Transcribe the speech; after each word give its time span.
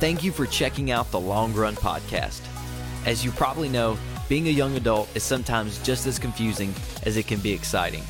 Thank 0.00 0.24
you 0.24 0.32
for 0.32 0.44
checking 0.44 0.90
out 0.90 1.10
the 1.12 1.20
Long 1.20 1.54
Run 1.54 1.76
Podcast. 1.76 2.40
As 3.06 3.24
you 3.24 3.30
probably 3.30 3.68
know, 3.68 3.96
being 4.28 4.48
a 4.48 4.50
young 4.50 4.76
adult 4.76 5.08
is 5.14 5.22
sometimes 5.22 5.78
just 5.78 6.06
as 6.06 6.18
confusing 6.18 6.74
as 7.04 7.16
it 7.16 7.28
can 7.28 7.38
be 7.38 7.52
exciting. 7.52 8.02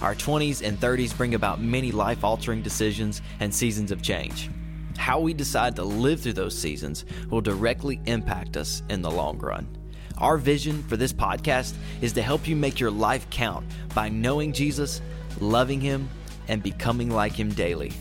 Our 0.00 0.14
20s 0.14 0.66
and 0.66 0.80
30s 0.80 1.14
bring 1.16 1.34
about 1.34 1.60
many 1.60 1.92
life 1.92 2.24
altering 2.24 2.62
decisions 2.62 3.20
and 3.40 3.54
seasons 3.54 3.92
of 3.92 4.00
change. 4.00 4.48
How 4.96 5.20
we 5.20 5.34
decide 5.34 5.76
to 5.76 5.84
live 5.84 6.20
through 6.20 6.32
those 6.32 6.58
seasons 6.58 7.04
will 7.28 7.42
directly 7.42 8.00
impact 8.06 8.56
us 8.56 8.82
in 8.88 9.02
the 9.02 9.10
long 9.10 9.38
run. 9.38 9.68
Our 10.16 10.38
vision 10.38 10.82
for 10.84 10.96
this 10.96 11.12
podcast 11.12 11.74
is 12.00 12.14
to 12.14 12.22
help 12.22 12.48
you 12.48 12.56
make 12.56 12.80
your 12.80 12.90
life 12.90 13.28
count 13.28 13.66
by 13.94 14.08
knowing 14.08 14.52
Jesus, 14.52 15.02
loving 15.40 15.80
Him, 15.80 16.08
and 16.48 16.62
becoming 16.62 17.10
like 17.10 17.34
Him 17.34 17.50
daily. 17.50 17.92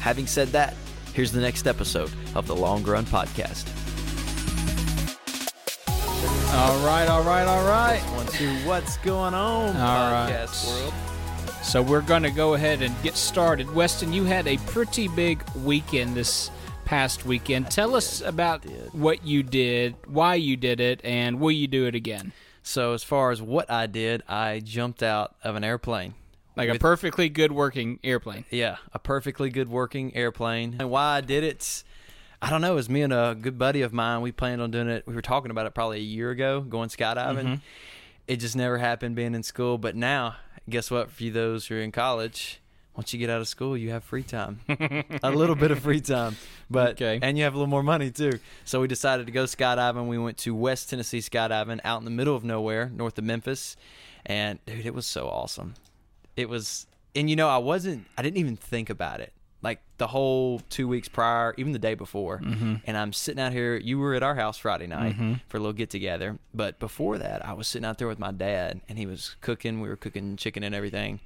Having 0.00 0.26
said 0.28 0.48
that, 0.48 0.74
here's 1.14 1.32
the 1.32 1.40
next 1.40 1.66
episode 1.66 2.10
of 2.34 2.46
the 2.46 2.54
Long 2.54 2.82
Run 2.82 3.04
Podcast. 3.06 3.66
All 6.52 6.86
right, 6.86 7.08
all 7.08 7.22
right, 7.24 7.46
all 7.46 7.66
right. 7.66 8.00
One, 8.14 8.26
two, 8.26 8.54
what's 8.66 8.96
going 8.98 9.34
on, 9.34 9.76
All 9.76 10.12
right. 10.12 10.30
podcast 10.30 10.68
world? 10.68 10.94
So 11.64 11.82
we're 11.82 12.00
going 12.02 12.22
to 12.22 12.30
go 12.30 12.54
ahead 12.54 12.82
and 12.82 12.94
get 13.02 13.16
started. 13.16 13.74
Weston, 13.74 14.12
you 14.12 14.24
had 14.24 14.46
a 14.46 14.58
pretty 14.58 15.08
big 15.08 15.42
weekend 15.64 16.14
this 16.14 16.50
past 16.84 17.24
weekend. 17.24 17.70
Tell 17.70 17.96
us 17.96 18.20
about 18.20 18.64
what 18.92 19.26
you 19.26 19.42
did, 19.42 19.96
why 20.06 20.34
you 20.36 20.56
did 20.56 20.78
it, 20.78 21.00
and 21.02 21.40
will 21.40 21.50
you 21.50 21.66
do 21.66 21.86
it 21.86 21.94
again? 21.94 22.32
So, 22.62 22.92
as 22.92 23.02
far 23.02 23.30
as 23.30 23.42
what 23.42 23.70
I 23.70 23.86
did, 23.86 24.22
I 24.28 24.60
jumped 24.60 25.02
out 25.02 25.34
of 25.42 25.56
an 25.56 25.64
airplane. 25.64 26.14
Like 26.56 26.68
a 26.68 26.78
perfectly 26.78 27.28
good 27.28 27.52
working 27.52 27.98
airplane. 28.04 28.44
Yeah, 28.50 28.76
a 28.92 28.98
perfectly 28.98 29.50
good 29.50 29.68
working 29.68 30.14
airplane. 30.14 30.76
And 30.78 30.90
why 30.90 31.16
I 31.16 31.20
did 31.20 31.42
it, 31.44 31.82
I 32.40 32.50
don't 32.50 32.60
know. 32.60 32.72
It 32.72 32.76
was 32.76 32.88
me 32.88 33.02
and 33.02 33.12
a 33.12 33.36
good 33.40 33.58
buddy 33.58 33.82
of 33.82 33.92
mine. 33.92 34.20
We 34.20 34.30
planned 34.32 34.62
on 34.62 34.70
doing 34.70 34.88
it. 34.88 35.06
We 35.06 35.14
were 35.14 35.22
talking 35.22 35.50
about 35.50 35.66
it 35.66 35.74
probably 35.74 35.98
a 35.98 36.02
year 36.02 36.30
ago, 36.30 36.60
going 36.60 36.88
skydiving. 36.90 37.42
Mm-hmm. 37.44 37.54
It 38.28 38.36
just 38.36 38.56
never 38.56 38.78
happened 38.78 39.16
being 39.16 39.34
in 39.34 39.42
school. 39.42 39.78
But 39.78 39.96
now, 39.96 40.36
guess 40.68 40.90
what? 40.90 41.10
For 41.10 41.24
you 41.24 41.32
those 41.32 41.66
who 41.66 41.74
are 41.76 41.80
in 41.80 41.90
college, 41.92 42.60
once 42.96 43.12
you 43.12 43.18
get 43.18 43.28
out 43.30 43.40
of 43.40 43.48
school, 43.48 43.76
you 43.76 43.90
have 43.90 44.04
free 44.04 44.22
time, 44.22 44.60
a 44.68 45.30
little 45.30 45.56
bit 45.56 45.72
of 45.72 45.80
free 45.80 46.00
time, 46.00 46.36
but 46.70 46.92
Okay. 46.92 47.18
and 47.20 47.36
you 47.36 47.42
have 47.42 47.52
a 47.54 47.56
little 47.56 47.66
more 47.70 47.82
money 47.82 48.10
too. 48.12 48.38
So 48.64 48.80
we 48.80 48.86
decided 48.86 49.26
to 49.26 49.32
go 49.32 49.44
skydiving. 49.44 50.06
We 50.06 50.16
went 50.18 50.38
to 50.38 50.54
West 50.54 50.90
Tennessee 50.90 51.18
skydiving, 51.18 51.80
out 51.84 51.98
in 51.98 52.04
the 52.04 52.12
middle 52.12 52.36
of 52.36 52.44
nowhere, 52.44 52.90
north 52.94 53.18
of 53.18 53.24
Memphis, 53.24 53.76
and 54.24 54.64
dude, 54.64 54.86
it 54.86 54.94
was 54.94 55.06
so 55.06 55.26
awesome 55.28 55.74
it 56.36 56.48
was 56.48 56.86
and 57.14 57.28
you 57.30 57.36
know 57.36 57.48
i 57.48 57.58
wasn't 57.58 58.06
i 58.16 58.22
didn't 58.22 58.38
even 58.38 58.56
think 58.56 58.90
about 58.90 59.20
it. 59.20 59.32
Like 59.62 59.80
the 59.96 60.06
whole 60.06 60.60
two 60.68 60.86
weeks 60.86 61.08
prior 61.08 61.54
even 61.56 61.72
the 61.72 61.78
day 61.78 61.94
before 61.94 62.38
mm-hmm. 62.38 62.74
and 62.84 62.96
i'm 62.98 63.14
sitting 63.14 63.42
out 63.42 63.52
here 63.52 63.76
you 63.76 63.98
were 63.98 64.14
at 64.14 64.22
our 64.22 64.34
house 64.34 64.58
friday 64.58 64.86
night 64.86 65.14
mm-hmm. 65.14 65.34
for 65.48 65.56
a 65.56 65.60
little 65.60 65.72
get 65.72 65.90
together. 65.90 66.38
But 66.52 66.78
before 66.78 67.18
that 67.18 67.44
i 67.46 67.54
was 67.54 67.66
sitting 67.66 67.86
out 67.86 67.98
there 67.98 68.08
with 68.08 68.18
my 68.18 68.32
dad 68.32 68.82
and 68.88 68.98
he 68.98 69.06
was 69.06 69.36
cooking 69.40 69.80
we 69.80 69.88
were 69.88 69.96
cooking 69.96 70.36
chicken 70.36 70.62
and 70.62 70.74
everything 70.74 71.20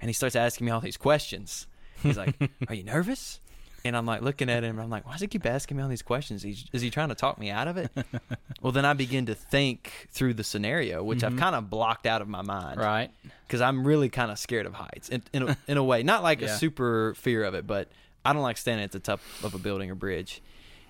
and 0.00 0.08
he 0.08 0.12
starts 0.12 0.36
asking 0.36 0.66
me 0.66 0.72
all 0.72 0.80
these 0.80 0.96
questions. 0.96 1.66
He's 2.02 2.18
like 2.18 2.36
are 2.68 2.74
you 2.74 2.84
nervous 2.84 3.40
and 3.84 3.96
I'm 3.96 4.06
like 4.06 4.22
looking 4.22 4.50
at 4.50 4.62
him. 4.62 4.78
I'm 4.78 4.90
like, 4.90 5.06
why 5.06 5.12
does 5.12 5.20
he 5.20 5.26
keep 5.26 5.46
asking 5.46 5.76
me 5.76 5.82
all 5.82 5.88
these 5.88 6.02
questions? 6.02 6.42
He's, 6.42 6.64
is 6.72 6.82
he 6.82 6.90
trying 6.90 7.08
to 7.08 7.14
talk 7.14 7.38
me 7.38 7.50
out 7.50 7.68
of 7.68 7.76
it? 7.76 7.90
well, 8.62 8.72
then 8.72 8.84
I 8.84 8.92
begin 8.92 9.26
to 9.26 9.34
think 9.34 10.08
through 10.10 10.34
the 10.34 10.44
scenario, 10.44 11.02
which 11.02 11.24
I've 11.24 11.32
mm-hmm. 11.32 11.40
kind 11.40 11.56
of 11.56 11.70
blocked 11.70 12.06
out 12.06 12.22
of 12.22 12.28
my 12.28 12.42
mind 12.42 12.78
Right. 12.78 13.10
because 13.46 13.60
I'm 13.60 13.86
really 13.86 14.08
kind 14.08 14.30
of 14.30 14.38
scared 14.38 14.66
of 14.66 14.74
heights 14.74 15.08
in, 15.08 15.22
in, 15.32 15.48
a, 15.48 15.56
in 15.68 15.76
a 15.76 15.84
way. 15.84 16.02
Not 16.02 16.22
like 16.22 16.40
Yeah. 16.40 16.48
a 16.48 16.56
super 16.56 17.14
fear 17.14 17.44
of 17.44 17.54
it, 17.54 17.66
but 17.66 17.88
I 18.24 18.32
don't 18.32 18.42
like 18.42 18.58
standing 18.58 18.84
at 18.84 18.92
the 18.92 19.00
top 19.00 19.20
of 19.42 19.54
a 19.54 19.58
building 19.58 19.90
or 19.90 19.94
bridge. 19.94 20.42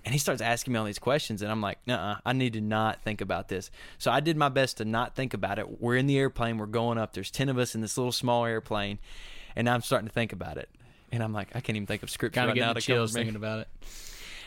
And 0.04 0.14
he 0.14 0.18
starts 0.18 0.40
asking 0.40 0.72
me 0.72 0.78
all 0.78 0.86
these 0.86 0.98
questions, 0.98 1.42
and 1.42 1.52
I'm 1.52 1.60
like, 1.60 1.78
nah, 1.86 2.16
I 2.24 2.32
need 2.32 2.54
to 2.54 2.60
not 2.62 3.02
think 3.02 3.20
about 3.20 3.48
this. 3.48 3.70
So 3.98 4.10
I 4.10 4.20
did 4.20 4.34
my 4.34 4.48
best 4.48 4.78
to 4.78 4.86
not 4.86 5.14
think 5.14 5.34
about 5.34 5.58
it. 5.58 5.80
We're 5.80 5.96
in 5.96 6.06
the 6.06 6.18
airplane, 6.18 6.56
we're 6.56 6.66
going 6.66 6.96
up. 6.96 7.12
There's 7.12 7.30
10 7.30 7.50
of 7.50 7.58
us 7.58 7.74
in 7.74 7.82
this 7.82 7.98
little 7.98 8.10
small 8.12 8.46
airplane, 8.46 8.98
and 9.54 9.68
I'm 9.68 9.82
starting 9.82 10.08
to 10.08 10.14
think 10.14 10.32
about 10.32 10.56
it. 10.56 10.70
And 11.12 11.22
I'm 11.22 11.32
like, 11.32 11.48
I 11.54 11.60
can't 11.60 11.76
even 11.76 11.86
think 11.86 12.02
of 12.02 12.10
scripture 12.10 12.40
Kind 12.40 12.50
of 12.50 12.56
right 12.56 12.60
now 12.60 12.68
to 12.68 12.74
the 12.74 12.80
chills 12.80 13.12
thinking 13.12 13.36
about 13.36 13.60
it. 13.60 13.68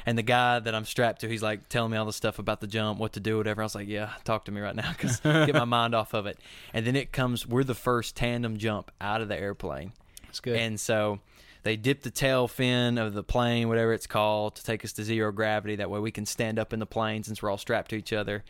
And 0.05 0.17
the 0.17 0.23
guy 0.23 0.59
that 0.59 0.75
I'm 0.75 0.85
strapped 0.85 1.21
to, 1.21 1.29
he's 1.29 1.43
like 1.43 1.69
telling 1.69 1.91
me 1.91 1.97
all 1.97 2.05
the 2.05 2.13
stuff 2.13 2.37
about 2.39 2.59
the 2.59 2.67
jump, 2.67 2.99
what 2.99 3.13
to 3.13 3.19
do, 3.19 3.37
whatever. 3.37 3.61
I 3.61 3.65
was 3.65 3.75
like, 3.75 3.87
yeah, 3.87 4.11
talk 4.25 4.45
to 4.45 4.51
me 4.51 4.59
right 4.59 4.75
now 4.75 4.91
because 4.91 5.19
get 5.23 5.53
my 5.53 5.65
mind 5.65 5.95
off 5.95 6.13
of 6.13 6.25
it. 6.25 6.37
And 6.73 6.85
then 6.85 6.95
it 6.95 7.11
comes, 7.11 7.47
we're 7.47 7.63
the 7.63 7.73
first 7.73 8.15
tandem 8.15 8.57
jump 8.57 8.91
out 8.99 9.21
of 9.21 9.29
the 9.29 9.39
airplane. 9.39 9.93
That's 10.25 10.41
good. 10.41 10.57
And 10.57 10.79
so 10.79 11.19
they 11.63 11.77
dip 11.77 12.01
the 12.01 12.11
tail 12.11 12.47
fin 12.47 12.97
of 12.97 13.13
the 13.13 13.23
plane, 13.23 13.69
whatever 13.69 13.93
it's 13.93 14.07
called, 14.07 14.55
to 14.55 14.63
take 14.63 14.83
us 14.83 14.91
to 14.93 15.03
zero 15.03 15.31
gravity. 15.31 15.77
That 15.77 15.89
way 15.89 15.99
we 15.99 16.11
can 16.11 16.25
stand 16.25 16.59
up 16.59 16.73
in 16.73 16.79
the 16.79 16.85
plane 16.85 17.23
since 17.23 17.41
we're 17.41 17.49
all 17.49 17.57
strapped 17.57 17.89
to 17.91 17.95
each 17.95 18.13
other. 18.13 18.43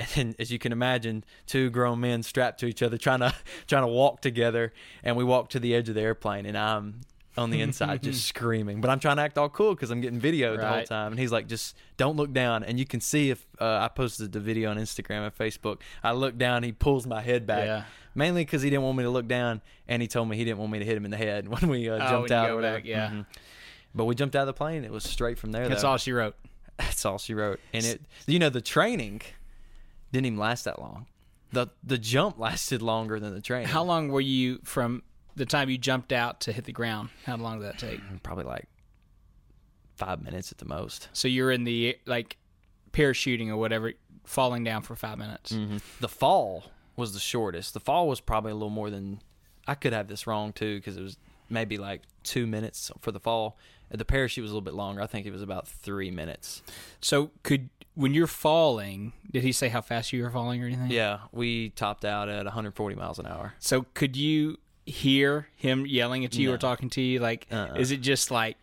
And 0.00 0.08
then, 0.14 0.34
as 0.38 0.50
you 0.50 0.58
can 0.58 0.72
imagine, 0.72 1.22
two 1.46 1.68
grown 1.70 2.00
men 2.00 2.22
strapped 2.22 2.60
to 2.60 2.66
each 2.66 2.82
other, 2.82 2.96
trying 2.96 3.20
to 3.20 3.34
trying 3.66 3.82
to 3.82 3.88
walk 3.88 4.20
together. 4.20 4.72
And 5.02 5.16
we 5.16 5.24
walk 5.24 5.50
to 5.50 5.60
the 5.60 5.74
edge 5.74 5.88
of 5.88 5.94
the 5.94 6.00
airplane, 6.00 6.46
and 6.46 6.56
I'm 6.56 7.00
on 7.36 7.50
the 7.50 7.60
inside 7.60 8.02
just 8.02 8.26
screaming. 8.28 8.80
But 8.80 8.90
I'm 8.90 9.00
trying 9.00 9.16
to 9.16 9.22
act 9.22 9.38
all 9.38 9.48
cool 9.48 9.74
because 9.74 9.90
I'm 9.90 10.00
getting 10.00 10.20
videoed 10.20 10.58
the 10.58 10.66
whole 10.66 10.76
Right. 10.78 10.86
time. 10.86 11.12
And 11.12 11.18
he's 11.20 11.32
like, 11.32 11.46
just 11.48 11.76
don't 11.96 12.16
look 12.16 12.32
down. 12.32 12.62
And 12.64 12.78
you 12.78 12.84
can 12.86 13.00
see 13.00 13.30
if 13.30 13.46
uh, 13.60 13.78
I 13.82 13.88
posted 13.88 14.32
the 14.32 14.40
video 14.40 14.70
on 14.70 14.76
Instagram 14.76 15.24
and 15.26 15.34
Facebook. 15.34 15.80
I 16.04 16.12
look 16.12 16.36
down, 16.36 16.62
he 16.62 16.72
pulls 16.72 17.06
my 17.06 17.20
head 17.22 17.46
back. 17.46 17.64
Yeah. 17.66 17.84
Mainly 18.14 18.44
because 18.44 18.60
he 18.60 18.68
didn't 18.68 18.82
want 18.82 18.98
me 18.98 19.04
to 19.04 19.10
look 19.10 19.26
down, 19.26 19.62
and 19.88 20.02
he 20.02 20.08
told 20.08 20.28
me 20.28 20.36
he 20.36 20.44
didn't 20.44 20.58
want 20.58 20.70
me 20.72 20.78
to 20.80 20.84
hit 20.84 20.96
him 20.96 21.06
in 21.06 21.10
the 21.10 21.16
head 21.16 21.48
when 21.60 21.70
we 21.70 21.88
uh, 21.88 21.94
Oh, 21.94 21.98
jumped 21.98 22.12
when 22.12 22.30
you 22.30 22.36
out. 22.36 22.46
go 22.48 22.52
or 22.52 22.56
whatever. 22.56 22.76
back, 22.76 22.84
yeah. 22.84 23.08
Mhm. 23.10 23.26
But 23.94 24.04
we 24.04 24.14
jumped 24.14 24.36
out 24.36 24.42
of 24.42 24.46
the 24.48 24.52
plane. 24.52 24.84
It 24.84 24.90
was 24.92 25.04
straight 25.04 25.38
from 25.38 25.52
there. 25.52 25.68
That's 25.68 25.80
though. 25.82 25.88
all 25.88 25.96
she 25.96 26.12
wrote. 26.12 26.34
That's 26.78 27.04
all 27.06 27.16
she 27.18 27.32
wrote. 27.34 27.60
And 27.72 27.84
it, 27.84 28.02
you 28.26 28.38
know, 28.38 28.50
the 28.50 28.60
training 28.60 29.22
didn't 30.12 30.26
even 30.26 30.38
last 30.38 30.64
that 30.64 30.78
long. 30.78 31.06
the 31.52 31.68
The 31.84 31.96
jump 31.98 32.38
lasted 32.38 32.82
longer 32.82 33.18
than 33.18 33.34
the 33.34 33.40
training. 33.40 33.68
How 33.68 33.82
long 33.82 34.08
were 34.08 34.20
you 34.20 34.60
from 34.64 35.02
the 35.36 35.46
time 35.46 35.70
you 35.70 35.78
jumped 35.78 36.12
out 36.12 36.40
to 36.42 36.52
hit 36.52 36.64
the 36.64 36.72
ground? 36.72 37.10
How 37.24 37.36
long 37.36 37.60
did 37.60 37.68
that 37.68 37.78
take? 37.78 38.00
Mm, 38.00 38.22
probably 38.22 38.44
like 38.44 38.68
five 39.96 40.22
minutes 40.22 40.52
at 40.52 40.58
the 40.58 40.64
most. 40.64 41.08
So 41.12 41.28
you're 41.28 41.50
in 41.50 41.64
the 41.64 41.96
like 42.06 42.36
parachuting 42.92 43.48
or 43.48 43.56
whatever, 43.56 43.92
falling 44.24 44.64
down 44.64 44.82
for 44.82 44.96
five 44.96 45.18
minutes. 45.18 45.52
Mm-hmm. 45.52 45.78
The 46.00 46.08
fall 46.08 46.64
was 46.96 47.14
the 47.14 47.20
shortest. 47.20 47.74
The 47.74 47.80
fall 47.80 48.08
was 48.08 48.20
probably 48.20 48.52
a 48.52 48.54
little 48.54 48.70
more 48.70 48.90
than. 48.90 49.20
I 49.66 49.74
could 49.76 49.92
have 49.92 50.08
this 50.08 50.26
wrong 50.26 50.52
too 50.52 50.78
because 50.78 50.96
it 50.96 51.02
was 51.02 51.16
maybe 51.48 51.78
like 51.78 52.02
two 52.24 52.46
minutes 52.46 52.90
for 53.00 53.12
the 53.12 53.20
fall. 53.20 53.56
Uh, 53.92 53.96
the 53.96 54.04
parachute 54.04 54.42
was 54.42 54.50
a 54.50 54.54
little 54.54 54.64
bit 54.64 54.74
longer. 54.74 55.00
I 55.00 55.06
think 55.06 55.26
it 55.26 55.32
was 55.32 55.42
about 55.42 55.68
three 55.68 56.10
minutes. 56.10 56.62
So 57.00 57.30
could 57.42 57.68
when 57.94 58.14
you're 58.14 58.26
falling, 58.26 59.12
did 59.30 59.42
he 59.42 59.52
say 59.52 59.68
how 59.68 59.82
fast 59.82 60.12
you 60.12 60.22
were 60.22 60.30
falling 60.30 60.62
or 60.62 60.66
anything? 60.66 60.90
Yeah, 60.90 61.20
we 61.30 61.70
topped 61.70 62.04
out 62.04 62.28
at 62.28 62.44
140 62.44 62.96
miles 62.96 63.18
an 63.18 63.26
hour. 63.26 63.54
So 63.58 63.86
could 63.94 64.16
you 64.16 64.58
hear 64.86 65.48
him 65.56 65.86
yelling 65.86 66.24
at 66.24 66.34
you 66.34 66.48
No. 66.48 66.54
or 66.54 66.58
talking 66.58 66.90
to 66.90 67.00
you? 67.00 67.18
Like, 67.20 67.46
Uh-uh. 67.50 67.74
is 67.76 67.90
it 67.90 68.00
just 68.00 68.30
like, 68.30 68.56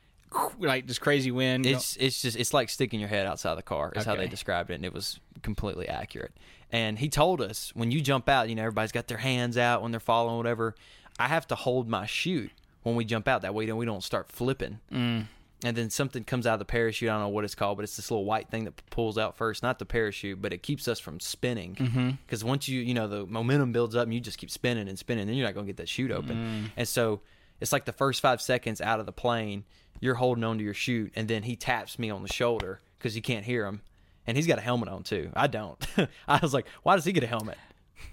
like 0.59 0.85
this 0.87 0.99
crazy 0.99 1.31
wind? 1.31 1.65
It's 1.65 1.95
it's 1.97 2.21
just 2.21 2.37
it's 2.37 2.53
like 2.53 2.69
sticking 2.69 2.99
your 2.99 3.09
head 3.09 3.25
outside 3.25 3.55
the 3.55 3.63
car 3.63 3.91
is 3.95 4.05
how 4.05 4.15
they 4.15 4.27
described 4.27 4.69
it, 4.69 4.75
and 4.75 4.85
it 4.85 4.93
was 4.93 5.19
completely 5.41 5.87
accurate. 5.87 6.31
And 6.71 6.99
he 6.99 7.09
told 7.09 7.41
us 7.41 7.71
when 7.73 7.89
you 7.89 7.99
jump 8.01 8.29
out, 8.29 8.47
you 8.49 8.55
know 8.55 8.61
everybody's 8.61 8.91
got 8.91 9.07
their 9.07 9.17
hands 9.17 9.57
out 9.57 9.81
when 9.81 9.91
they're 9.91 9.99
falling, 9.99 10.37
whatever. 10.37 10.75
I 11.17 11.27
have 11.27 11.47
to 11.47 11.55
hold 11.55 11.89
my 11.89 12.05
chute 12.05 12.51
when 12.83 12.95
we 12.95 13.05
jump 13.05 13.27
out. 13.27 13.41
That 13.41 13.53
way, 13.55 13.65
then 13.65 13.75
we 13.77 13.85
don't 13.85 14.03
start 14.03 14.27
flipping. 14.31 14.79
Mm. 14.93 15.25
And 15.63 15.75
then 15.75 15.89
something 15.89 16.23
comes 16.23 16.47
out 16.47 16.53
of 16.53 16.59
the 16.59 16.65
parachute. 16.65 17.09
I 17.09 17.13
don't 17.13 17.21
know 17.21 17.29
what 17.29 17.43
it's 17.43 17.55
called, 17.55 17.77
but 17.77 17.83
it's 17.83 17.97
this 17.97 18.09
little 18.09 18.23
white 18.23 18.49
thing 18.49 18.63
that 18.63 18.81
pulls 18.91 19.17
out 19.17 19.35
first. 19.35 19.61
Not 19.61 19.77
the 19.77 19.85
parachute, 19.85 20.41
but 20.41 20.53
it 20.53 20.63
keeps 20.63 20.87
us 20.87 20.99
from 20.99 21.19
spinning. 21.19 21.75
Mm-hmm. 21.75 22.11
Because 22.25 22.45
once 22.45 22.69
you, 22.69 22.79
you 22.79 22.93
know, 22.93 23.07
the 23.07 23.25
momentum 23.25 23.73
builds 23.73 23.93
up 23.95 24.03
and 24.03 24.13
you 24.13 24.21
just 24.21 24.37
keep 24.37 24.49
spinning 24.49 24.87
and 24.87 24.97
spinning, 24.97 25.27
then 25.27 25.35
you're 25.35 25.45
not 25.45 25.53
going 25.53 25.65
to 25.65 25.69
get 25.69 25.77
that 25.77 25.89
chute 25.89 26.11
open. 26.11 26.37
Mm. 26.37 26.71
And 26.77 26.87
so 26.87 27.19
it's 27.59 27.73
like 27.73 27.85
the 27.85 27.93
first 27.93 28.21
five 28.21 28.41
seconds 28.41 28.79
out 28.79 29.01
of 29.01 29.05
the 29.05 29.11
plane, 29.11 29.65
you're 29.99 30.15
holding 30.15 30.43
onto 30.43 30.63
your 30.63 30.73
chute, 30.73 31.11
and 31.15 31.27
then 31.27 31.43
he 31.43 31.55
taps 31.55 31.99
me 31.99 32.09
on 32.09 32.23
the 32.23 32.31
shoulder 32.31 32.79
because 32.97 33.15
you 33.15 33.21
can't 33.21 33.43
hear 33.45 33.65
him. 33.65 33.81
And 34.25 34.37
he's 34.37 34.47
got 34.47 34.59
a 34.59 34.61
helmet 34.61 34.89
on 34.89 35.03
too. 35.03 35.31
I 35.35 35.47
don't. 35.47 35.83
I 36.27 36.39
was 36.41 36.53
like, 36.53 36.67
why 36.83 36.95
does 36.95 37.03
he 37.03 37.11
get 37.11 37.23
a 37.23 37.27
helmet? 37.27 37.57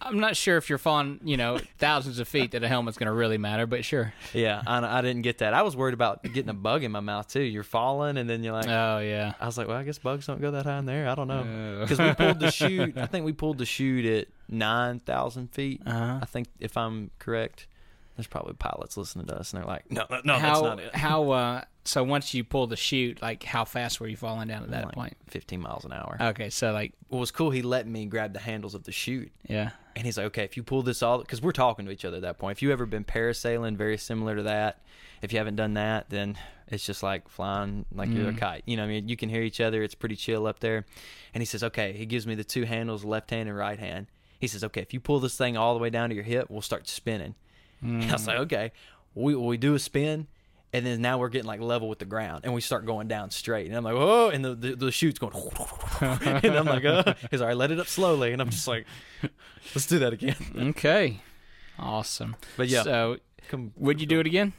I'm 0.00 0.20
not 0.20 0.36
sure 0.36 0.56
if 0.58 0.68
you're 0.68 0.78
falling, 0.78 1.20
you 1.24 1.36
know, 1.36 1.58
thousands 1.78 2.18
of 2.18 2.28
feet 2.28 2.50
that 2.52 2.62
a 2.62 2.68
helmet's 2.68 2.98
going 2.98 3.06
to 3.06 3.12
really 3.12 3.38
matter, 3.38 3.66
but 3.66 3.84
sure. 3.84 4.12
Yeah, 4.34 4.62
I, 4.66 4.98
I 4.98 5.00
didn't 5.02 5.22
get 5.22 5.38
that. 5.38 5.54
I 5.54 5.62
was 5.62 5.74
worried 5.74 5.94
about 5.94 6.22
getting 6.22 6.48
a 6.50 6.54
bug 6.54 6.84
in 6.84 6.92
my 6.92 7.00
mouth 7.00 7.28
too. 7.28 7.42
You're 7.42 7.62
falling, 7.62 8.16
and 8.18 8.28
then 8.28 8.44
you're 8.44 8.52
like, 8.52 8.68
Oh 8.68 8.98
yeah. 8.98 9.32
I 9.40 9.46
was 9.46 9.56
like, 9.56 9.68
well, 9.68 9.78
I 9.78 9.84
guess 9.84 9.98
bugs 9.98 10.26
don't 10.26 10.40
go 10.40 10.50
that 10.50 10.66
high 10.66 10.78
in 10.78 10.86
there. 10.86 11.08
I 11.08 11.14
don't 11.14 11.28
know 11.28 11.46
Oh. 11.46 11.80
because 11.80 11.98
we 11.98 12.12
pulled 12.14 12.40
the 12.40 12.50
chute. 12.52 12.96
I 12.98 13.06
think 13.06 13.24
we 13.24 13.32
pulled 13.32 13.58
the 13.58 13.66
chute 13.66 14.04
at 14.04 14.28
nine 14.48 15.00
thousand 15.00 15.48
feet. 15.52 15.80
Uh-huh. 15.86 16.18
I 16.22 16.24
think 16.26 16.48
if 16.60 16.76
I'm 16.76 17.10
correct. 17.18 17.66
There's 18.16 18.26
probably 18.26 18.54
pilots 18.54 18.96
listening 18.96 19.26
to 19.26 19.36
us, 19.38 19.52
and 19.52 19.60
they're 19.60 19.68
like, 19.68 19.90
no, 19.90 20.06
no, 20.08 20.20
no 20.24 20.40
that's 20.40 20.60
not 20.62 20.80
it. 20.80 20.94
how 20.96 21.30
uh 21.32 21.60
so 21.86 22.02
once 22.04 22.34
you 22.34 22.44
pull 22.44 22.66
the 22.66 22.76
chute, 22.76 23.22
like 23.22 23.42
how 23.42 23.64
fast 23.64 24.00
were 24.00 24.08
you 24.08 24.16
falling 24.16 24.48
down 24.48 24.62
at 24.64 24.70
that 24.70 24.86
Like 24.86 24.94
point? 24.94 25.16
15 25.28 25.60
miles 25.60 25.84
an 25.84 25.92
hour. 25.92 26.16
Okay, 26.20 26.50
so 26.50 26.72
like 26.72 26.92
what 27.08 27.18
was 27.18 27.30
cool, 27.30 27.50
he 27.50 27.62
let 27.62 27.86
me 27.86 28.06
grab 28.06 28.32
the 28.32 28.40
handles 28.40 28.74
of 28.74 28.84
the 28.84 28.92
chute, 28.92 29.32
yeah. 29.46 29.70
And 29.94 30.04
he's 30.04 30.18
like, 30.18 30.26
okay, 30.26 30.44
if 30.44 30.56
you 30.58 30.62
pull 30.62 30.82
this 30.82 31.02
all, 31.02 31.18
because 31.18 31.40
we're 31.40 31.52
talking 31.52 31.86
to 31.86 31.90
each 31.90 32.04
other 32.04 32.16
at 32.16 32.22
that 32.22 32.38
point. 32.38 32.58
If 32.58 32.62
you 32.62 32.70
ever 32.70 32.84
been 32.84 33.04
parasailing, 33.04 33.76
very 33.76 33.96
similar 33.96 34.36
to 34.36 34.42
that. 34.42 34.82
If 35.22 35.32
you 35.32 35.38
haven't 35.38 35.56
done 35.56 35.72
that, 35.74 36.10
then 36.10 36.36
it's 36.68 36.84
just 36.84 37.02
like 37.02 37.28
flying 37.28 37.86
like 37.94 38.10
you're 38.10 38.28
a 38.28 38.32
mm. 38.32 38.38
kite. 38.38 38.62
You 38.66 38.76
know, 38.76 38.82
what 38.82 38.90
I 38.90 38.92
mean, 38.92 39.08
you 39.08 39.16
can 39.16 39.30
hear 39.30 39.42
each 39.42 39.60
other. 39.60 39.82
It's 39.82 39.94
pretty 39.94 40.16
chill 40.16 40.46
up 40.46 40.60
there. 40.60 40.84
And 41.32 41.40
he 41.40 41.46
says, 41.46 41.62
okay, 41.64 41.94
he 41.94 42.04
gives 42.04 42.26
me 42.26 42.34
the 42.34 42.44
two 42.44 42.64
handles, 42.64 43.04
left 43.04 43.30
hand 43.30 43.48
and 43.48 43.56
right 43.56 43.78
hand. 43.78 44.08
He 44.38 44.48
says, 44.48 44.62
okay, 44.64 44.82
if 44.82 44.92
you 44.92 45.00
pull 45.00 45.18
this 45.20 45.36
thing 45.36 45.56
all 45.56 45.72
the 45.72 45.80
way 45.80 45.88
down 45.88 46.10
to 46.10 46.14
your 46.14 46.24
hip, 46.24 46.50
we'll 46.50 46.60
start 46.60 46.88
spinning. 46.88 47.34
Mm. 47.82 48.02
And 48.02 48.04
I 48.10 48.12
was 48.12 48.26
like, 48.26 48.38
okay, 48.38 48.72
we 49.14 49.34
we 49.34 49.56
do 49.56 49.74
a 49.74 49.78
spin. 49.78 50.26
And 50.76 50.84
then 50.84 51.00
now 51.00 51.16
we're 51.16 51.30
getting 51.30 51.46
like 51.46 51.60
level 51.60 51.88
with 51.88 51.98
the 52.00 52.04
ground, 52.04 52.44
and 52.44 52.52
we 52.52 52.60
start 52.60 52.84
going 52.84 53.08
down 53.08 53.30
straight. 53.30 53.66
And 53.68 53.74
I'm 53.76 53.82
like, 53.82 53.94
whoa! 53.94 54.28
And 54.28 54.44
the 54.44 54.54
the, 54.54 54.76
the 54.76 54.90
chute's 54.90 55.18
going, 55.18 55.32
and 56.44 56.54
I'm 56.54 56.66
like, 56.66 56.84
oh. 56.84 57.14
He's 57.30 57.40
all 57.40 57.46
right, 57.46 57.56
let 57.56 57.70
it 57.70 57.80
up 57.80 57.86
slowly. 57.86 58.32
And 58.32 58.42
I'm 58.42 58.50
just 58.50 58.68
like, 58.68 58.84
let's 59.74 59.86
do 59.86 59.98
that 60.00 60.12
again. 60.12 60.36
Okay. 60.76 61.20
Awesome. 61.78 62.36
But 62.58 62.68
yeah. 62.68 62.82
So, 62.82 63.16
Come, 63.48 63.72
would 63.76 64.00
you 64.00 64.06
do 64.06 64.20
it 64.20 64.26
again? 64.26 64.52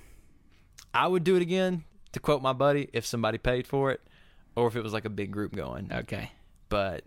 I 0.94 1.06
would 1.08 1.24
do 1.24 1.36
it 1.36 1.42
again 1.44 1.84
to 2.14 2.20
quote 2.20 2.42
my 2.42 2.54
buddy 2.54 2.90
if 2.94 3.06
somebody 3.06 3.38
paid 3.38 3.68
for 3.68 3.92
it, 3.92 4.02
or 4.56 4.68
if 4.68 4.76
it 4.76 4.82
was 4.82 4.94
like 4.94 5.06
a 5.06 5.10
big 5.12 5.30
group 5.30 5.56
going. 5.56 5.92
Okay. 5.94 6.32
But 6.70 7.04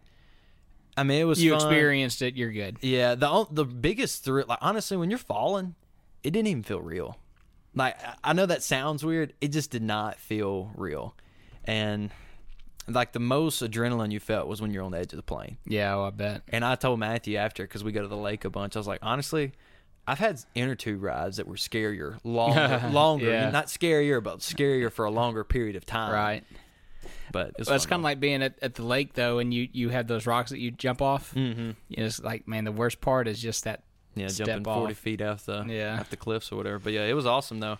I 0.96 1.02
mean, 1.02 1.20
it 1.20 1.24
was 1.24 1.42
You 1.42 1.52
fun. 1.52 1.60
experienced 1.66 2.22
it. 2.22 2.36
You're 2.36 2.52
good. 2.52 2.76
Yeah, 2.80 3.16
the 3.16 3.46
the 3.50 3.64
biggest 3.64 4.22
thrill, 4.24 4.46
like 4.48 4.58
honestly, 4.60 4.96
when 4.96 5.10
you're 5.10 5.18
falling, 5.18 5.74
it 6.22 6.30
didn't 6.30 6.46
even 6.48 6.62
feel 6.62 6.80
real. 6.80 7.16
Like 7.74 7.96
I- 8.24 8.32
know 8.32 8.46
that 8.46 8.62
sounds 8.62 9.04
weird, 9.04 9.32
it 9.40 9.48
just 9.48 9.70
did 9.70 9.82
not 9.82 10.18
feel 10.18 10.70
real, 10.74 11.14
and 11.64 12.10
like 12.88 13.12
the 13.12 13.20
most 13.20 13.62
adrenaline 13.62 14.10
you 14.10 14.18
felt 14.18 14.48
was 14.48 14.60
when 14.60 14.72
you're 14.72 14.82
on 14.82 14.90
the 14.90 14.98
edge 14.98 15.12
of 15.12 15.16
the 15.16 15.22
plane. 15.22 15.58
Yeah, 15.64 15.94
oh, 15.94 16.04
I 16.04 16.10
bet. 16.10 16.42
And 16.48 16.64
I 16.64 16.74
told 16.74 16.98
Matthew 16.98 17.36
after 17.36 17.62
because 17.62 17.84
we 17.84 17.92
go 17.92 18.02
to 18.02 18.08
the 18.08 18.16
lake 18.16 18.44
a 18.44 18.50
bunch. 18.50 18.74
I 18.74 18.80
was 18.80 18.88
like, 18.88 18.98
honestly, 19.02 19.52
I've 20.08 20.18
had 20.18 20.40
inner 20.56 20.74
tube 20.74 21.00
rides 21.02 21.36
that 21.36 21.46
were 21.46 21.54
scarier, 21.54 22.18
longer, 22.24 22.88
longer, 22.92 23.30
Yeah. 23.30 23.50
not 23.50 23.66
scarier, 23.66 24.20
but 24.20 24.38
scarier 24.40 24.90
for 24.90 25.04
a 25.04 25.10
longer 25.10 25.44
period 25.44 25.76
of 25.76 25.86
time. 25.86 26.12
Right. 26.12 26.44
But 27.32 27.52
it's 27.58 27.68
Well, 27.68 27.76
it's 27.76 27.86
kind 27.86 28.00
of 28.00 28.04
like 28.04 28.18
being 28.18 28.42
at, 28.42 28.58
at 28.60 28.74
the 28.74 28.82
lake 28.82 29.12
though, 29.12 29.38
and 29.38 29.54
you 29.54 29.68
you 29.72 29.90
have 29.90 30.08
those 30.08 30.26
rocks 30.26 30.50
that 30.50 30.58
you 30.58 30.72
jump 30.72 31.00
off. 31.00 31.32
mm-hmm. 31.34 31.70
You 31.88 31.96
know, 31.98 32.06
it's 32.06 32.20
like 32.20 32.48
man, 32.48 32.64
the 32.64 32.72
worst 32.72 33.00
part 33.00 33.28
is 33.28 33.40
just 33.40 33.62
that. 33.64 33.84
Yeah, 34.20 34.28
jumping 34.28 34.64
forty 34.64 34.94
feet 34.94 35.20
off 35.22 35.44
the 35.46 35.64
Yeah. 35.68 35.98
off 36.00 36.10
the 36.10 36.16
cliffs 36.16 36.52
or 36.52 36.56
whatever. 36.56 36.78
But 36.78 36.92
yeah, 36.92 37.04
it 37.06 37.14
was 37.14 37.26
awesome 37.26 37.60
though. 37.60 37.78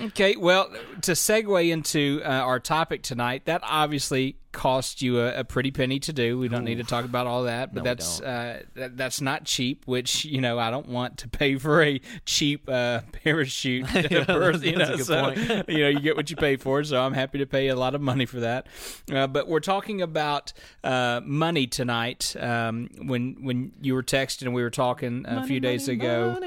Okay, 0.00 0.36
well, 0.36 0.70
to 1.02 1.12
segue 1.12 1.70
into 1.70 2.22
uh, 2.24 2.28
our 2.28 2.58
topic 2.60 3.02
tonight, 3.02 3.44
that 3.46 3.60
obviously 3.64 4.36
cost 4.52 5.02
you 5.02 5.20
a, 5.20 5.40
a 5.40 5.44
pretty 5.44 5.70
penny 5.70 5.98
to 6.00 6.12
do. 6.12 6.38
We 6.38 6.48
don't 6.48 6.64
need 6.64 6.78
to 6.78 6.84
talk 6.84 7.04
about 7.04 7.26
all 7.26 7.44
that, 7.44 7.72
but 7.72 7.84
No, 7.84 7.90
that's 7.90 8.20
uh, 8.20 8.62
that, 8.74 8.96
that's 8.96 9.20
not 9.20 9.44
cheap. 9.44 9.86
Which 9.86 10.24
you 10.24 10.40
know, 10.40 10.58
I 10.58 10.70
don't 10.70 10.88
want 10.88 11.18
to 11.18 11.28
pay 11.28 11.56
for 11.56 11.82
a 11.82 12.00
cheap 12.24 12.68
uh, 12.68 13.00
parachute. 13.12 13.86
Yeah, 14.10 14.24
birth, 14.26 14.64
you 14.64 14.76
that's 14.76 14.88
know, 14.88 14.94
a 14.94 14.96
good 14.96 15.06
so, 15.06 15.54
point. 15.54 15.68
you 15.68 15.78
know, 15.78 15.88
you 15.88 16.00
get 16.00 16.16
what 16.16 16.30
you 16.30 16.36
pay 16.36 16.56
for. 16.56 16.82
So 16.84 17.00
I'm 17.00 17.12
happy 17.12 17.38
to 17.38 17.46
pay 17.46 17.68
a 17.68 17.76
lot 17.76 17.94
of 17.94 18.00
money 18.00 18.24
for 18.26 18.40
that. 18.40 18.66
Uh, 19.12 19.26
but 19.26 19.46
we're 19.46 19.60
talking 19.60 20.00
about 20.02 20.52
uh, 20.82 21.20
money 21.22 21.66
tonight. 21.66 22.34
Um, 22.38 22.88
when 23.02 23.44
when 23.44 23.72
you 23.80 23.94
were 23.94 24.02
texting 24.02 24.42
and 24.42 24.54
we 24.54 24.62
were 24.62 24.70
talking 24.70 25.24
a 25.26 25.44
few 25.46 25.60
days 25.60 25.88
ago 25.88 26.38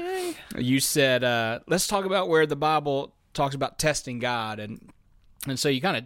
you 0.56 0.80
said 0.80 1.24
uh, 1.24 1.60
let's 1.66 1.86
talk 1.86 2.04
about 2.04 2.28
where 2.28 2.46
the 2.46 2.56
bible 2.56 3.14
talks 3.32 3.54
about 3.54 3.78
testing 3.78 4.18
god 4.18 4.58
and 4.58 4.90
and 5.46 5.58
so 5.58 5.68
you 5.68 5.80
kind 5.80 5.96
of 5.96 6.04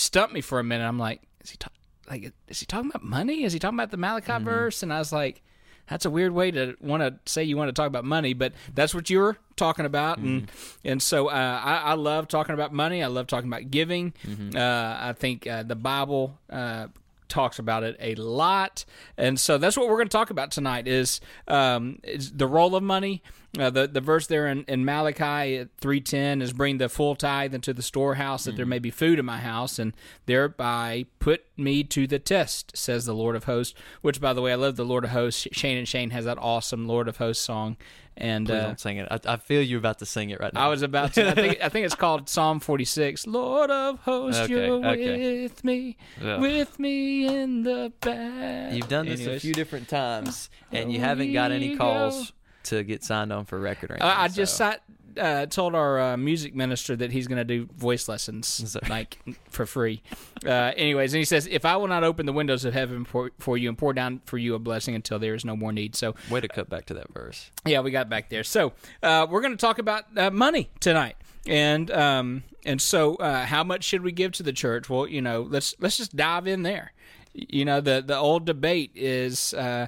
stumped 0.00 0.32
me 0.34 0.40
for 0.40 0.58
a 0.58 0.64
minute 0.64 0.86
i'm 0.86 0.98
like 0.98 1.20
is 1.42 1.50
he 1.50 1.56
ta- 1.56 1.70
like 2.08 2.32
is 2.48 2.60
he 2.60 2.66
talking 2.66 2.90
about 2.90 3.02
money 3.04 3.44
is 3.44 3.52
he 3.52 3.58
talking 3.58 3.78
about 3.78 3.90
the 3.90 3.96
malachi 3.96 4.32
Mm-hmm. 4.32 4.44
verse 4.44 4.82
and 4.82 4.92
i 4.92 4.98
was 4.98 5.12
like 5.12 5.42
that's 5.88 6.04
a 6.04 6.10
weird 6.10 6.32
way 6.32 6.52
to 6.52 6.76
want 6.80 7.02
to 7.02 7.18
say 7.32 7.42
you 7.42 7.56
want 7.56 7.66
to 7.68 7.72
talk 7.72 7.88
about 7.88 8.04
money, 8.04 8.32
but 8.32 8.52
that's 8.72 8.94
what 8.94 9.10
you 9.10 9.18
were 9.18 9.36
talking 9.56 9.84
about, 9.84 10.18
and 10.18 10.46
Mm-hmm. 10.46 10.88
and 10.88 11.02
so 11.02 11.26
uh, 11.26 11.60
I, 11.64 11.76
I 11.78 11.94
love 11.94 12.28
talking 12.28 12.54
about 12.54 12.72
money. 12.72 13.02
I 13.02 13.08
love 13.08 13.26
talking 13.26 13.48
about 13.52 13.72
giving. 13.72 14.14
Mm-hmm. 14.24 14.56
Uh, 14.56 15.08
I 15.08 15.14
think 15.14 15.48
uh, 15.48 15.64
the 15.64 15.74
Bible 15.74 16.38
uh, 16.48 16.86
talks 17.30 17.58
about 17.58 17.82
it 17.84 17.96
a 18.00 18.14
lot, 18.16 18.84
and 19.16 19.40
so 19.40 19.56
that's 19.56 19.76
what 19.76 19.88
we're 19.88 19.96
going 19.96 20.08
to 20.08 20.12
talk 20.16 20.30
about 20.30 20.50
tonight. 20.50 20.86
Is 20.86 21.20
um, 21.48 22.00
is 22.04 22.32
the 22.32 22.46
role 22.46 22.76
of 22.76 22.82
money. 22.82 23.22
Uh, 23.58 23.70
the 23.70 23.88
the 23.88 24.00
verse 24.00 24.26
there 24.26 24.46
in, 24.46 24.64
in 24.68 24.84
Malachi 24.84 25.56
at 25.56 25.68
three 25.80 26.00
ten 26.00 26.42
is 26.42 26.52
bring 26.52 26.78
the 26.78 26.88
full 26.88 27.16
tithe 27.16 27.54
into 27.54 27.72
the 27.72 27.82
storehouse 27.82 28.44
that 28.44 28.56
there 28.56 28.66
may 28.66 28.78
be 28.78 28.90
food 28.90 29.18
in 29.18 29.24
my 29.24 29.38
house 29.38 29.78
and 29.78 29.92
thereby 30.26 31.06
put 31.18 31.44
me 31.56 31.82
to 31.82 32.06
the 32.06 32.18
test, 32.18 32.76
says 32.76 33.06
the 33.06 33.14
Lord 33.14 33.34
of 33.34 33.44
hosts. 33.44 33.74
Which 34.02 34.20
by 34.20 34.32
the 34.32 34.42
way, 34.42 34.52
I 34.52 34.56
love 34.56 34.76
the 34.76 34.84
Lord 34.84 35.04
of 35.04 35.10
hosts. 35.10 35.48
Shane 35.52 35.78
and 35.78 35.88
Shane 35.88 36.10
has 36.10 36.26
that 36.26 36.38
awesome 36.38 36.86
Lord 36.86 37.08
of 37.08 37.16
hosts 37.16 37.44
song, 37.44 37.76
and 38.20 38.46
Please 38.46 38.54
uh, 38.54 38.60
don't 38.66 38.80
sing 38.80 38.96
it. 38.98 39.08
I, 39.10 39.18
I 39.24 39.36
feel 39.36 39.62
you 39.62 39.78
about 39.78 39.98
to 40.00 40.06
sing 40.06 40.30
it 40.30 40.40
right 40.40 40.52
now. 40.52 40.66
I 40.66 40.68
was 40.68 40.82
about 40.82 41.14
to. 41.14 41.28
I 41.30 41.34
think 41.34 41.58
I 41.62 41.68
think 41.68 41.86
it's 41.86 41.94
called 41.94 42.28
Psalm 42.28 42.60
forty 42.60 42.84
six. 42.84 43.26
Lord 43.26 43.70
of 43.70 43.98
hosts, 44.00 44.42
Okay, 44.42 44.52
you're 44.52 44.84
okay. 44.86 45.42
with 45.42 45.64
me, 45.64 45.96
Yeah. 46.20 46.38
with 46.38 46.78
me 46.78 47.26
in 47.26 47.62
the 47.62 47.92
back. 48.00 48.72
You've 48.74 48.88
done 48.88 49.06
this 49.06 49.26
a 49.26 49.40
few 49.40 49.54
different 49.54 49.88
times, 49.88 50.50
and 50.72 50.92
you 50.92 51.00
haven't 51.00 51.32
got 51.32 51.52
any 51.52 51.76
calls 51.76 52.32
to 52.64 52.82
get 52.84 53.02
signed 53.02 53.32
on 53.32 53.44
for 53.46 53.58
record 53.58 53.90
or 53.90 53.94
anything. 53.94 54.08
I, 54.10 54.24
I 54.24 54.28
just 54.28 54.52
so. 54.56 54.64
sat, 54.64 54.82
uh, 55.18 55.46
told 55.46 55.74
our 55.74 56.00
uh, 56.00 56.16
music 56.16 56.54
minister 56.54 56.96
that 56.96 57.12
he's 57.12 57.26
going 57.26 57.38
to 57.38 57.44
do 57.44 57.66
voice 57.76 58.08
lessons 58.08 58.76
like 58.88 59.18
for 59.50 59.66
free. 59.66 60.02
Uh, 60.44 60.72
anyways, 60.76 61.12
and 61.12 61.18
he 61.18 61.24
says, 61.24 61.48
"If 61.50 61.64
I 61.64 61.76
will 61.76 61.88
not 61.88 62.04
open 62.04 62.26
the 62.26 62.32
windows 62.32 62.64
of 62.64 62.74
heaven 62.74 63.04
for, 63.04 63.30
for 63.38 63.56
you 63.56 63.68
and 63.68 63.76
pour 63.78 63.92
down 63.92 64.20
for 64.24 64.38
you 64.38 64.54
a 64.54 64.58
blessing 64.58 64.94
until 64.94 65.18
there 65.18 65.34
is 65.34 65.44
no 65.44 65.56
more 65.56 65.72
need." 65.72 65.94
So 65.96 66.14
way 66.30 66.40
to 66.40 66.48
cut 66.48 66.68
back 66.68 66.86
to 66.86 66.94
that 66.94 67.12
verse. 67.12 67.50
yeah, 67.66 67.80
we 67.80 67.90
got 67.90 68.08
back 68.08 68.28
there. 68.28 68.44
So 68.44 68.72
uh, 69.02 69.26
we're 69.28 69.40
going 69.40 69.52
to 69.52 69.60
talk 69.60 69.78
about 69.78 70.04
uh, 70.16 70.30
money 70.30 70.70
tonight, 70.80 71.16
and 71.46 71.90
um, 71.90 72.42
and 72.64 72.80
so 72.80 73.16
uh, 73.16 73.46
how 73.46 73.64
much 73.64 73.84
should 73.84 74.02
we 74.02 74.12
give 74.12 74.32
to 74.32 74.42
the 74.42 74.52
church? 74.52 74.88
Well, 74.88 75.06
you 75.06 75.22
know, 75.22 75.42
let's 75.42 75.74
let's 75.80 75.96
just 75.96 76.16
dive 76.16 76.46
in 76.46 76.62
there. 76.62 76.92
You 77.32 77.64
know, 77.64 77.80
the 77.80 78.02
the 78.04 78.16
old 78.16 78.44
debate 78.44 78.92
is, 78.94 79.54
uh, 79.54 79.86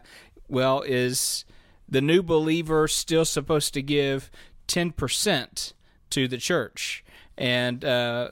well, 0.48 0.82
is 0.82 1.44
the 1.88 2.00
new 2.00 2.22
believer 2.22 2.88
still 2.88 3.24
supposed 3.24 3.74
to 3.74 3.82
give 3.82 4.30
ten 4.72 4.92
percent 4.92 5.72
to 6.10 6.26
the 6.28 6.38
church? 6.38 7.04
And 7.38 7.82
uh, 7.82 8.28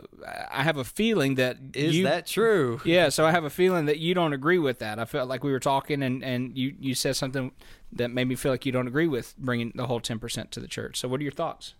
I 0.51 0.63
have 0.63 0.77
a 0.77 0.85
feeling 0.85 1.37
that 1.37 1.57
Is 1.75 1.97
you, 1.97 2.05
that 2.05 2.27
true? 2.27 2.81
yeah, 2.85 3.09
so 3.09 3.25
I 3.25 3.31
have 3.31 3.45
a 3.45 3.51
feeling 3.51 3.87
that 3.87 3.99
you 3.99 4.13
don't 4.15 4.35
agree 4.35 4.59
with 4.59 4.79
that. 4.81 4.99
I 4.99 5.07
felt 5.07 5.27
like 5.27 5.43
we 5.43 5.53
were 5.53 5.59
talking, 5.59 6.03
and, 6.03 6.23
and 6.23 6.57
you, 6.57 6.75
you 6.79 6.95
said 6.95 7.17
something 7.17 7.53
that 7.93 8.11
made 8.11 8.27
me 8.29 8.35
feel 8.35 8.53
like 8.53 8.67
you 8.67 8.73
don't 8.73 8.87
agree 8.87 9.07
with 9.09 9.35
bringing 9.39 9.73
the 9.75 9.87
whole 9.87 10.01
ten 10.01 10.19
percent 10.19 10.51
to 10.53 10.61
the 10.61 10.69
church. 10.69 10.99
So, 11.01 11.09
what 11.09 11.19
are 11.21 11.23
your 11.23 11.33
thoughts? 11.33 11.75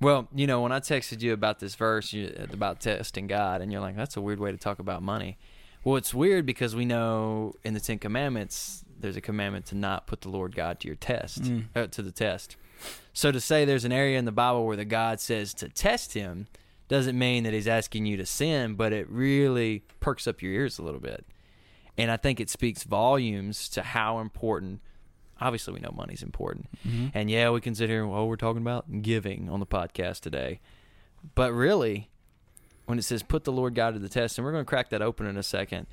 Well, 0.00 0.28
you 0.34 0.46
know, 0.46 0.62
when 0.62 0.72
I 0.72 0.78
texted 0.80 1.20
you 1.22 1.32
about 1.32 1.58
this 1.58 1.74
verse 1.74 2.12
you, 2.12 2.32
about 2.52 2.80
testing 2.80 3.26
God, 3.26 3.60
and 3.62 3.70
you're 3.72 3.82
like, 3.82 3.96
"That's 3.96 4.16
a 4.16 4.20
weird 4.20 4.38
way 4.40 4.52
to 4.52 4.56
talk 4.58 4.78
about 4.78 5.02
money." 5.02 5.38
Well, 5.84 5.96
it's 5.96 6.14
weird 6.14 6.46
because 6.46 6.76
we 6.76 6.84
know 6.84 7.54
in 7.64 7.74
the 7.74 7.80
Ten 7.80 7.98
Commandments 7.98 8.84
there's 8.98 9.16
a 9.16 9.20
commandment 9.20 9.66
to 9.66 9.74
not 9.74 10.06
put 10.06 10.20
the 10.20 10.28
Lord 10.28 10.54
God 10.54 10.78
to 10.80 10.86
your 10.86 10.96
test, 10.96 11.42
Mm. 11.42 11.64
uh, 11.74 11.86
to 11.88 12.00
the 12.02 12.12
test. 12.12 12.56
So 13.12 13.32
to 13.32 13.40
say 13.40 13.64
there's 13.64 13.84
an 13.84 13.92
area 13.92 14.18
in 14.18 14.24
the 14.24 14.32
Bible 14.32 14.66
where 14.66 14.76
the 14.76 14.84
God 14.84 15.20
says 15.20 15.52
to 15.54 15.68
test 15.68 16.14
Him 16.14 16.46
doesn't 16.88 17.18
mean 17.18 17.44
that 17.44 17.52
He's 17.52 17.68
asking 17.68 18.06
you 18.06 18.16
to 18.16 18.26
sin, 18.26 18.74
but 18.74 18.92
it 18.92 19.08
really 19.08 19.84
perks 20.00 20.26
up 20.26 20.42
your 20.42 20.52
ears 20.52 20.78
a 20.78 20.82
little 20.82 21.00
bit, 21.00 21.24
and 21.96 22.10
I 22.10 22.16
think 22.16 22.40
it 22.40 22.50
speaks 22.50 22.82
volumes 22.84 23.68
to 23.70 23.82
how 23.82 24.18
important. 24.18 24.80
Obviously, 25.40 25.72
we 25.72 25.80
know 25.80 25.92
money's 25.94 26.22
important, 26.22 26.68
mm-hmm. 26.86 27.08
and 27.14 27.30
yeah, 27.30 27.50
we 27.50 27.60
consider 27.60 28.06
well, 28.06 28.28
we're 28.28 28.36
talking 28.36 28.62
about 28.62 29.02
giving 29.02 29.48
on 29.48 29.60
the 29.60 29.66
podcast 29.66 30.20
today, 30.20 30.60
but 31.34 31.52
really, 31.52 32.10
when 32.86 32.98
it 32.98 33.02
says 33.02 33.22
put 33.22 33.44
the 33.44 33.52
Lord 33.52 33.74
God 33.74 33.94
to 33.94 34.00
the 34.00 34.08
test, 34.08 34.36
and 34.36 34.44
we're 34.44 34.52
going 34.52 34.64
to 34.64 34.68
crack 34.68 34.90
that 34.90 35.00
open 35.00 35.26
in 35.26 35.36
a 35.36 35.42
second, 35.42 35.86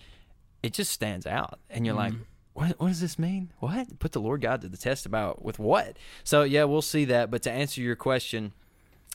it 0.64 0.74
just 0.74 0.92
stands 0.92 1.26
out, 1.26 1.60
and 1.70 1.86
you're 1.86 1.96
mm-hmm. 1.96 2.18
like, 2.18 2.28
what, 2.58 2.80
what 2.80 2.88
does 2.88 3.02
this 3.02 3.20
mean? 3.20 3.52
What? 3.60 4.00
Put 4.00 4.14
the 4.14 4.20
Lord 4.20 4.42
God 4.42 4.62
to 4.62 4.68
the 4.68 4.78
test 4.78 5.06
about 5.06 5.46
with 5.46 5.60
what? 5.60 5.96
So 6.24 6.42
yeah, 6.42 6.64
we'll 6.64 6.82
see 6.82 7.06
that. 7.06 7.30
But 7.30 7.44
to 7.44 7.52
answer 7.52 7.82
your 7.82 7.96
question, 7.96 8.52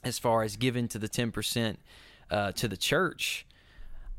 as 0.04 0.16
far 0.16 0.44
as 0.44 0.54
giving 0.54 0.86
to 0.88 0.98
the 0.98 1.08
ten 1.08 1.32
percent 1.32 1.80
uh, 2.30 2.52
to 2.52 2.68
the 2.68 2.76
church, 2.76 3.44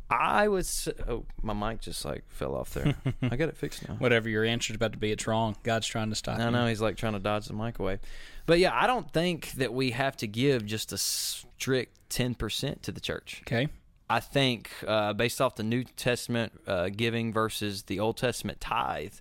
I 0.10 0.50
would. 0.50 0.68
oh, 1.08 1.24
my 1.42 1.54
mic 1.54 1.80
just 1.80 2.04
like 2.04 2.26
fell 2.28 2.54
off 2.54 2.74
there. 2.74 2.96
I 3.22 3.38
got 3.38 3.48
it 3.48 3.56
fixed 3.56 3.88
now. 3.88 3.96
Whatever 3.96 4.28
your 4.28 4.44
answer's 4.44 4.76
about 4.76 4.92
to 4.92 4.98
be, 4.98 5.14
it's 5.14 5.26
wrong. 5.26 5.56
God's 5.64 5.88
trying 5.88 6.10
to 6.10 6.16
stop 6.16 6.38
I 6.38 6.44
you. 6.44 6.52
know 6.52 6.68
he's 6.68 6.82
like 6.82 6.98
trying 6.98 7.14
to 7.14 7.20
dodge 7.20 7.46
the 7.46 7.54
mic 7.54 7.80
away. 7.80 8.00
But 8.46 8.60
yeah, 8.60 8.72
I 8.74 8.88
don't 8.88 9.10
think 9.14 9.54
that 9.54 9.74
we 9.74 9.92
have 9.92 10.18
to 10.18 10.28
give 10.28 10.66
just 10.66 10.92
a 10.92 10.98
strict 10.98 11.98
10% 12.10 12.82
to 12.82 12.92
the 12.92 13.00
church. 13.00 13.42
Okay. 13.48 13.70
I 14.14 14.20
think 14.20 14.70
uh, 14.88 15.14
based 15.14 15.42
off 15.42 15.56
the 15.56 15.64
New 15.64 15.84
Testament 15.84 16.54
uh, 16.68 16.90
giving 16.90 17.34
versus 17.34 17.82
the 17.82 18.00
Old 18.00 18.16
Testament 18.16 18.62
tithe, 18.62 19.16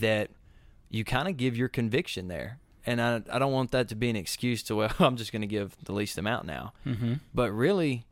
that 0.00 0.28
you 0.90 1.02
kind 1.02 1.28
of 1.28 1.38
give 1.38 1.56
your 1.56 1.68
conviction 1.68 2.28
there. 2.28 2.58
And 2.84 3.00
I, 3.00 3.22
I 3.32 3.38
don't 3.38 3.52
want 3.52 3.70
that 3.70 3.88
to 3.88 3.94
be 3.94 4.10
an 4.10 4.16
excuse 4.16 4.62
to, 4.64 4.76
well, 4.76 4.92
I'm 4.98 5.16
just 5.16 5.32
going 5.32 5.40
to 5.40 5.48
give 5.48 5.74
the 5.82 5.94
least 5.94 6.18
amount 6.18 6.44
now. 6.44 6.74
Mm-hmm. 6.84 7.14
But 7.34 7.52
really, 7.52 8.04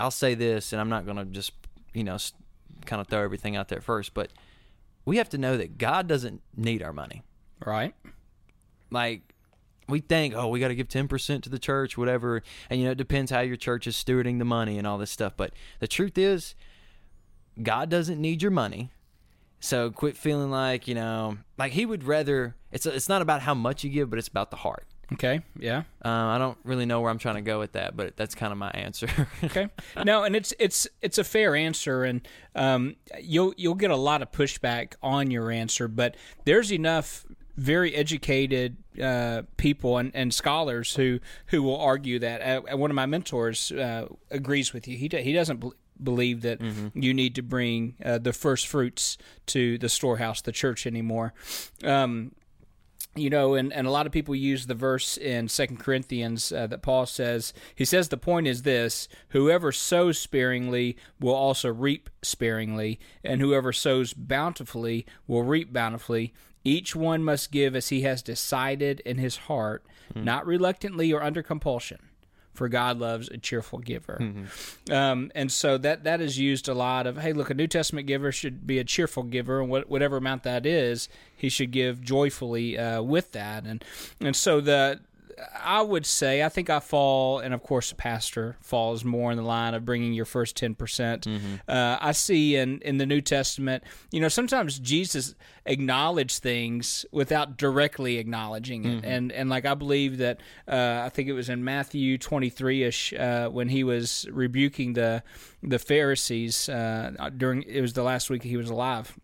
I'll 0.00 0.10
say 0.10 0.34
this, 0.34 0.72
and 0.72 0.80
I'm 0.80 0.88
not 0.88 1.04
going 1.04 1.18
to 1.18 1.26
just, 1.26 1.52
you 1.94 2.02
know, 2.02 2.18
kind 2.84 3.00
of 3.00 3.06
throw 3.06 3.22
everything 3.22 3.54
out 3.54 3.68
there 3.68 3.80
first, 3.80 4.14
but 4.14 4.32
we 5.04 5.18
have 5.18 5.28
to 5.28 5.38
know 5.38 5.56
that 5.56 5.78
God 5.78 6.08
doesn't 6.08 6.42
need 6.56 6.82
our 6.82 6.92
money. 6.92 7.22
Right. 7.64 7.94
like 8.90 9.31
we 9.88 10.00
think, 10.00 10.34
oh, 10.34 10.48
we 10.48 10.60
got 10.60 10.68
to 10.68 10.74
give 10.74 10.88
10% 10.88 11.42
to 11.42 11.48
the 11.48 11.58
church, 11.58 11.98
whatever. 11.98 12.42
And, 12.70 12.80
you 12.80 12.86
know, 12.86 12.92
it 12.92 12.98
depends 12.98 13.30
how 13.30 13.40
your 13.40 13.56
church 13.56 13.86
is 13.86 13.96
stewarding 13.96 14.38
the 14.38 14.44
money 14.44 14.78
and 14.78 14.86
all 14.86 14.98
this 14.98 15.10
stuff. 15.10 15.34
But 15.36 15.52
the 15.80 15.88
truth 15.88 16.16
is, 16.16 16.54
God 17.62 17.88
doesn't 17.88 18.20
need 18.20 18.42
your 18.42 18.50
money. 18.50 18.90
So 19.60 19.90
quit 19.90 20.16
feeling 20.16 20.50
like, 20.50 20.88
you 20.88 20.94
know, 20.94 21.38
like 21.58 21.72
He 21.72 21.86
would 21.86 22.04
rather, 22.04 22.56
it's, 22.72 22.86
it's 22.86 23.08
not 23.08 23.22
about 23.22 23.42
how 23.42 23.54
much 23.54 23.84
you 23.84 23.90
give, 23.90 24.10
but 24.10 24.18
it's 24.18 24.28
about 24.28 24.50
the 24.50 24.56
heart. 24.56 24.86
Okay. 25.12 25.40
Yeah. 25.58 25.82
Um, 26.02 26.28
I 26.28 26.38
don't 26.38 26.58
really 26.64 26.86
know 26.86 27.00
where 27.00 27.10
I'm 27.10 27.18
trying 27.18 27.34
to 27.34 27.42
go 27.42 27.58
with 27.58 27.72
that, 27.72 27.96
but 27.96 28.16
that's 28.16 28.34
kind 28.34 28.52
of 28.52 28.58
my 28.58 28.70
answer. 28.70 29.08
okay. 29.44 29.68
No, 30.04 30.24
and 30.24 30.34
it's 30.34 30.54
it's 30.58 30.88
it's 31.02 31.18
a 31.18 31.24
fair 31.24 31.54
answer, 31.54 32.04
and 32.04 32.26
um, 32.54 32.96
you'll 33.20 33.52
you'll 33.56 33.74
get 33.74 33.90
a 33.90 33.96
lot 33.96 34.22
of 34.22 34.32
pushback 34.32 34.94
on 35.02 35.30
your 35.30 35.50
answer, 35.50 35.86
but 35.86 36.16
there's 36.44 36.72
enough 36.72 37.26
very 37.56 37.94
educated 37.94 38.76
uh, 39.02 39.42
people 39.56 39.98
and, 39.98 40.10
and 40.14 40.32
scholars 40.32 40.94
who 40.94 41.20
who 41.46 41.62
will 41.62 41.78
argue 41.78 42.18
that. 42.18 42.66
Uh, 42.72 42.76
one 42.76 42.90
of 42.90 42.94
my 42.94 43.06
mentors 43.06 43.72
uh, 43.72 44.06
agrees 44.30 44.72
with 44.72 44.88
you. 44.88 44.96
He 44.96 45.08
he 45.22 45.32
doesn't. 45.32 45.60
Bl- 45.60 45.70
believe 46.02 46.42
that 46.42 46.58
mm-hmm. 46.58 47.00
you 47.00 47.14
need 47.14 47.34
to 47.36 47.42
bring 47.42 47.94
uh, 48.04 48.18
the 48.18 48.32
first 48.32 48.66
fruits 48.66 49.16
to 49.46 49.78
the 49.78 49.88
storehouse, 49.88 50.42
the 50.42 50.50
church 50.50 50.84
anymore. 50.84 51.32
Um, 51.84 52.32
you 53.14 53.28
know, 53.28 53.54
and, 53.54 53.72
and 53.72 53.86
a 53.86 53.90
lot 53.90 54.06
of 54.06 54.12
people 54.12 54.34
use 54.34 54.66
the 54.66 54.74
verse 54.74 55.18
in 55.18 55.48
Second 55.48 55.78
Corinthians 55.78 56.50
uh, 56.50 56.66
that 56.68 56.82
Paul 56.82 57.04
says. 57.04 57.52
He 57.74 57.84
says 57.84 58.08
the 58.08 58.16
point 58.16 58.46
is 58.46 58.62
this: 58.62 59.06
whoever 59.30 59.70
sows 59.70 60.18
sparingly 60.18 60.96
will 61.20 61.34
also 61.34 61.70
reap 61.70 62.08
sparingly, 62.22 62.98
and 63.22 63.40
whoever 63.40 63.72
sows 63.72 64.14
bountifully 64.14 65.04
will 65.26 65.42
reap 65.42 65.72
bountifully. 65.72 66.32
Each 66.64 66.94
one 66.94 67.24
must 67.24 67.50
give 67.50 67.74
as 67.74 67.88
he 67.88 68.02
has 68.02 68.22
decided 68.22 69.00
in 69.00 69.18
his 69.18 69.36
heart, 69.36 69.84
mm. 70.14 70.24
not 70.24 70.46
reluctantly 70.46 71.12
or 71.12 71.22
under 71.22 71.42
compulsion 71.42 71.98
for 72.54 72.68
God 72.68 72.98
loves 72.98 73.28
a 73.28 73.38
cheerful 73.38 73.78
giver. 73.78 74.18
Mm-hmm. 74.20 74.92
Um, 74.92 75.32
and 75.34 75.50
so 75.50 75.78
that 75.78 76.04
that 76.04 76.20
is 76.20 76.38
used 76.38 76.68
a 76.68 76.74
lot 76.74 77.06
of, 77.06 77.18
hey, 77.18 77.32
look, 77.32 77.50
a 77.50 77.54
New 77.54 77.66
Testament 77.66 78.06
giver 78.06 78.30
should 78.30 78.66
be 78.66 78.78
a 78.78 78.84
cheerful 78.84 79.22
giver, 79.22 79.60
and 79.60 79.70
what, 79.70 79.88
whatever 79.88 80.18
amount 80.18 80.42
that 80.42 80.66
is, 80.66 81.08
he 81.34 81.48
should 81.48 81.70
give 81.70 82.02
joyfully 82.02 82.78
uh, 82.78 83.02
with 83.02 83.32
that. 83.32 83.64
And 83.64 83.84
and 84.20 84.36
so 84.36 84.60
the 84.60 85.00
I 85.54 85.82
would 85.82 86.06
say 86.06 86.42
I 86.42 86.48
think 86.48 86.70
I 86.70 86.80
fall, 86.80 87.38
and 87.38 87.54
of 87.54 87.62
course, 87.62 87.90
the 87.90 87.96
pastor 87.96 88.56
falls 88.60 89.04
more 89.04 89.30
in 89.30 89.36
the 89.36 89.44
line 89.44 89.74
of 89.74 89.84
bringing 89.84 90.12
your 90.12 90.24
first 90.24 90.56
ten 90.56 90.74
percent. 90.74 91.26
Mm-hmm. 91.26 91.54
Uh, 91.68 91.98
I 92.00 92.12
see 92.12 92.56
in 92.56 92.80
in 92.80 92.98
the 92.98 93.06
New 93.06 93.20
Testament, 93.20 93.84
you 94.10 94.20
know, 94.20 94.28
sometimes 94.28 94.78
Jesus 94.78 95.34
acknowledged 95.64 96.42
things 96.42 97.06
without 97.12 97.56
directly 97.56 98.18
acknowledging 98.18 98.84
it, 98.84 98.96
mm-hmm. 98.96 99.04
and 99.04 99.32
and 99.32 99.50
like 99.50 99.64
I 99.64 99.74
believe 99.74 100.18
that 100.18 100.40
uh, 100.68 101.02
I 101.04 101.08
think 101.08 101.28
it 101.28 101.34
was 101.34 101.48
in 101.48 101.64
Matthew 101.64 102.18
twenty 102.18 102.50
three 102.50 102.82
ish 102.82 103.12
uh, 103.12 103.48
when 103.48 103.68
he 103.68 103.84
was 103.84 104.26
rebuking 104.30 104.92
the 104.92 105.22
the 105.62 105.78
Pharisees 105.78 106.68
uh, 106.68 107.30
during 107.36 107.62
it 107.62 107.80
was 107.80 107.92
the 107.92 108.02
last 108.02 108.30
week 108.30 108.42
he 108.42 108.56
was 108.56 108.70
alive 108.70 109.18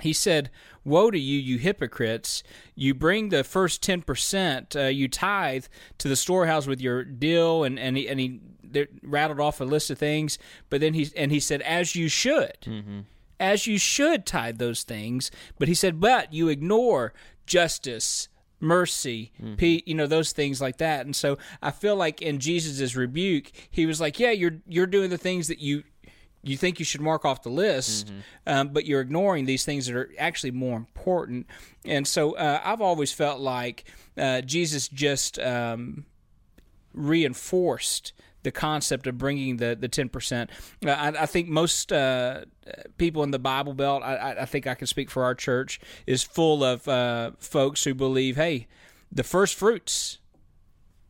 he 0.00 0.12
said, 0.12 0.50
Woe 0.84 1.10
to 1.10 1.18
you, 1.18 1.38
you 1.38 1.58
hypocrites! 1.58 2.42
You 2.74 2.94
bring 2.94 3.28
the 3.28 3.44
first 3.44 3.82
10%, 3.82 4.76
uh, 4.76 4.88
you 4.88 5.08
tithe 5.08 5.66
to 5.98 6.08
the 6.08 6.16
storehouse 6.16 6.66
with 6.66 6.80
your 6.80 7.04
dill, 7.04 7.64
and, 7.64 7.78
and 7.78 7.96
he, 7.96 8.08
and 8.08 8.20
he 8.20 8.40
rattled 9.02 9.40
off 9.40 9.60
a 9.60 9.64
list 9.64 9.90
of 9.90 9.98
things, 9.98 10.38
but 10.70 10.80
then 10.80 10.94
he, 10.94 11.10
and 11.16 11.30
he 11.30 11.40
said, 11.40 11.62
As 11.62 11.94
you 11.94 12.08
should. 12.08 12.58
Mm-hmm. 12.62 13.00
As 13.40 13.66
you 13.66 13.78
should 13.78 14.26
tithe 14.26 14.58
those 14.58 14.82
things. 14.82 15.30
But 15.58 15.68
he 15.68 15.74
said, 15.74 16.00
But 16.00 16.32
you 16.32 16.48
ignore 16.48 17.12
justice, 17.46 18.28
mercy, 18.60 19.32
mm-hmm. 19.40 19.88
you 19.88 19.94
know, 19.94 20.06
those 20.06 20.32
things 20.32 20.60
like 20.60 20.78
that. 20.78 21.06
And 21.06 21.14
so 21.14 21.38
I 21.62 21.70
feel 21.70 21.96
like 21.96 22.20
in 22.20 22.40
Jesus' 22.40 22.96
rebuke, 22.96 23.52
he 23.70 23.86
was 23.86 24.00
like, 24.00 24.18
Yeah, 24.18 24.30
you're 24.30 24.58
you're 24.66 24.86
doing 24.86 25.10
the 25.10 25.18
things 25.18 25.48
that 25.48 25.60
you 25.60 25.84
you 26.42 26.56
think 26.56 26.78
you 26.78 26.84
should 26.84 27.00
mark 27.00 27.24
off 27.24 27.42
the 27.42 27.50
list, 27.50 28.06
mm-hmm. 28.06 28.20
um, 28.46 28.68
but 28.68 28.86
you're 28.86 29.00
ignoring 29.00 29.44
these 29.44 29.64
things 29.64 29.86
that 29.86 29.96
are 29.96 30.10
actually 30.18 30.52
more 30.52 30.76
important. 30.76 31.46
And 31.84 32.06
so 32.06 32.36
uh, 32.36 32.60
I've 32.64 32.80
always 32.80 33.12
felt 33.12 33.40
like 33.40 33.84
uh, 34.16 34.42
Jesus 34.42 34.88
just 34.88 35.38
um, 35.38 36.06
reinforced 36.94 38.12
the 38.44 38.52
concept 38.52 39.06
of 39.06 39.18
bringing 39.18 39.56
the 39.56 39.76
the 39.78 39.88
ten 39.88 40.08
percent. 40.08 40.50
Uh, 40.86 40.90
I, 40.90 41.08
I, 41.22 41.26
think 41.26 41.48
most 41.48 41.92
uh, 41.92 42.44
people 42.96 43.24
in 43.24 43.30
the 43.32 43.38
Bible 43.38 43.74
Belt, 43.74 44.02
I, 44.02 44.36
I, 44.40 44.44
think 44.44 44.66
I 44.66 44.74
can 44.74 44.86
speak 44.86 45.10
for 45.10 45.24
our 45.24 45.34
church, 45.34 45.80
is 46.06 46.22
full 46.22 46.62
of 46.62 46.86
uh, 46.86 47.32
folks 47.38 47.82
who 47.82 47.94
believe, 47.94 48.36
hey, 48.36 48.68
the 49.10 49.24
first 49.24 49.56
fruits 49.56 50.18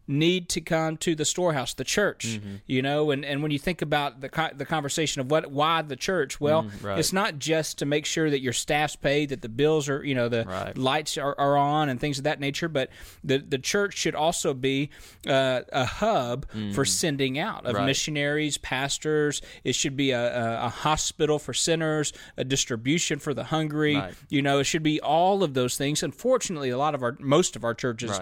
need 0.09 0.49
to 0.49 0.61
come 0.61 0.97
to 0.97 1.15
the 1.15 1.25
storehouse, 1.25 1.75
the 1.75 1.85
church. 1.85 2.27
Mm-hmm. 2.27 2.55
You 2.67 2.83
know, 2.83 3.11
and, 3.11 3.25
and 3.25 3.43
when 3.43 3.51
you 3.51 3.59
think 3.59 3.83
about 3.83 4.21
the 4.21 4.53
the 4.55 4.65
conversation 4.65 5.21
of 5.21 5.31
what 5.31 5.51
why 5.51 5.83
the 5.83 5.97
church, 5.97 6.41
well, 6.41 6.65
mm, 6.65 6.83
right. 6.83 6.99
it's 6.99 7.13
not 7.13 7.39
just 7.39 7.79
to 7.79 7.87
make 7.87 8.07
sure 8.07 8.31
that 8.31 8.41
your 8.41 8.55
staff's 8.55 8.97
paid, 8.97 9.29
that 9.29 9.43
the 9.43 9.49
bills 9.49 9.89
are, 9.89 10.05
you 10.05 10.15
know, 10.15 10.29
the 10.29 10.45
right. 10.47 10.77
lights 10.77 11.19
are, 11.19 11.39
are 11.39 11.57
on 11.57 11.89
and 11.89 12.01
things 12.01 12.19
of 12.19 12.25
that 12.25 12.41
nature. 12.41 12.69
But 12.69 12.91
the 13.23 13.39
the 13.39 13.59
church 13.59 13.97
should 13.97 14.15
also 14.15 14.55
be 14.55 14.91
uh, 15.27 15.61
a 15.73 15.85
hub 15.85 16.47
mm. 16.51 16.75
for 16.75 16.85
sending 16.85 17.39
out 17.39 17.67
of 17.67 17.75
right. 17.75 17.85
missionaries, 17.85 18.57
pastors. 18.57 19.43
It 19.63 19.75
should 19.75 19.97
be 19.97 20.13
a, 20.13 20.21
a, 20.21 20.67
a, 20.67 20.69
hospital 20.69 21.39
for 21.39 21.53
sinners, 21.53 22.13
a 22.37 22.45
distribution 22.45 23.19
for 23.19 23.35
the 23.35 23.45
hungry. 23.45 24.01
You 24.31 24.43
know, 24.43 24.61
it 24.61 24.65
should 24.65 24.83
be 24.83 25.01
all 25.01 25.43
of 25.43 25.55
those 25.55 25.77
things. 25.77 26.03
Unfortunately, 26.03 26.71
a 26.71 26.79
lot 26.79 26.95
of 26.95 27.03
our 27.03 27.17
most 27.21 27.57
of 27.57 27.65
our 27.65 27.75
churches 27.75 28.19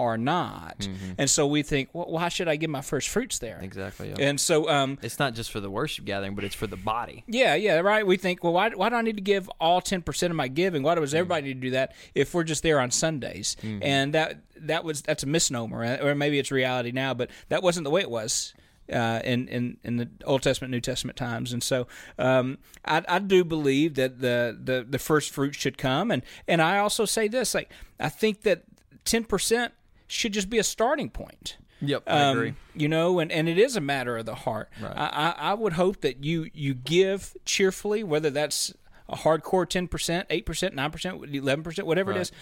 are 0.00 0.18
not. 0.18 0.78
Mm-hmm. 0.78 1.12
And 1.18 1.30
so 1.30 1.46
we 1.46 1.62
think, 1.62 1.90
well, 1.92 2.06
why 2.06 2.28
should 2.30 2.48
I 2.48 2.56
give 2.56 2.70
my 2.70 2.80
first 2.80 3.08
fruits 3.08 3.38
there? 3.38 3.60
Exactly. 3.62 4.08
Yeah. 4.08 4.16
And 4.18 4.40
so 4.40 4.68
um, 4.68 4.98
it's 5.02 5.18
not 5.18 5.34
just 5.34 5.52
for 5.52 5.60
the 5.60 5.70
worship 5.70 6.06
gathering, 6.06 6.34
but 6.34 6.42
it's 6.42 6.54
for 6.54 6.66
the 6.66 6.76
body. 6.76 7.22
Yeah, 7.28 7.54
yeah, 7.54 7.78
right. 7.80 8.06
We 8.06 8.16
think, 8.16 8.42
well, 8.42 8.54
why, 8.54 8.70
why 8.70 8.88
do 8.88 8.96
I 8.96 9.02
need 9.02 9.16
to 9.16 9.22
give 9.22 9.48
all 9.60 9.80
10% 9.80 10.30
of 10.30 10.36
my 10.36 10.48
giving? 10.48 10.82
Why 10.82 10.94
does 10.94 11.14
everybody 11.14 11.42
mm-hmm. 11.42 11.48
need 11.48 11.54
to 11.54 11.60
do 11.60 11.70
that 11.72 11.94
if 12.14 12.34
we're 12.34 12.44
just 12.44 12.62
there 12.62 12.80
on 12.80 12.90
Sundays? 12.90 13.56
Mm-hmm. 13.62 13.82
And 13.82 14.14
that 14.14 14.40
that 14.60 14.84
was 14.84 15.02
that's 15.02 15.22
a 15.22 15.26
misnomer, 15.26 15.98
or 16.02 16.14
maybe 16.14 16.38
it's 16.38 16.50
reality 16.50 16.92
now, 16.92 17.14
but 17.14 17.30
that 17.48 17.62
wasn't 17.62 17.84
the 17.84 17.90
way 17.90 18.00
it 18.00 18.10
was. 18.10 18.54
Uh, 18.92 19.20
in, 19.22 19.46
in 19.46 19.76
in 19.84 19.98
the 19.98 20.08
Old 20.24 20.42
Testament, 20.42 20.72
New 20.72 20.80
Testament 20.80 21.16
times, 21.16 21.52
and 21.52 21.62
so 21.62 21.86
um, 22.18 22.58
I, 22.84 23.04
I 23.06 23.18
do 23.20 23.44
believe 23.44 23.94
that 23.94 24.20
the, 24.20 24.58
the 24.60 24.84
the 24.88 24.98
first 24.98 25.30
fruit 25.30 25.54
should 25.54 25.78
come, 25.78 26.10
and 26.10 26.24
and 26.48 26.60
I 26.60 26.78
also 26.78 27.04
say 27.04 27.28
this, 27.28 27.54
like 27.54 27.70
I 28.00 28.08
think 28.08 28.42
that 28.42 28.64
ten 29.04 29.22
percent 29.22 29.74
should 30.10 30.32
just 30.32 30.50
be 30.50 30.58
a 30.58 30.64
starting 30.64 31.10
point. 31.10 31.56
Yep, 31.80 32.02
I 32.06 32.22
um, 32.22 32.36
agree. 32.36 32.54
You 32.74 32.88
know, 32.88 33.20
and, 33.20 33.32
and 33.32 33.48
it 33.48 33.58
is 33.58 33.76
a 33.76 33.80
matter 33.80 34.18
of 34.18 34.26
the 34.26 34.34
heart. 34.34 34.70
Right. 34.80 34.92
I, 34.94 35.34
I 35.36 35.54
would 35.54 35.74
hope 35.74 36.02
that 36.02 36.24
you 36.24 36.50
you 36.52 36.74
give 36.74 37.36
cheerfully, 37.44 38.04
whether 38.04 38.30
that's 38.30 38.74
a 39.08 39.16
hardcore 39.16 39.68
ten 39.68 39.88
percent, 39.88 40.26
eight 40.30 40.44
percent, 40.44 40.74
nine 40.74 40.90
percent, 40.90 41.24
eleven 41.34 41.62
percent, 41.62 41.86
whatever 41.86 42.10
right. 42.10 42.18
it 42.18 42.22
is. 42.22 42.32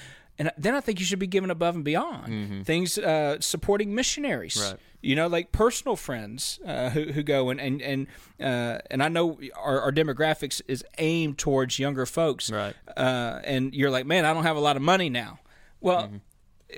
And 0.41 0.53
then 0.57 0.77
I 0.77 0.81
think 0.81 1.01
you 1.01 1.07
should 1.07 1.19
be 1.19 1.27
giving 1.27 1.51
above 1.51 1.75
and 1.75 1.85
beyond 1.85 2.33
mm-hmm. 2.33 2.63
things 2.63 2.97
uh, 2.97 3.41
supporting 3.41 3.93
missionaries. 3.93 4.57
Right. 4.57 4.79
You 5.01 5.17
know, 5.17 5.27
like 5.27 5.51
personal 5.51 5.97
friends 5.97 6.61
uh, 6.65 6.91
who 6.91 7.13
who 7.13 7.23
go 7.23 7.51
and 7.51 7.61
and 7.61 7.83
and 7.83 8.07
uh, 8.41 8.79
and 8.91 9.03
I 9.03 9.09
know 9.09 9.39
our, 9.57 9.81
our, 9.81 9.93
demographics 9.93 10.61
is 10.69 10.85
aimed 10.99 11.39
towards 11.39 11.79
younger 11.79 12.07
folks. 12.07 12.51
Right. 12.51 12.75
Uh, 12.97 13.41
and 13.45 13.75
you're 13.75 13.91
like, 13.91 14.07
man, 14.07 14.25
I 14.25 14.33
don't 14.33 14.45
have 14.45 14.57
a 14.57 14.61
lot 14.61 14.77
of 14.77 14.83
money 14.83 15.11
now. 15.11 15.41
Well, 15.81 16.05
mm-hmm 16.05 16.17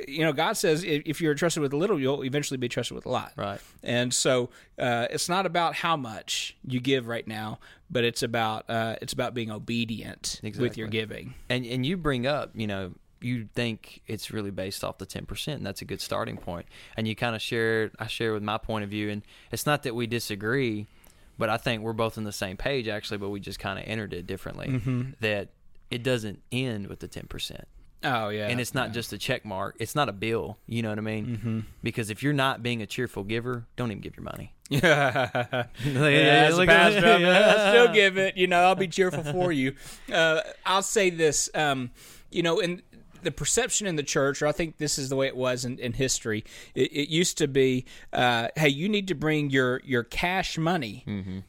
you 0.06 0.25
know, 0.25 0.32
God 0.32 0.56
says 0.56 0.85
if 0.85 1.20
you're 1.20 1.35
trusted 1.35 1.62
with 1.62 1.73
a 1.73 1.76
little, 1.76 1.99
you'll 1.99 2.25
eventually 2.25 2.59
be 2.59 2.68
trusted 2.68 2.94
with 2.94 3.06
a 3.06 3.09
lot. 3.09 3.32
Right. 3.37 3.61
And 3.82 4.14
so 4.14 4.50
uh, 4.78 5.09
it's 5.11 5.28
not 5.28 5.47
about 5.47 5.75
how 5.75 5.97
much 5.97 6.56
you 6.64 6.80
give 6.80 7.09
right 7.09 7.26
now, 7.26 7.59
but 7.90 8.04
it's 8.04 8.23
about 8.23 8.68
uh, 8.70 8.97
it's 9.02 9.12
about 9.12 9.35
being 9.35 9.50
obedient 9.50 10.40
exactly. 10.42 10.68
with 10.68 10.78
your 10.78 10.88
giving. 10.88 11.35
And 11.49 11.66
and 11.66 11.85
you 11.85 11.97
bring 11.97 12.26
up, 12.26 12.52
you 12.54 12.66
know, 12.66 12.92
you 13.20 13.49
think 13.54 14.00
it's 14.06 14.30
really 14.30 14.50
based 14.50 14.85
off 14.85 14.99
the 14.99 15.06
10% 15.06 15.49
and 15.49 15.66
that's 15.66 15.82
a 15.82 15.85
good 15.85 16.00
starting 16.00 16.37
point 16.37 16.66
and 16.97 17.06
you 17.06 17.14
kind 17.14 17.37
of 17.37 17.42
share 17.42 17.90
i 17.99 18.06
share 18.06 18.32
with 18.32 18.42
my 18.42 18.56
point 18.56 18.82
of 18.82 18.88
view 18.88 19.11
and 19.11 19.20
it's 19.52 19.66
not 19.66 19.82
that 19.82 19.94
we 19.94 20.06
disagree 20.06 20.87
but 21.37 21.50
i 21.50 21.59
think 21.59 21.82
we're 21.82 21.92
both 21.92 22.16
on 22.16 22.25
the 22.25 22.32
same 22.32 22.56
page 22.56 22.88
actually 22.88 23.18
but 23.18 23.28
we 23.28 23.38
just 23.38 23.59
kind 23.59 23.78
of 23.78 23.85
entered 23.87 24.14
it 24.14 24.26
differently 24.26 24.68
mm-hmm. 24.68 25.02
that 25.20 25.50
it 25.90 26.02
doesn't 26.02 26.40
end 26.50 26.87
with 26.87 27.00
the 27.00 27.09
10% 27.09 27.64
Oh 28.02 28.30
yeah, 28.30 28.49
and 28.49 28.61
it's 28.61 28.75
not 28.75 28.88
yeah. 28.88 28.95
just 28.95 29.12
a 29.12 29.19
check 29.19 29.45
mark. 29.45 29.76
It's 29.78 29.95
not 29.95 30.09
a 30.09 30.12
bill. 30.12 30.59
You 30.66 30.83
know 30.83 30.88
what 30.88 30.99
I 30.99 31.02
mean? 31.02 31.26
Mm-hmm. 31.26 31.61
Because 31.83 32.11
if 32.11 32.23
you're 32.23 32.33
not 32.33 32.62
being 32.62 32.80
a 32.83 32.87
cheerful 32.87 33.25
giver, 33.25 33.66
don't 33.76 33.90
even 33.90 34.00
give 34.00 34.16
your 34.16 34.25
money. 34.25 34.54
Yeah, 34.71 35.66
yeah, 35.85 36.50
look 36.54 36.69
pastor, 36.69 37.04
at 37.04 37.21
yeah. 37.21 37.54
I 37.59 37.71
still 37.71 37.88
give 37.92 38.16
it. 38.19 38.37
You 38.37 38.47
know, 38.47 38.61
I'll 38.61 38.76
be 38.76 38.87
cheerful 38.87 39.25
for 39.25 39.50
you. 39.50 39.75
Uh, 40.12 40.42
I'll 40.64 40.83
say 40.83 41.11
this. 41.11 41.50
Um, 41.54 41.90
you 42.30 42.45
know, 42.45 42.61
and 42.61 42.80
the 43.22 43.30
perception 43.30 43.86
in 43.86 43.96
the 43.96 44.02
church, 44.02 44.42
or 44.42 44.46
I 44.46 44.52
think 44.52 44.78
this 44.78 44.98
is 44.98 45.08
the 45.08 45.16
way 45.16 45.26
it 45.26 45.36
was 45.36 45.64
in, 45.64 45.78
in 45.78 45.92
history. 45.92 46.44
It, 46.74 46.92
it 46.92 47.08
used 47.08 47.38
to 47.38 47.48
be, 47.48 47.84
uh, 48.12 48.48
hey, 48.56 48.68
you 48.68 48.88
need 48.88 49.08
to 49.08 49.14
bring 49.14 49.50
your 49.50 49.80
your 49.84 50.02
cash 50.04 50.58
money 50.58 51.04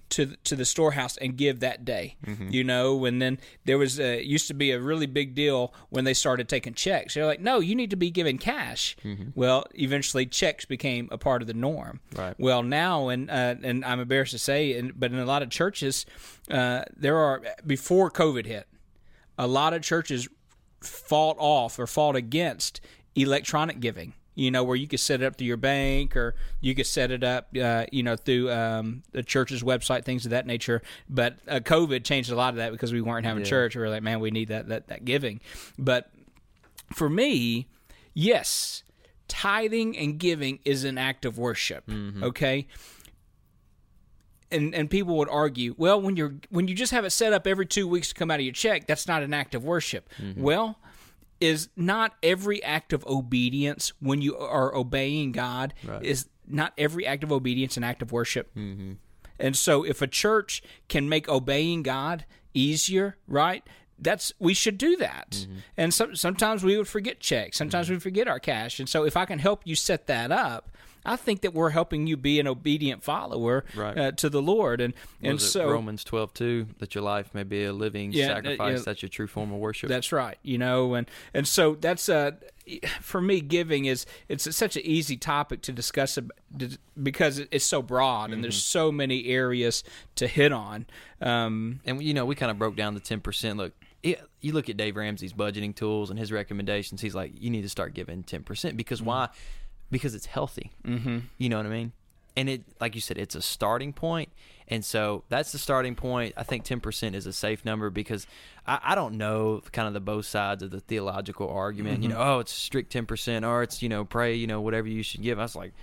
to 0.10 0.26
the, 0.26 0.36
to 0.44 0.56
the 0.56 0.66
storehouse 0.66 1.18
and 1.18 1.38
give 1.38 1.60
that 1.62 1.86
day. 1.86 2.16
You 2.52 2.64
know, 2.64 3.06
and 3.06 3.22
then 3.22 3.40
there 3.66 3.78
was 3.78 4.00
uh, 4.00 4.20
used 4.22 4.48
to 4.48 4.54
be 4.54 4.72
a 4.72 4.80
really 4.80 5.06
big 5.06 5.36
deal 5.36 5.74
when 5.90 6.04
they 6.04 6.14
started 6.14 6.48
taking 6.50 6.74
checks. 6.74 7.14
They're 7.14 7.26
like, 7.26 7.42
no, 7.42 7.60
you 7.60 7.76
need 7.76 7.90
to 7.92 7.96
be 7.96 8.12
giving 8.12 8.38
cash. 8.38 8.96
Well, 9.36 9.66
eventually 9.76 10.26
checks 10.26 10.66
became 10.66 11.08
a 11.12 11.18
part 11.18 11.42
of 11.42 11.48
the 11.48 11.54
norm. 11.54 12.00
Right. 12.16 12.36
Well, 12.38 12.64
now, 12.64 13.10
and 13.10 13.30
uh, 13.30 13.56
and 13.64 13.86
I'm 13.86 14.00
embarrassed 14.00 14.32
to 14.32 14.40
say, 14.40 14.78
and, 14.78 15.00
but 15.00 15.12
in 15.12 15.20
a 15.20 15.26
lot 15.26 15.42
of 15.42 15.50
churches, 15.50 16.06
uh, 16.50 16.84
there 16.96 17.18
are 17.18 17.42
before 17.66 18.12
COVID 18.12 18.46
hit, 18.46 18.68
a 19.38 19.48
lot 19.48 19.74
of 19.74 19.82
churches 19.82 20.28
fought 20.82 21.38
off 21.40 21.80
or 21.80 21.88
fought 21.88 22.16
against 22.16 22.82
electronic 23.16 23.80
giving. 23.80 24.14
You 24.34 24.50
know, 24.50 24.64
where 24.64 24.78
you 24.78 24.88
could 24.88 25.02
set 25.02 25.22
it 25.22 25.26
up 25.26 25.36
through 25.36 25.48
your 25.48 25.58
bank, 25.58 26.16
or 26.16 26.36
you 26.62 26.74
could 26.74 26.88
set 26.88 27.12
it 27.12 27.22
up, 27.22 27.50
uh, 27.62 27.86
you 27.92 28.02
know, 28.02 28.16
through 28.16 28.50
um, 28.50 29.04
the 29.12 29.24
church's 29.24 29.62
website, 29.62 30.06
things 30.06 30.24
of 30.26 30.32
that 30.32 30.48
nature. 30.48 30.82
But 31.10 31.36
uh, 31.50 31.60
COVID 31.60 32.06
changed 32.06 32.32
a 32.32 32.36
lot 32.36 32.50
of 32.52 32.56
that 32.56 32.72
because 32.72 32.94
we 32.94 33.02
weren't 33.02 33.26
having 33.26 33.44
church. 33.50 33.76
We 33.76 33.82
were 33.82 33.90
like, 33.90 34.04
man, 34.04 34.22
we 34.22 34.32
need 34.32 34.48
that 34.48 34.70
that 34.70 34.88
that 34.88 35.04
giving. 35.04 35.42
But 35.78 36.10
for 36.94 37.10
me, 37.10 37.68
yes, 38.14 38.84
tithing 39.28 39.98
and 39.98 40.18
giving 40.18 40.60
is 40.64 40.86
an 40.86 40.98
act 40.98 41.26
of 41.26 41.38
worship. 41.38 41.84
Okay. 42.24 42.68
And, 44.52 44.76
and 44.76 44.90
people 44.90 45.18
would 45.18 45.30
argue, 45.30 45.76
well, 45.78 46.02
when 46.02 46.18
you're 46.18 46.36
when 46.50 46.68
you 46.68 46.76
just 46.76 46.92
have 46.92 47.06
it 47.06 47.12
set 47.12 47.34
up 47.34 47.48
every 47.48 47.66
two 47.66 47.88
weeks 47.88 48.10
to 48.10 48.16
come 48.16 48.30
out 48.30 48.40
of 48.40 48.46
your 48.46 48.54
check, 48.54 48.88
that's 48.88 49.08
not 49.08 49.24
an 49.24 49.34
act 49.34 49.56
of 49.56 49.64
worship. 49.64 50.10
Mm-hmm. 50.22 50.42
Well, 50.42 50.80
is 51.40 51.70
not 51.76 52.14
every 52.22 52.64
act 52.64 52.94
of 52.94 53.06
obedience 53.08 53.94
when 54.00 54.22
you 54.22 54.38
are 54.38 54.74
obeying 54.76 55.32
God 55.32 55.74
is 56.02 56.28
not 56.48 56.74
every 56.78 57.06
act 57.06 57.24
of 57.24 57.32
obedience 57.32 57.78
an 57.78 57.84
act 57.84 58.02
of 58.02 58.12
worship. 58.12 58.54
Mm-hmm. 58.56 58.94
And 59.40 59.58
so, 59.58 59.84
if 59.84 60.02
a 60.02 60.08
church 60.08 60.62
can 60.88 61.10
make 61.10 61.28
obeying 61.28 61.82
God 61.82 62.26
easier, 62.54 63.18
right? 63.28 63.64
That's 63.98 64.34
we 64.40 64.54
should 64.54 64.78
do 64.78 64.96
that. 64.98 65.32
Mm-hmm. 65.32 65.56
And 65.78 65.94
some, 65.94 66.16
sometimes 66.16 66.64
we 66.64 66.78
would 66.78 66.88
forget 66.88 67.20
checks. 67.20 67.58
Sometimes 67.58 67.90
we 67.90 68.00
forget 68.00 68.28
our 68.28 68.40
cash. 68.40 68.80
And 68.80 68.88
so, 68.88 69.04
if 69.04 69.18
I 69.18 69.26
can 69.26 69.40
help 69.40 69.62
you 69.66 69.76
set 69.76 70.08
that 70.08 70.32
up, 70.32 70.70
I 71.06 71.16
think 71.16 71.42
that 71.42 71.54
we're 71.54 71.72
helping 71.72 72.08
you 72.08 72.18
be 72.18 72.40
an 72.40 72.48
obedient 72.48 73.04
follower 73.04 73.66
Right. 73.76 73.98
uh, 73.98 74.12
to 74.14 74.30
the 74.30 74.42
Lord. 74.42 74.82
And 74.82 74.94
and 75.22 75.34
Was 75.34 75.52
so 75.52 75.70
Romans 75.70 76.04
twelve 76.04 76.34
two 76.34 76.68
that 76.80 76.94
your 76.96 77.04
life 77.04 77.34
may 77.34 77.44
be 77.44 77.64
a 77.66 77.74
living 77.74 78.12
Yeah, 78.14 78.26
uh, 78.26 78.36
sacrifice. 78.36 78.78
yeah. 78.80 78.84
That's 78.86 79.02
your 79.02 79.10
true 79.10 79.28
form 79.28 79.52
of 79.52 79.60
worship. 79.60 79.90
That's 79.90 80.12
right. 80.12 80.38
You 80.44 80.58
know, 80.58 80.94
and 80.94 81.10
and 81.34 81.48
so 81.48 81.76
that's 81.76 82.10
uh 82.10 82.32
for 83.02 83.20
me 83.22 83.42
giving 83.42 83.86
is 83.86 84.06
it's 84.30 84.56
such 84.56 84.76
an 84.78 84.84
easy 84.86 85.18
topic 85.18 85.62
to 85.64 85.72
discuss 85.72 86.18
because 87.02 87.40
it's 87.40 87.66
so 87.66 87.82
broad 87.82 88.26
and 88.26 88.34
Mm-hmm. 88.36 88.42
there's 88.44 88.64
so 88.64 88.92
many 88.92 89.26
areas 89.28 89.84
to 90.16 90.28
hit 90.28 90.52
on. 90.52 90.86
Um, 91.22 91.80
and 91.86 92.02
you 92.02 92.14
know 92.14 92.26
we 92.26 92.36
kind 92.36 92.52
of 92.52 92.58
broke 92.60 92.76
down 92.76 92.94
the 92.94 93.02
10% 93.02 93.58
look 93.58 93.74
it, 94.04 94.20
you 94.40 94.52
look 94.54 94.68
at 94.70 94.78
dave 94.78 94.96
ramsey's 94.96 95.34
budgeting 95.34 95.76
tools 95.76 96.10
and 96.10 96.18
his 96.18 96.32
recommendations 96.32 97.02
he's 97.02 97.14
like 97.14 97.32
you 97.40 97.52
need 97.52 97.62
to 97.62 97.70
start 97.70 97.94
giving 97.94 98.24
10% 98.24 98.76
because 98.76 99.00
why 99.02 99.30
because 99.92 100.16
it's 100.16 100.26
healthy 100.26 100.72
mm-hmm. 100.86 101.20
you 101.38 101.50
know 101.50 101.58
what 101.58 101.66
i 101.66 101.70
mean 101.70 101.92
and 102.36 102.50
it 102.50 102.64
like 102.80 102.96
you 102.96 103.02
said 103.02 103.18
it's 103.18 103.36
a 103.36 103.42
starting 103.42 103.94
point 103.94 104.30
and 104.68 104.86
so 104.86 105.24
that's 105.30 105.52
the 105.52 105.58
starting 105.58 105.96
point 105.96 106.34
i 106.38 106.44
think 106.44 106.64
10% 106.64 107.14
is 107.14 107.26
a 107.26 107.34
safe 107.34 107.66
number 107.66 107.90
because 107.90 108.26
i, 108.66 108.80
I 108.82 108.96
don't 108.96 109.18
know 109.18 109.62
kind 109.72 109.88
of 109.88 109.94
the 109.94 110.00
both 110.00 110.26
sides 110.26 110.64
of 110.64 110.72
the 110.72 110.80
theological 110.80 111.50
argument 111.50 112.04
you 112.04 112.10
know 112.10 112.18
oh 112.20 112.40
it's 112.40 112.54
strict 112.54 112.94
10% 112.94 113.48
or 113.48 113.64
it's 113.64 113.84
you 113.84 113.90
know 113.90 114.06
pray 114.06 114.34
you 114.34 114.48
know 114.48 114.62
whatever 114.62 114.88
you 114.88 115.04
should 115.04 115.22
give 115.22 115.40
i 115.40 115.44
was 115.44 115.56
like 115.56 115.74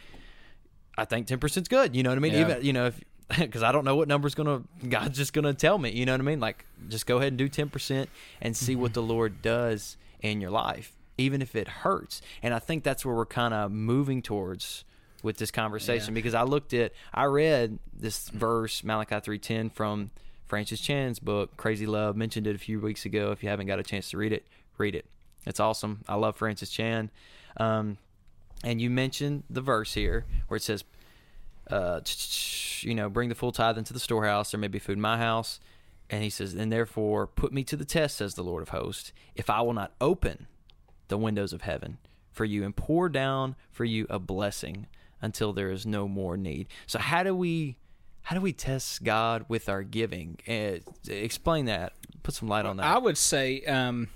I 0.99 1.05
think 1.05 1.29
ten 1.29 1.39
percent's 1.39 1.69
good. 1.69 1.95
You 1.95 2.03
know 2.03 2.11
what 2.11 2.19
I 2.19 2.21
mean? 2.21 2.35
Yeah. 2.35 2.41
Even 2.41 2.65
you 2.65 2.73
know 2.73 2.87
if 2.87 3.01
because 3.39 3.63
I 3.63 3.73
don't 3.73 3.85
know 3.85 3.95
what 3.95 4.09
number's 4.09 4.35
gonna 4.35 4.63
God's 4.87 5.17
just 5.17 5.33
gonna 5.33 5.55
tell 5.55 5.79
me. 5.79 5.91
You 5.91 6.05
know 6.05 6.13
what 6.13 6.21
I 6.21 6.25
mean? 6.25 6.41
Like 6.41 6.67
just 6.89 7.07
go 7.07 7.19
ahead 7.19 7.29
and 7.29 7.39
do 7.39 7.49
ten 7.49 7.71
percent 7.71 8.11
and 8.43 8.57
see 8.57 8.75
what 8.75 8.93
the 8.93 9.03
Lord 9.03 9.41
does 9.41 9.97
in 10.21 10.41
your 10.41 10.51
life, 10.51 10.93
even 11.19 11.43
if 11.43 11.55
it 11.55 11.69
hurts. 11.69 12.23
And 12.43 12.55
I 12.55 12.59
think 12.61 12.85
that's 12.85 13.05
where 13.05 13.15
we're 13.15 13.27
kind 13.27 13.53
of 13.53 13.71
moving 13.71 14.23
towards 14.23 14.85
with 15.23 15.37
this 15.37 15.51
conversation 15.51 16.15
because 16.15 16.33
I 16.33 16.45
looked 16.45 16.73
at 16.73 16.93
I 17.13 17.25
read 17.25 17.81
this 17.93 18.29
verse 18.29 18.85
Malachi 18.85 19.19
three 19.21 19.39
ten 19.39 19.69
from 19.69 20.13
Francis 20.47 20.81
Chan's 20.81 21.19
book 21.19 21.57
Crazy 21.57 21.87
Love. 21.87 22.17
Mentioned 22.17 22.47
it 22.47 22.55
a 22.55 22.59
few 22.59 22.81
weeks 22.81 23.05
ago. 23.05 23.33
If 23.33 23.43
you 23.43 23.49
haven't 23.49 23.67
got 23.67 23.79
a 23.79 23.83
chance 23.83 24.11
to 24.11 24.17
read 24.17 24.33
it, 24.33 24.47
read 24.79 24.95
it. 24.95 25.07
It's 25.45 25.61
awesome. 25.61 26.05
I 26.09 26.15
love 26.15 26.37
Francis 26.37 26.71
Chan. 26.71 27.11
Um, 27.57 27.99
and 28.63 28.81
you 28.81 28.91
mentioned 28.91 29.43
the 29.51 29.61
verse 29.61 29.95
here 29.95 30.25
where 30.47 30.57
it 30.57 30.63
says, 30.63 30.85
uh, 31.71 32.01
you 32.81 32.95
know, 32.95 33.09
bring 33.09 33.29
the 33.29 33.35
full 33.35 33.53
tithe 33.53 33.77
into 33.77 33.93
the 33.93 34.01
storehouse. 34.01 34.53
There 34.53 34.61
may 34.61 34.69
be 34.69 34.79
food 34.79 34.97
in 34.97 35.01
my 35.01 35.19
house. 35.19 35.59
And 36.11 36.23
he 36.23 36.31
says, 36.31 36.55
and 36.55 36.73
therefore 36.73 37.27
put 37.27 37.53
me 37.53 37.65
to 37.65 37.77
the 37.77 37.85
test, 37.85 38.17
says 38.17 38.35
the 38.35 38.43
Lord 38.43 38.63
of 38.63 38.71
hosts, 38.71 39.13
if 39.35 39.51
I 39.51 39.61
will 39.61 39.75
not 39.75 39.93
open 40.01 40.47
the 41.09 41.19
windows 41.19 41.53
of 41.53 41.63
heaven 41.63 41.99
for 42.31 42.45
you 42.45 42.65
and 42.65 42.75
pour 42.77 43.09
down 43.09 43.57
for 43.71 43.85
you 43.85 44.07
a 44.09 44.19
blessing 44.19 44.87
until 45.21 45.53
there 45.53 45.71
is 45.71 45.85
no 45.85 46.07
more 46.07 46.37
need. 46.37 46.69
So 46.87 46.99
how 46.99 47.23
do 47.23 47.35
we 47.35 47.77
how 48.23 48.37
do 48.37 48.43
we 48.43 48.53
test 48.53 49.03
God 49.05 49.47
with 49.49 49.69
our 49.69 49.83
giving? 49.83 50.39
Uh, 50.47 50.79
explain 51.11 51.65
that. 51.65 51.95
Put 52.23 52.35
some 52.35 52.49
light 52.49 52.67
on 52.67 52.77
that. 52.77 52.85
I 52.85 52.99
would 52.99 53.17
say 53.17 53.63
um, 53.63 54.09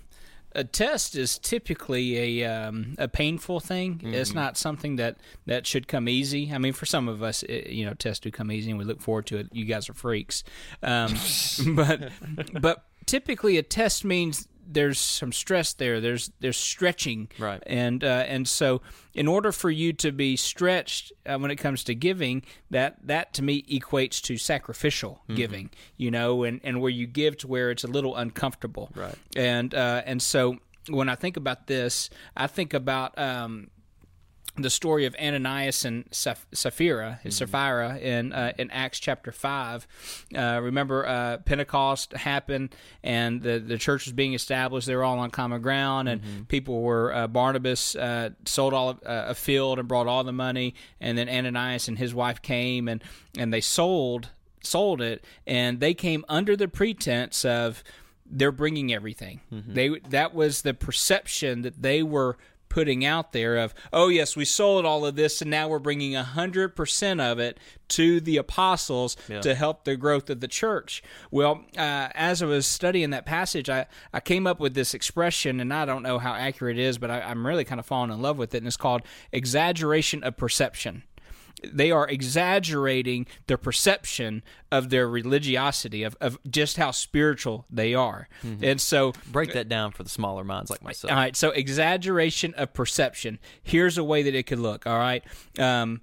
a 0.55 0.65
test 0.65 1.17
is 1.17 1.39
typically 1.39 2.43
a 2.43 2.51
um, 2.51 2.95
a 2.99 3.09
painful 3.09 3.61
thing. 3.61 3.97
Mm-hmm. 3.97 4.15
It's 4.15 4.35
not 4.35 4.57
something 4.57 4.97
that, 4.97 5.17
that 5.47 5.67
should 5.67 5.89
come 5.89 6.09
easy. 6.09 6.53
I 6.53 6.59
mean, 6.59 6.73
for 6.73 6.87
some 6.87 7.09
of 7.09 7.23
us, 7.23 7.43
it, 7.45 7.69
you 7.69 7.87
know, 7.87 7.95
tests 7.95 8.21
do 8.21 8.31
come 8.31 8.53
easy, 8.53 8.71
and 8.71 8.79
we 8.79 8.85
look 8.85 9.01
forward 9.01 9.27
to 9.27 9.39
it. 9.39 9.49
You 9.53 9.65
guys 9.65 9.89
are 9.89 9.95
freaks, 9.95 10.45
um, 10.83 11.15
but 11.75 12.13
but 12.61 12.85
typically 13.07 13.57
a 13.57 13.63
test 13.63 14.05
means 14.05 14.47
there's 14.67 14.99
some 14.99 15.33
stress 15.33 15.73
there. 15.73 16.01
There's 16.01 16.31
there's 16.41 16.57
stretching, 16.57 17.29
Right. 17.39 17.63
And 17.67 18.03
uh, 18.05 18.25
and 18.29 18.47
so 18.49 18.81
in 19.15 19.27
order 19.29 19.53
for 19.53 19.71
you 19.71 19.93
to 19.95 20.13
be 20.13 20.37
stretched 20.37 21.13
uh, 21.27 21.39
when 21.39 21.51
it 21.51 21.57
comes 21.57 21.85
to 21.85 21.95
giving, 21.95 22.43
that 22.71 22.97
that 23.07 23.35
to 23.35 23.43
me 23.43 23.63
equates 23.65 24.21
to 24.23 24.37
sacrificial 24.37 25.21
Mm-hmm. 25.25 25.35
giving. 25.35 25.71
You 25.97 26.11
know, 26.11 26.45
and 26.45 26.61
and 26.65 26.81
where 26.81 26.91
you 26.91 27.07
give 27.07 27.37
to 27.39 27.47
where 27.49 27.71
it's 27.71 27.85
a 27.85 27.89
little 27.89 28.17
uncomfortable, 28.17 28.91
Right. 28.95 29.17
And 29.37 29.75
uh, 29.75 30.03
and 30.07 30.23
so 30.23 30.59
when 30.89 31.09
I 31.09 31.15
think 31.17 31.37
about 31.37 31.67
this, 31.67 32.11
I 32.37 32.47
think 32.47 32.73
about. 32.75 33.19
Um, 33.19 33.69
the 34.57 34.69
story 34.71 35.07
of 35.07 35.15
Ananias 35.21 35.85
and 35.85 36.05
Sapphira, 36.11 37.21
Sapphira 37.29 37.99
in 37.99 38.33
uh, 38.33 38.53
in 38.59 38.71
Acts 38.71 39.01
chapter 39.01 39.33
five. 39.33 39.87
Uh, 40.37 40.61
remember, 40.63 41.07
uh, 41.07 41.39
Pentecost 41.39 42.13
happened, 42.13 42.75
and 43.03 43.43
the 43.43 43.59
the 43.59 43.79
church 43.79 44.05
was 44.05 44.13
being 44.13 44.35
established. 44.35 44.87
They 44.87 44.95
were 44.97 45.05
all 45.05 45.19
on 45.19 45.31
common 45.31 45.63
ground, 45.63 46.09
and 46.09 46.49
people 46.49 46.83
were. 46.83 47.15
Uh, 47.15 47.27
Barnabas 47.29 47.97
uh, 47.97 48.31
sold 48.45 48.75
all 48.75 48.91
of, 48.91 48.99
uh, 48.99 49.25
a 49.29 49.35
field 49.35 49.79
and 49.79 49.89
brought 49.89 50.07
all 50.07 50.23
the 50.23 50.33
money, 50.33 50.75
and 51.01 51.17
then 51.17 51.29
Ananias 51.29 51.89
and 51.89 51.99
his 51.99 52.15
wife 52.15 52.43
came 52.43 52.89
and 52.89 53.03
and 53.39 53.53
they 53.53 53.61
sold 53.63 54.31
sold 54.63 55.01
it, 55.01 55.25
and 55.47 55.81
they 55.81 55.95
came 55.95 56.25
under 56.29 56.57
the 56.57 56.69
pretense 56.69 57.45
of 57.45 57.83
they're 58.27 58.53
bringing 58.53 58.93
everything. 58.93 59.41
They 59.51 59.99
that 60.11 60.35
was 60.35 60.63
the 60.63 60.75
perception 60.75 61.63
that 61.63 61.83
they 61.83 62.03
were 62.03 62.37
putting 62.73 63.05
out 63.05 63.33
there 63.33 63.59
of 63.59 63.75
oh 63.93 64.09
yes 64.09 64.35
we 64.35 64.47
sold 64.47 64.87
all 64.87 65.05
of 65.05 65.15
this 65.15 65.43
and 65.43 65.51
now 65.51 65.69
we're 65.69 65.79
bringing 65.79 66.17
a 66.17 66.25
hundred 66.25 66.75
percent 66.75 67.21
of 67.21 67.39
it 67.39 67.59
to 67.89 68.19
the 68.19 68.39
apostles 68.39 69.15
to 69.43 69.55
help 69.55 69.85
the 69.85 69.95
growth 69.95 70.31
of 70.31 70.41
the 70.41 70.49
church. 70.49 71.03
Well 71.31 71.67
uh, 71.77 72.09
as 72.15 72.41
i 72.43 72.47
was 72.47 72.67
studying 72.67 73.11
that 73.11 73.27
passage 73.27 73.69
I, 73.69 73.85
I 74.15 74.21
came 74.21 74.47
up 74.47 74.59
with 74.59 74.73
this 74.73 74.95
expression 74.95 75.61
and 75.61 75.73
i 75.73 75.85
don't 75.85 76.03
know 76.03 76.19
how 76.19 76.33
accurate 76.33 76.79
it 76.79 76.83
is 76.83 76.97
but 76.97 77.11
I, 77.11 77.21
i'm 77.21 77.47
really 77.47 77.65
kind 77.65 77.79
of 77.79 77.85
falling 77.85 78.11
in 78.11 78.23
love 78.23 78.39
with 78.39 78.55
it 78.55 78.59
and 78.59 78.67
it's 78.67 78.79
called 78.79 79.03
exaggeration 79.33 80.25
of 80.25 80.39
perception 80.39 81.03
they 81.65 81.91
are 81.91 82.09
exaggerating 82.09 83.27
their 83.47 83.57
perception 83.57 84.43
of 84.71 84.91
their 84.91 85.09
religiosity 85.09 86.03
of, 86.03 86.17
of 86.21 86.39
just 86.51 86.77
how 86.77 86.91
spiritual 86.91 87.65
they 87.71 87.95
are 87.95 88.29
and 88.61 88.81
so 88.81 89.13
Break 89.31 89.53
that 89.53 89.69
down 89.69 89.93
for 89.93 90.03
the 90.03 90.11
smaller 90.11 90.45
minds 90.45 90.71
like 90.71 90.83
myself. 90.83 91.13
all 91.13 91.17
right, 91.17 91.37
so 91.37 91.51
exaggeration 91.51 92.55
of 92.55 92.73
perception. 92.73 93.39
Here's 93.63 93.99
a 93.99 94.05
way 94.05 94.23
that 94.23 94.35
it 94.35 94.45
could 94.45 94.59
look. 94.59 94.87
All 94.87 94.99
right, 94.99 95.23
um, 95.59 96.01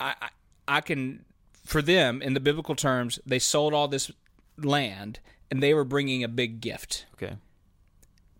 I, 0.00 0.14
I 0.20 0.28
I 0.68 0.80
can 0.80 1.24
for 1.64 1.82
them 1.82 2.22
in 2.22 2.34
the 2.34 2.40
biblical 2.40 2.74
terms, 2.74 3.18
they 3.24 3.38
sold 3.38 3.72
all 3.74 3.88
this 3.88 4.10
land 4.58 5.20
and 5.50 5.62
they 5.62 5.74
were 5.74 5.84
bringing 5.84 6.24
a 6.24 6.28
big 6.28 6.60
gift. 6.60 7.06
Okay. 7.14 7.36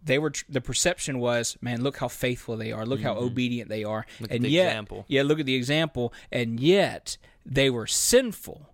They 0.04 0.18
were 0.18 0.32
the 0.48 0.60
perception 0.60 1.18
was, 1.18 1.56
man, 1.60 1.82
look 1.82 1.98
how 1.98 2.08
faithful 2.08 2.56
they 2.56 2.72
are, 2.72 2.84
look 2.84 3.00
how 3.00 3.16
obedient 3.16 3.68
they 3.68 3.84
are, 3.84 4.02
Mm-hmm. 4.02 4.24
Look 4.24 4.30
at 4.30 4.36
and 4.36 4.44
the 4.44 4.50
yet, 4.50 4.66
example. 4.68 5.04
yeah, 5.08 5.22
look 5.22 5.38
at 5.40 5.46
the 5.46 5.54
example, 5.54 6.12
and 6.30 6.58
yet 6.58 7.16
they 7.46 7.70
were 7.70 7.86
sinful 7.86 8.68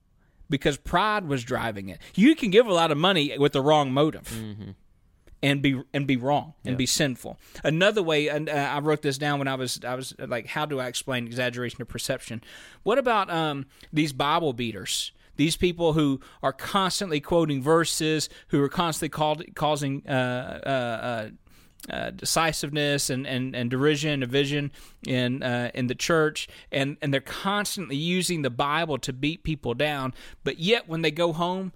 because 0.51 0.77
pride 0.79 1.27
was 1.29 1.45
driving 1.45 1.89
it. 1.91 1.99
You 2.15 2.35
can 2.35 2.51
give 2.51 2.67
a 2.67 2.73
lot 2.73 2.91
of 2.91 2.97
money 2.99 3.37
with 3.39 3.53
the 3.53 3.61
wrong 3.61 3.93
motive. 3.93 4.29
Mm-hmm. 4.29 4.71
and 5.43 5.63
be 5.63 5.83
and 5.95 6.07
be 6.07 6.17
wrong 6.17 6.55
and 6.65 6.77
be 6.77 6.87
sinful. 6.87 7.39
Another 7.63 8.03
way, 8.03 8.29
and 8.29 8.49
uh, 8.49 8.53
I 8.53 8.81
wrote 8.81 9.03
this 9.03 9.19
down 9.19 9.39
when 9.39 9.47
I 9.49 9.55
was 9.55 9.79
I 9.85 9.95
was 9.95 10.15
like, 10.19 10.47
how 10.47 10.67
do 10.67 10.81
I 10.81 10.87
explain 10.87 11.27
exaggeration 11.27 11.81
of 11.83 11.89
perception? 11.89 12.43
What 12.83 12.99
about 12.99 13.31
um, 13.31 13.67
these 13.93 14.13
Bible 14.13 14.53
beaters? 14.53 15.13
These 15.39 15.57
people 15.57 15.93
who 15.93 16.21
are 16.43 16.53
constantly 16.53 17.21
quoting 17.21 17.63
verses, 17.63 18.29
who 18.49 18.61
are 18.61 18.69
constantly 18.69 19.09
called, 19.09 19.45
causing 19.55 20.03
uh, 20.07 20.11
uh, 20.67 20.69
uh, 20.69 21.29
uh, 21.93 22.11
decisiveness 22.11 23.09
and, 23.09 23.25
and, 23.25 23.55
and 23.55 23.71
derision, 23.71 24.19
division 24.19 24.73
in 25.07 25.45
uh, 25.45 25.71
in 25.75 25.87
the 25.87 25.95
church, 25.95 26.49
and 26.73 26.97
and 27.01 27.15
they're 27.15 27.21
constantly 27.21 27.95
using 27.95 28.43
the 28.43 28.51
Bible 28.51 28.99
to 28.99 29.13
beat 29.13 29.45
people 29.45 29.75
down. 29.75 30.13
But 30.43 30.59
yet, 30.59 30.89
when 30.89 31.03
they 31.03 31.13
go 31.13 31.33
home, 31.33 31.73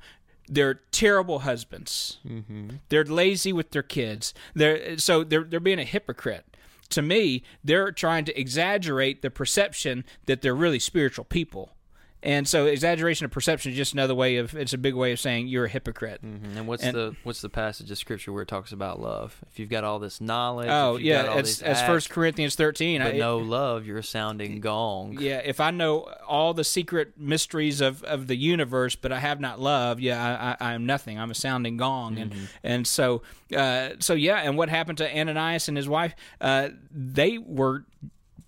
they're 0.48 0.80
terrible 0.90 1.40
husbands. 1.40 2.18
Mm-hmm. 2.26 2.70
They're 2.88 3.04
lazy 3.04 3.52
with 3.52 3.70
their 3.70 3.84
kids. 3.84 4.34
They're 4.54 4.98
so 4.98 5.22
they're 5.22 5.44
they're 5.44 5.60
being 5.60 5.78
a 5.78 5.84
hypocrite. 5.84 6.56
To 6.90 7.00
me, 7.00 7.44
they're 7.62 7.92
trying 7.92 8.24
to 8.24 8.38
exaggerate 8.38 9.22
the 9.22 9.30
perception 9.30 10.04
that 10.26 10.42
they're 10.42 10.54
really 10.54 10.80
spiritual 10.80 11.24
people. 11.24 11.76
And 12.24 12.46
so, 12.46 12.66
exaggeration 12.66 13.24
of 13.24 13.32
perception 13.32 13.72
is 13.72 13.76
just 13.76 13.94
another 13.94 14.14
way 14.14 14.36
of 14.36 14.54
it's 14.54 14.72
a 14.72 14.78
big 14.78 14.94
way 14.94 15.10
of 15.10 15.18
saying 15.18 15.48
you're 15.48 15.64
a 15.64 15.68
hypocrite. 15.68 16.22
Mm-hmm. 16.24 16.56
And 16.56 16.66
what's 16.68 16.84
the 16.84 17.16
what's 17.24 17.40
the 17.40 17.48
passage 17.48 17.90
of 17.90 17.98
scripture 17.98 18.32
where 18.32 18.42
it 18.42 18.48
talks 18.48 18.70
about 18.70 19.00
love? 19.00 19.36
If 19.50 19.58
you've 19.58 19.68
got 19.68 19.82
all 19.82 19.98
this 19.98 20.20
knowledge, 20.20 20.68
Oh 20.70 20.94
if 20.94 21.00
you've 21.00 21.08
yeah, 21.08 21.22
got 21.22 21.28
all 21.32 21.38
it's 21.38 21.58
these 21.58 21.62
as 21.62 21.82
First 21.82 22.10
Corinthians 22.10 22.54
thirteen. 22.54 23.02
but 23.02 23.14
I- 23.14 23.18
no 23.18 23.38
love, 23.38 23.86
you're 23.86 23.98
a 23.98 24.04
sounding 24.04 24.60
gong. 24.60 25.16
Yeah, 25.18 25.38
if 25.38 25.58
I 25.58 25.72
know 25.72 26.12
all 26.28 26.54
the 26.54 26.64
secret 26.64 27.18
mysteries 27.18 27.80
of, 27.80 28.04
of 28.04 28.28
the 28.28 28.36
universe, 28.36 28.94
but 28.94 29.10
I 29.10 29.18
have 29.18 29.40
not 29.40 29.58
love, 29.60 29.98
yeah, 29.98 30.56
I, 30.60 30.66
I, 30.66 30.70
I 30.70 30.74
am 30.74 30.86
nothing. 30.86 31.18
I'm 31.18 31.30
a 31.32 31.34
sounding 31.34 31.76
gong, 31.76 32.18
and 32.18 32.34
and 32.62 32.86
so 32.86 33.22
uh, 33.56 33.90
so 33.98 34.14
yeah. 34.14 34.36
And 34.42 34.56
what 34.56 34.68
happened 34.68 34.98
to 34.98 35.18
Ananias 35.18 35.66
and 35.66 35.76
his 35.76 35.88
wife? 35.88 36.14
Uh, 36.40 36.68
they 36.92 37.38
were 37.38 37.84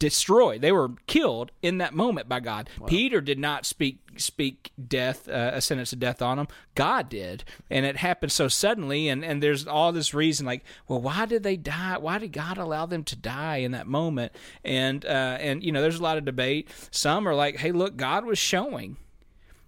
destroyed. 0.04 0.60
They 0.60 0.70
were 0.70 0.90
killed 1.06 1.50
in 1.62 1.78
that 1.78 1.94
moment 1.94 2.28
by 2.28 2.38
God. 2.40 2.68
Peter 2.86 3.22
did 3.22 3.38
not 3.38 3.64
speak 3.64 4.00
speak 4.16 4.70
death, 4.86 5.26
uh, 5.28 5.52
a 5.54 5.62
sentence 5.62 5.94
of 5.94 5.98
death 5.98 6.20
on 6.20 6.36
them. 6.36 6.46
God 6.74 7.08
did, 7.08 7.42
and 7.70 7.86
it 7.86 7.96
happened 7.96 8.30
so 8.30 8.48
suddenly. 8.48 9.08
And 9.08 9.24
and 9.24 9.42
there's 9.42 9.66
all 9.66 9.92
this 9.92 10.12
reason, 10.12 10.44
like, 10.44 10.62
well, 10.86 11.00
why 11.00 11.24
did 11.24 11.42
they 11.42 11.56
die? 11.56 11.96
Why 11.96 12.18
did 12.18 12.32
God 12.32 12.58
allow 12.58 12.84
them 12.84 13.02
to 13.04 13.16
die 13.16 13.56
in 13.56 13.72
that 13.72 13.86
moment? 13.86 14.32
And 14.62 15.06
uh, 15.06 15.38
and 15.40 15.64
you 15.64 15.72
know, 15.72 15.80
there's 15.80 15.98
a 15.98 16.02
lot 16.02 16.18
of 16.18 16.26
debate. 16.26 16.68
Some 16.90 17.26
are 17.26 17.34
like, 17.34 17.56
hey, 17.56 17.72
look, 17.72 17.96
God 17.96 18.26
was 18.26 18.38
showing 18.38 18.98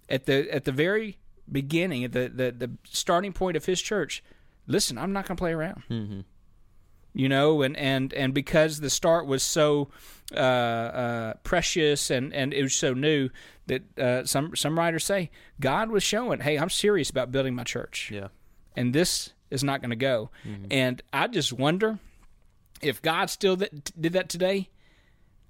at 0.07 0.25
the 0.27 0.53
at 0.53 0.65
the 0.65 0.71
very 0.71 1.17
beginning, 1.51 2.03
at 2.03 2.11
the 2.11 2.29
the, 2.29 2.51
the 2.51 2.71
starting 2.83 3.33
point 3.33 3.57
of 3.57 3.65
His 3.65 3.81
church. 3.81 4.23
Listen, 4.67 4.99
I'm 4.99 5.13
not 5.13 5.25
going 5.25 5.35
to 5.35 5.41
play 5.41 5.53
around 5.53 5.81
you 7.17 7.27
know 7.29 7.61
and 7.63 7.75
and 7.77 8.13
and 8.13 8.33
because 8.33 8.79
the 8.79 8.89
start 8.89 9.25
was 9.27 9.41
so 9.43 9.89
uh, 10.33 10.39
uh, 10.39 11.33
precious 11.43 12.09
and 12.11 12.33
and 12.33 12.53
it 12.53 12.61
was 12.63 12.75
so 12.75 12.93
new 12.93 13.29
that 13.67 13.81
uh, 13.99 14.25
some 14.25 14.55
some 14.55 14.77
writers 14.77 15.03
say 15.03 15.29
God 15.59 15.89
was 15.89 16.03
showing, 16.03 16.39
hey, 16.41 16.57
I'm 16.57 16.69
serious 16.69 17.09
about 17.09 17.31
building 17.31 17.55
my 17.55 17.63
church, 17.63 18.11
Yeah. 18.13 18.27
and 18.75 18.93
this 18.93 19.33
is 19.49 19.63
not 19.63 19.81
going 19.81 19.89
to 19.89 19.95
go. 19.97 20.29
And 20.71 21.01
I 21.11 21.27
just 21.27 21.51
wonder 21.53 21.99
if 22.81 23.01
God 23.01 23.29
still 23.29 23.55
that, 23.57 23.99
did 23.99 24.13
that 24.13 24.29
today. 24.29 24.69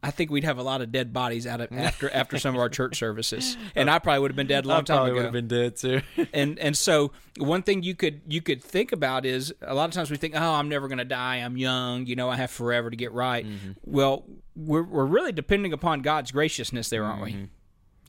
I 0.04 0.12
think 0.12 0.30
we'd 0.30 0.44
have 0.44 0.58
a 0.58 0.64
lot 0.64 0.82
of 0.82 0.92
dead 0.92 1.12
bodies 1.12 1.48
out 1.48 1.60
of 1.60 1.72
after 1.72 2.10
after 2.14 2.38
some 2.38 2.54
of 2.54 2.62
our 2.62 2.70
church 2.70 2.98
services, 2.98 3.58
and 3.76 3.90
I 3.90 4.00
probably 4.00 4.20
would 4.22 4.32
have 4.32 4.36
been 4.36 4.48
dead 4.48 4.66
a 4.66 4.68
long 4.68 4.86
time 4.86 5.06
ago. 5.06 5.16
Would 5.16 5.24
have 5.24 5.34
been 5.34 5.48
dead 5.48 5.76
too. 5.76 6.02
and 6.34 6.60
and 6.60 6.78
so 6.78 7.12
one 7.38 7.64
thing 7.64 7.84
you 7.84 7.96
could 7.96 8.22
you 8.28 8.42
could 8.42 8.64
think 8.64 8.92
about 8.92 9.26
is 9.26 9.54
a 9.62 9.74
lot 9.74 9.86
of 9.90 9.96
times 9.96 10.12
we 10.12 10.18
think 10.18 10.36
oh 10.36 10.54
i'm 10.54 10.70
never 10.70 10.88
going 10.88 11.00
to 11.00 11.06
die. 11.06 11.38
I'm 11.38 11.58
young. 11.58 12.06
You 12.06 12.16
know 12.16 12.30
i 12.30 12.36
have 12.36 12.52
forever 12.52 12.90
to 12.90 12.96
get 12.96 13.12
right. 13.12 13.46
Mm-hmm. 13.46 13.72
Well 13.86 14.26
we're, 14.56 14.84
we're 14.84 15.06
really 15.06 15.32
depending 15.32 15.74
upon 15.74 16.02
god's 16.02 16.32
graciousness 16.32 16.90
there 16.90 17.04
aren't 17.04 17.24
we? 17.24 17.32
Mm-hmm. 17.34 17.46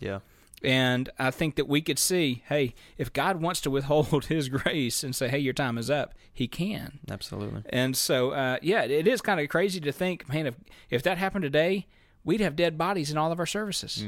Yeah. 0.00 0.18
And 0.62 1.10
i 1.18 1.30
think 1.30 1.54
that 1.56 1.68
we 1.68 1.80
could 1.80 1.98
see 1.98 2.42
hey 2.48 2.74
if 2.96 3.12
god 3.12 3.40
wants 3.40 3.60
to 3.60 3.70
withhold 3.70 4.24
his 4.26 4.48
grace 4.48 5.04
and 5.04 5.14
say 5.14 5.28
hey 5.28 5.38
your 5.38 5.52
time 5.52 5.78
is 5.78 5.88
up 5.90 6.14
he 6.32 6.48
can 6.48 6.98
Absolutely. 7.10 7.62
and 7.70 7.96
so 7.96 8.30
uh, 8.30 8.56
yeah 8.62 8.82
it 8.82 9.06
is 9.06 9.20
kind 9.20 9.40
of 9.40 9.48
crazy 9.48 9.80
to 9.80 9.92
think 9.92 10.28
man 10.28 10.46
if 10.46 10.54
if 10.90 11.02
that 11.02 11.18
happened 11.18 11.42
today 11.42 11.86
we'd 12.24 12.40
have 12.40 12.56
dead 12.56 12.76
bodies 12.76 13.10
in 13.10 13.16
all 13.16 13.30
of 13.32 13.38
our 13.38 13.46
services 13.46 14.02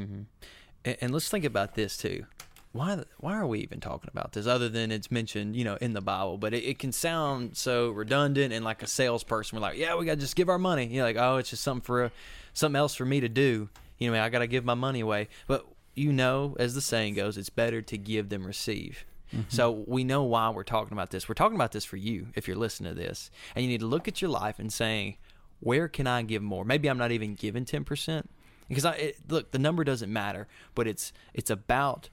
And, 0.83 0.97
and 0.99 1.11
let's 1.13 1.29
think 1.29 1.45
about 1.45 1.75
this 1.75 1.95
too. 1.97 2.25
Why 2.73 3.03
why 3.19 3.35
are 3.35 3.45
we 3.45 3.59
even 3.59 3.79
talking 3.81 4.09
about 4.11 4.31
this 4.31 4.47
other 4.47 4.69
than 4.69 4.91
it's 4.91 5.11
mentioned, 5.11 5.55
you 5.55 5.63
know, 5.65 5.75
in 5.81 5.93
the 5.93 6.01
Bible? 6.01 6.37
But 6.37 6.53
it, 6.53 6.63
it 6.63 6.79
can 6.79 6.91
sound 6.91 7.57
so 7.57 7.89
redundant 7.91 8.53
and 8.53 8.63
like 8.63 8.81
a 8.81 8.87
salesperson. 8.87 9.57
We're 9.57 9.61
like, 9.61 9.77
yeah, 9.77 9.95
we 9.95 10.05
got 10.05 10.15
to 10.15 10.19
just 10.21 10.35
give 10.35 10.47
our 10.49 10.57
money. 10.57 10.87
You're 10.87 11.03
like, 11.03 11.17
oh, 11.17 11.37
it's 11.37 11.49
just 11.49 11.63
something 11.63 11.83
for 11.85 12.05
a, 12.05 12.11
something 12.53 12.77
else 12.77 12.95
for 12.95 13.05
me 13.05 13.19
to 13.19 13.29
do. 13.29 13.69
You 13.97 14.09
know, 14.11 14.23
I 14.23 14.29
got 14.29 14.39
to 14.39 14.47
give 14.47 14.63
my 14.65 14.73
money 14.73 15.01
away. 15.01 15.27
But 15.47 15.65
you 15.95 16.11
know, 16.13 16.55
as 16.59 16.73
the 16.73 16.81
saying 16.81 17.15
goes, 17.15 17.37
it's 17.37 17.49
better 17.49 17.81
to 17.81 17.97
give 17.97 18.29
than 18.29 18.43
receive. 18.43 19.05
Mm-hmm. 19.33 19.43
So 19.49 19.83
we 19.87 20.03
know 20.03 20.23
why 20.23 20.49
we're 20.49 20.63
talking 20.63 20.93
about 20.93 21.11
this. 21.11 21.29
We're 21.29 21.35
talking 21.35 21.55
about 21.55 21.71
this 21.71 21.85
for 21.85 21.97
you 21.97 22.27
if 22.35 22.47
you're 22.47 22.57
listening 22.57 22.95
to 22.95 22.99
this, 22.99 23.31
and 23.55 23.63
you 23.63 23.69
need 23.69 23.79
to 23.79 23.85
look 23.85 24.07
at 24.07 24.21
your 24.21 24.29
life 24.29 24.59
and 24.59 24.71
saying, 24.71 25.17
where 25.59 25.87
can 25.87 26.07
I 26.07 26.21
give 26.23 26.41
more? 26.41 26.65
Maybe 26.65 26.89
I'm 26.89 26.97
not 26.97 27.11
even 27.11 27.35
giving 27.35 27.65
ten 27.65 27.83
percent 27.83 28.29
because 28.67 28.83
I 28.83 28.93
it, 28.93 29.17
look 29.29 29.51
the 29.51 29.59
number 29.59 29.83
doesn't 29.83 30.11
matter, 30.11 30.47
but 30.75 30.87
it's 30.87 31.13
it's 31.33 31.49
about 31.49 32.09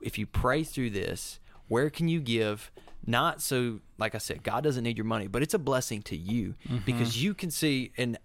if 0.00 0.18
you 0.18 0.26
pray 0.26 0.64
through 0.64 0.90
this, 0.90 1.38
where 1.68 1.90
can 1.90 2.08
you 2.08 2.20
give? 2.20 2.70
Not 3.06 3.40
so, 3.40 3.80
like 3.96 4.14
I 4.14 4.18
said, 4.18 4.42
God 4.42 4.64
doesn't 4.64 4.84
need 4.84 4.98
your 4.98 5.04
money, 5.04 5.28
but 5.28 5.42
it's 5.42 5.54
a 5.54 5.58
blessing 5.58 6.02
to 6.02 6.16
you 6.16 6.54
mm-hmm. 6.66 6.78
because 6.84 7.22
you 7.22 7.34
can 7.34 7.50
see. 7.50 7.92
And 7.96 8.18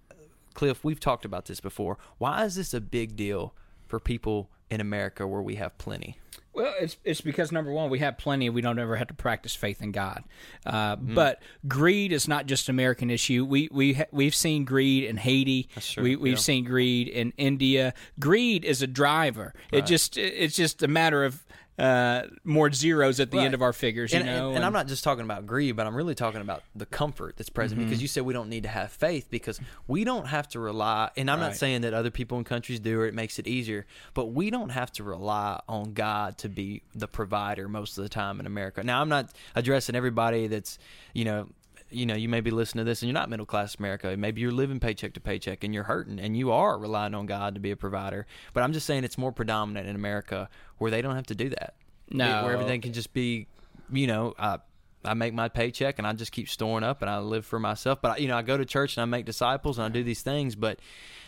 Cliff, 0.55 0.83
we've 0.83 0.99
talked 0.99 1.25
about 1.25 1.45
this 1.45 1.59
before. 1.59 1.97
Why 2.17 2.43
is 2.45 2.55
this 2.55 2.73
a 2.73 2.81
big 2.81 3.15
deal 3.15 3.53
for 3.87 3.99
people 3.99 4.49
in 4.73 4.81
America 4.81 5.25
where 5.27 5.41
we 5.41 5.55
have 5.55 5.77
plenty? 5.77 6.17
Well, 6.55 6.71
it's 6.79 6.97
it's 7.03 7.21
because 7.21 7.51
number 7.51 7.71
one, 7.71 7.89
we 7.89 7.97
have 7.99 8.19
plenty. 8.19 8.47
We 8.49 8.61
don't 8.61 8.77
ever 8.77 8.95
have 8.97 9.07
to 9.07 9.13
practice 9.15 9.55
faith 9.55 9.81
in 9.81 9.91
God. 9.91 10.23
Uh, 10.65 10.95
But 10.97 11.41
greed 11.67 12.11
is 12.11 12.27
not 12.27 12.45
just 12.45 12.69
an 12.69 12.75
American 12.75 13.09
issue. 13.09 13.43
We 13.43 13.69
we 13.71 13.93
ha- 13.93 14.05
we've 14.11 14.35
seen 14.35 14.63
greed 14.63 15.03
in 15.03 15.17
Haiti. 15.17 15.67
true, 15.79 16.03
We 16.03 16.15
we've 16.15 16.33
yeah. 16.33 16.37
seen 16.39 16.63
greed 16.65 17.07
in 17.07 17.33
India. 17.37 17.95
Greed 18.19 18.65
is 18.65 18.83
a 18.83 18.87
driver. 18.87 19.55
It 19.71 19.87
just 19.87 20.15
it's 20.15 20.55
just 20.55 20.83
a 20.83 20.87
matter 20.87 21.23
of 21.23 21.43
uh, 21.77 22.23
more 22.43 22.71
zeros 22.71 23.19
at 23.19 23.31
the 23.31 23.39
end 23.39 23.53
of 23.53 23.61
our 23.61 23.73
figures. 23.73 24.13
You 24.13 24.19
and, 24.19 24.27
know, 24.27 24.47
and, 24.49 24.57
and 24.57 24.65
I'm 24.65 24.73
not 24.73 24.87
just 24.87 25.03
talking 25.03 25.23
about 25.23 25.45
greed, 25.45 25.75
but 25.75 25.87
I'm 25.87 25.95
really 25.95 26.15
talking 26.15 26.41
about 26.41 26.63
the 26.75 26.85
comfort 26.85 27.35
that's 27.37 27.49
present 27.49 27.73
Mm-hmm. 27.73 27.89
because 27.89 28.01
you 28.01 28.07
said 28.07 28.23
we 28.23 28.33
don't 28.33 28.49
need 28.49 28.63
to 28.63 28.69
have 28.69 28.91
faith 28.91 29.27
because 29.31 29.59
we 29.87 30.03
don't 30.03 30.27
have 30.27 30.47
to 30.49 30.59
rely. 30.59 31.09
And 31.17 31.31
I'm 31.31 31.39
not 31.39 31.55
saying 31.55 31.81
that 31.81 31.93
other 31.93 32.11
people 32.11 32.37
in 32.37 32.43
countries 32.43 32.79
do 32.79 32.99
or 32.99 33.07
it 33.07 33.15
makes 33.15 33.39
it 33.39 33.47
easier, 33.47 33.85
but 34.13 34.27
we 34.27 34.51
don't 34.51 34.69
have 34.69 34.91
to 34.93 35.03
rely 35.03 35.59
on 35.67 35.93
God 35.93 36.37
to 36.39 36.49
be 36.49 36.83
the 36.93 37.07
provider 37.07 37.67
most 37.67 37.97
of 37.97 38.03
the 38.03 38.09
time 38.09 38.39
in 38.39 38.45
America. 38.45 38.83
Now, 38.83 39.01
I'm 39.01 39.09
not 39.09 39.31
addressing 39.55 39.95
everybody 39.95 40.47
that's, 40.47 40.77
you 41.13 41.25
know, 41.25 41.47
you 41.93 42.05
know, 42.05 42.15
you 42.15 42.29
may 42.29 42.41
be 42.41 42.51
listening 42.51 42.85
to 42.85 42.89
this 42.89 43.01
and 43.01 43.07
you're 43.07 43.13
not 43.13 43.29
middle 43.29 43.45
class 43.45 43.75
America. 43.75 44.15
Maybe 44.17 44.41
you're 44.41 44.51
living 44.51 44.79
paycheck 44.79 45.13
to 45.13 45.19
paycheck 45.19 45.63
and 45.63 45.73
you're 45.73 45.83
hurting 45.83 46.19
and 46.19 46.35
you 46.35 46.51
are 46.51 46.77
relying 46.77 47.13
on 47.13 47.25
God 47.25 47.55
to 47.55 47.59
be 47.59 47.71
a 47.71 47.75
provider. 47.75 48.25
But 48.53 48.63
I'm 48.63 48.73
just 48.73 48.85
saying 48.85 49.03
it's 49.03 49.17
more 49.17 49.31
predominant 49.31 49.87
in 49.87 49.95
America 49.95 50.49
where 50.77 50.91
they 50.91 51.01
don't 51.01 51.15
have 51.15 51.27
to 51.27 51.35
do 51.35 51.49
that. 51.49 51.75
No. 52.09 52.43
Where 52.43 52.53
everything 52.53 52.81
can 52.81 52.93
just 52.93 53.13
be, 53.13 53.47
you 53.91 54.07
know, 54.07 54.33
I, 54.37 54.59
I 55.05 55.13
make 55.13 55.33
my 55.33 55.49
paycheck 55.49 55.97
and 55.97 56.07
I 56.07 56.13
just 56.13 56.31
keep 56.31 56.49
storing 56.49 56.83
up 56.83 57.01
and 57.01 57.09
I 57.09 57.19
live 57.19 57.45
for 57.45 57.59
myself. 57.59 58.01
But, 58.01 58.21
you 58.21 58.27
know, 58.27 58.37
I 58.37 58.41
go 58.41 58.57
to 58.57 58.65
church 58.65 58.97
and 58.97 59.01
I 59.01 59.05
make 59.05 59.25
disciples 59.25 59.77
and 59.77 59.85
I 59.85 59.89
do 59.89 60.03
these 60.03 60.21
things. 60.21 60.55
But, 60.55 60.79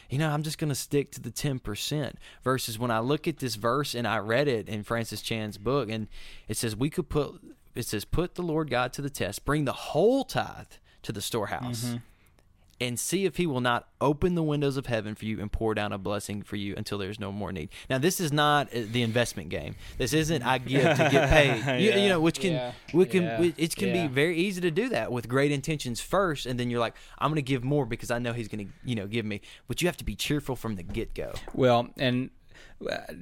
you 0.09 0.17
know, 0.17 0.29
I'm 0.29 0.43
just 0.43 0.57
going 0.57 0.69
to 0.69 0.75
stick 0.75 1.11
to 1.11 1.21
the 1.21 1.31
10% 1.31 2.13
versus 2.43 2.79
when 2.79 2.91
I 2.91 2.99
look 2.99 3.27
at 3.27 3.37
this 3.37 3.55
verse 3.55 3.95
and 3.95 4.07
I 4.07 4.17
read 4.19 4.47
it 4.47 4.69
in 4.69 4.83
Francis 4.83 5.21
Chan's 5.21 5.57
book 5.57 5.89
and 5.89 6.07
it 6.47 6.57
says 6.57 6.75
we 6.75 6.89
could 6.89 7.09
put, 7.09 7.41
it 7.75 7.85
says, 7.85 8.05
put 8.05 8.35
the 8.35 8.41
Lord 8.41 8.69
God 8.69 8.93
to 8.93 9.01
the 9.01 9.09
test, 9.09 9.45
bring 9.45 9.65
the 9.65 9.73
whole 9.73 10.23
tithe 10.23 10.67
to 11.03 11.11
the 11.11 11.21
storehouse. 11.21 11.95
And 12.81 12.99
see 12.99 13.23
if 13.23 13.37
he 13.37 13.47
will 13.47 13.61
not 13.61 13.87
open 14.01 14.35
the 14.35 14.43
windows 14.43 14.75
of 14.75 14.87
heaven 14.87 15.15
for 15.15 15.23
you 15.23 15.39
and 15.39 15.49
pour 15.49 15.73
down 15.73 15.93
a 15.93 15.97
blessing 15.97 16.41
for 16.43 16.57
you 16.57 16.73
until 16.75 16.97
there's 16.97 17.21
no 17.21 17.31
more 17.31 17.53
need. 17.53 17.69
Now, 17.89 17.99
this 17.99 18.19
is 18.19 18.33
not 18.33 18.67
uh, 18.75 18.81
the 18.91 19.01
investment 19.01 19.47
game. 19.47 19.75
This 19.97 20.11
isn't 20.11 20.43
I 20.43 20.57
give 20.57 20.81
to 20.83 21.07
get 21.09 21.29
paid. 21.65 21.81
You, 21.81 21.91
you 21.93 22.09
know, 22.09 22.19
which 22.19 22.41
can 22.41 22.51
Yeah. 22.51 22.71
we 22.93 23.05
can 23.05 23.23
Yeah. 23.23 23.51
it 23.55 23.77
can 23.77 23.95
Yeah. 23.95 24.07
be 24.07 24.13
very 24.13 24.35
easy 24.37 24.59
to 24.59 24.71
do 24.71 24.89
that 24.89 25.09
with 25.09 25.29
great 25.29 25.53
intentions 25.53 26.01
first, 26.01 26.45
and 26.45 26.59
then 26.59 26.69
you're 26.69 26.81
like, 26.81 26.95
I'm 27.17 27.29
going 27.29 27.37
to 27.37 27.41
give 27.41 27.63
more 27.63 27.85
because 27.85 28.11
I 28.11 28.19
know 28.19 28.33
he's 28.33 28.49
going 28.49 28.67
to 28.67 28.71
you 28.83 28.95
know 28.95 29.07
give 29.07 29.23
me. 29.25 29.39
But 29.69 29.81
you 29.81 29.87
have 29.87 29.95
to 29.97 30.03
be 30.05 30.15
cheerful 30.17 30.57
from 30.57 30.75
the 30.75 30.83
get 30.83 31.13
go. 31.13 31.31
Well, 31.53 31.87
and 31.97 32.29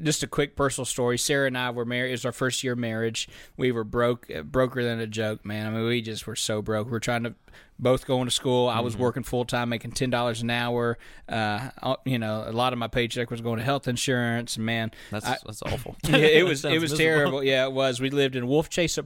just 0.03 0.23
a 0.23 0.27
quick 0.27 0.55
personal 0.55 0.85
story. 0.85 1.17
Sarah 1.17 1.47
and 1.47 1.57
I 1.57 1.69
were 1.71 1.85
married. 1.85 2.09
It 2.09 2.13
was 2.13 2.25
our 2.25 2.31
first 2.31 2.63
year 2.63 2.73
of 2.73 2.79
marriage. 2.79 3.27
We 3.57 3.71
were 3.71 3.83
broke, 3.83 4.27
uh, 4.35 4.41
broker 4.43 4.83
than 4.83 4.99
a 4.99 5.07
joke, 5.07 5.45
man. 5.45 5.67
I 5.67 5.69
mean, 5.69 5.85
we 5.85 6.01
just 6.01 6.25
were 6.27 6.35
so 6.35 6.61
broke. 6.61 6.89
We 6.89 6.97
are 6.97 6.99
trying 6.99 7.23
to 7.23 7.35
both 7.79 8.05
going 8.05 8.25
to 8.25 8.31
school. 8.31 8.67
I 8.69 8.79
was 8.79 8.95
working 8.97 9.23
full 9.23 9.45
time, 9.45 9.69
making 9.69 9.91
ten 9.91 10.09
dollars 10.09 10.41
an 10.41 10.49
hour. 10.49 10.97
Uh, 11.27 11.69
you 12.05 12.17
know, 12.19 12.43
a 12.47 12.51
lot 12.51 12.73
of 12.73 12.79
my 12.79 12.87
paycheck 12.87 13.29
was 13.31 13.41
going 13.41 13.57
to 13.59 13.63
health 13.65 13.87
insurance. 13.87 14.57
Man, 14.57 14.91
That's 15.11 15.25
I- 15.25 15.37
that's 15.45 15.61
awful. 15.63 15.95
yeah, 16.03 16.17
it 16.17 16.45
was 16.45 16.63
it 16.65 16.79
was 16.81 16.91
miserable. 16.91 16.97
terrible. 16.97 17.43
Yeah, 17.43 17.65
it 17.65 17.73
was. 17.73 17.99
We 17.99 18.09
lived 18.09 18.35
in 18.35 18.47
Wolf 18.47 18.69
Chase 18.69 18.97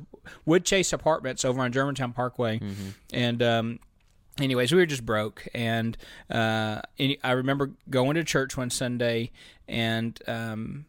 Wood 0.45 0.65
Chase 0.65 0.93
Apartments 0.93 1.43
over 1.45 1.61
on 1.61 1.71
Germantown 1.71 2.13
Parkway, 2.13 2.59
Mm-hmm. 2.59 2.89
and 3.13 3.43
um, 3.43 3.79
anyways, 4.39 4.71
we 4.71 4.80
were 4.80 4.86
just 4.86 5.06
broke. 5.06 5.47
And 5.54 5.97
uh, 6.30 6.82
any- 6.97 7.19
I 7.23 7.32
remember 7.32 7.71
going 7.89 8.15
to 8.15 8.23
church 8.23 8.58
one 8.58 8.69
Sunday, 8.69 9.32
and 9.67 10.19
um, 10.28 10.86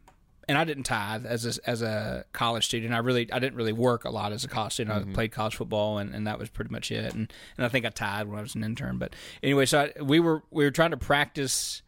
and 0.47 0.57
I 0.57 0.63
didn't 0.63 0.83
tithe 0.83 1.25
as 1.25 1.45
a, 1.45 1.69
as 1.69 1.81
a 1.81 2.25
college 2.33 2.65
student. 2.65 2.93
I 2.93 2.97
really 2.97 3.31
I 3.31 3.39
didn't 3.39 3.55
really 3.55 3.73
work 3.73 4.03
a 4.03 4.09
lot 4.09 4.31
as 4.31 4.43
a 4.43 4.47
college 4.47 4.73
student. 4.73 4.99
Mm-hmm. 4.99 5.11
I 5.11 5.13
played 5.13 5.31
college 5.31 5.55
football, 5.55 5.99
and, 5.99 6.13
and 6.13 6.25
that 6.27 6.39
was 6.39 6.49
pretty 6.49 6.71
much 6.71 6.91
it. 6.91 7.13
And 7.13 7.31
and 7.57 7.65
I 7.65 7.69
think 7.69 7.85
I 7.85 7.89
tithed 7.89 8.29
when 8.29 8.39
I 8.39 8.41
was 8.41 8.55
an 8.55 8.63
intern. 8.63 8.97
But 8.97 9.13
anyway, 9.43 9.65
so 9.65 9.81
I, 9.81 10.01
we 10.01 10.19
were 10.19 10.43
we 10.49 10.63
were 10.63 10.71
trying 10.71 10.91
to 10.91 10.97
practice 10.97 11.81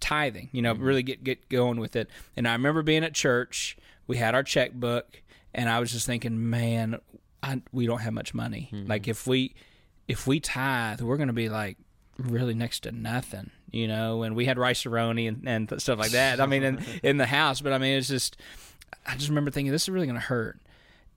tithing, 0.00 0.48
you 0.52 0.62
know, 0.62 0.74
really 0.74 1.02
get 1.02 1.24
get 1.24 1.48
going 1.48 1.80
with 1.80 1.96
it. 1.96 2.08
And 2.36 2.46
I 2.46 2.52
remember 2.52 2.82
being 2.82 3.04
at 3.04 3.14
church, 3.14 3.76
we 4.06 4.16
had 4.16 4.34
our 4.34 4.42
checkbook, 4.42 5.22
and 5.52 5.68
I 5.68 5.80
was 5.80 5.90
just 5.92 6.06
thinking, 6.06 6.50
man, 6.50 7.00
I, 7.42 7.62
we 7.72 7.86
don't 7.86 8.00
have 8.00 8.12
much 8.12 8.32
money. 8.32 8.68
Like 8.86 9.08
if 9.08 9.26
we 9.26 9.54
if 10.08 10.26
we 10.26 10.40
tithe, 10.40 11.00
we're 11.00 11.16
going 11.16 11.28
to 11.28 11.32
be 11.32 11.48
like 11.48 11.76
really 12.18 12.54
next 12.54 12.80
to 12.80 12.92
nothing, 12.92 13.50
you 13.70 13.88
know. 13.88 14.22
And 14.22 14.36
we 14.36 14.44
had 14.44 14.58
rice 14.58 14.84
and, 14.84 15.48
and 15.48 15.82
stuff 15.82 15.98
like 15.98 16.12
that. 16.12 16.40
I 16.40 16.46
mean, 16.46 16.62
in 16.62 16.84
in 17.02 17.16
the 17.16 17.26
house, 17.26 17.60
but 17.60 17.72
I 17.72 17.78
mean, 17.78 17.98
it's 17.98 18.08
just 18.08 18.36
I 19.06 19.14
just 19.16 19.28
remember 19.28 19.50
thinking 19.50 19.72
this 19.72 19.84
is 19.84 19.88
really 19.88 20.06
going 20.06 20.18
to 20.18 20.26
hurt, 20.26 20.60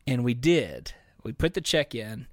and 0.05 0.23
we 0.23 0.33
did. 0.33 0.93
We 1.23 1.33
put 1.33 1.53
the 1.53 1.61
check 1.61 1.93
in, 1.93 2.27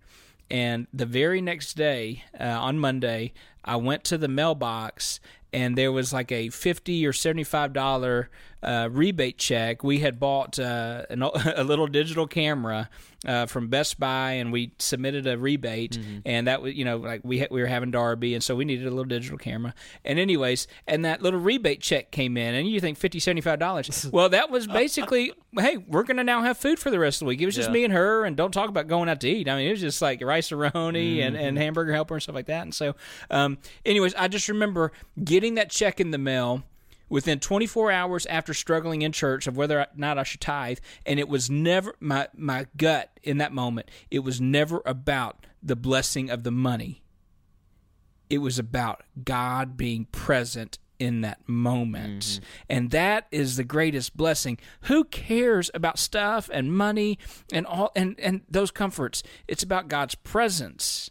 and 0.50 0.86
the 0.92 1.06
very 1.06 1.40
next 1.40 1.74
day 1.74 2.24
uh, 2.38 2.44
on 2.44 2.78
Monday, 2.78 3.32
I 3.64 3.76
went 3.76 4.04
to 4.04 4.18
the 4.18 4.28
mailbox 4.28 5.20
and 5.54 5.78
there 5.78 5.92
was 5.92 6.12
like 6.12 6.32
a 6.32 6.50
fifty 6.50 7.06
or 7.06 7.12
seventy-five 7.12 7.72
dollar 7.72 8.28
uh, 8.64 8.88
rebate 8.90 9.38
check. 9.38 9.85
We 9.85 10.00
had 10.00 10.18
bought 10.18 10.59
uh, 10.59 11.05
an, 11.11 11.22
a 11.57 11.64
little 11.64 11.87
digital 11.87 12.27
camera 12.27 12.88
uh, 13.27 13.46
from 13.46 13.68
Best 13.68 13.98
Buy, 13.98 14.33
and 14.33 14.53
we 14.53 14.72
submitted 14.79 15.27
a 15.27 15.38
rebate, 15.38 15.98
and 16.27 16.46
that 16.46 16.62
was 16.62 16.74
you 16.74 16.85
know 16.85 16.98
like 16.98 17.22
we 17.24 17.38
had, 17.38 17.50
we 17.50 17.61
were 17.61 17.66
having 17.66 17.90
Darby, 17.90 18.35
and 18.35 18.42
so 18.42 18.55
we 18.55 18.64
needed 18.64 18.87
a 18.87 18.90
little 18.90 19.05
digital 19.05 19.38
camera. 19.38 19.74
And 20.05 20.18
anyways, 20.18 20.66
and 20.87 21.05
that 21.05 21.22
little 21.22 21.40
rebate 21.40 21.81
check 21.81 22.11
came 22.11 22.37
in, 22.37 22.55
and 22.55 22.68
you 22.68 22.81
think 22.81 22.98
50 22.98 23.40
dollars. 23.57 24.09
Well, 24.14 24.29
that 24.29 24.50
was 24.50 24.66
basically 24.66 25.33
hey, 25.59 25.77
we're 25.77 26.03
gonna 26.03 26.24
now 26.24 26.42
have 26.42 26.57
food 26.59 26.79
for 26.79 26.90
the 26.90 26.98
rest 26.98 27.16
of 27.16 27.27
the 27.27 27.31
week. 27.31 27.40
It 27.40 27.46
was 27.46 27.55
just 27.55 27.68
Yeah. 27.68 27.74
me 27.74 27.85
and 27.85 27.92
her, 27.92 28.24
and 28.24 28.37
don't 28.37 28.53
talk 28.53 28.68
about 28.68 28.88
going 28.88 29.09
out 29.09 29.20
to 29.20 29.29
eat. 29.29 29.48
I 29.48 29.57
mean, 29.57 29.68
it 29.68 29.70
was 29.70 29.81
just 29.81 30.03
like 30.03 30.22
Rice-A-Roni 30.22 31.20
and, 31.20 31.37
and 31.37 31.57
hamburger 31.59 31.92
helper 31.92 32.14
and 32.14 32.22
stuff 32.22 32.35
like 32.35 32.46
that. 32.46 32.62
And 32.62 32.74
so, 32.74 32.94
um, 33.31 33.59
anyways, 33.85 34.14
I 34.14 34.29
just 34.29 34.48
remember 34.48 34.92
getting 35.22 35.55
that 35.55 35.70
check 35.70 36.00
in 36.00 36.11
the 36.11 36.18
mail 36.18 36.64
within 37.08 37.40
24 37.40 37.90
hours 37.90 38.26
after 38.26 38.54
struggling 38.54 39.02
in 39.02 39.12
church 39.12 39.46
of 39.46 39.56
whether 39.56 39.80
or 39.80 39.86
not 39.94 40.18
I 40.18 40.22
should 40.22 40.40
tithe, 40.40 40.78
and 41.04 41.18
it 41.18 41.28
was 41.28 41.50
never 41.50 41.94
my 42.00 42.28
my 42.34 42.66
gut 42.76 43.10
in 43.22 43.38
that 43.38 43.52
moment. 43.52 43.90
It 44.10 44.20
was 44.20 44.40
never 44.40 44.82
about 44.84 45.46
the 45.62 45.76
blessing 45.76 46.30
of 46.30 46.42
the 46.42 46.50
money. 46.50 47.02
It 48.30 48.38
was 48.38 48.58
about 48.58 49.02
God 49.22 49.76
being 49.76 50.06
present 50.06 50.78
in 50.98 51.20
that 51.22 51.46
moment. 51.48 52.20
Mm-hmm. 52.20 52.44
And 52.68 52.90
that 52.90 53.26
is 53.30 53.56
the 53.56 53.64
greatest 53.64 54.16
blessing. 54.16 54.58
Who 54.82 55.04
cares 55.04 55.70
about 55.74 55.98
stuff 55.98 56.48
and 56.52 56.72
money 56.72 57.18
and 57.52 57.66
all 57.66 57.92
and, 57.94 58.18
and 58.18 58.42
those 58.48 58.70
comforts? 58.70 59.22
It's 59.48 59.62
about 59.62 59.88
God's 59.88 60.14
presence 60.14 61.10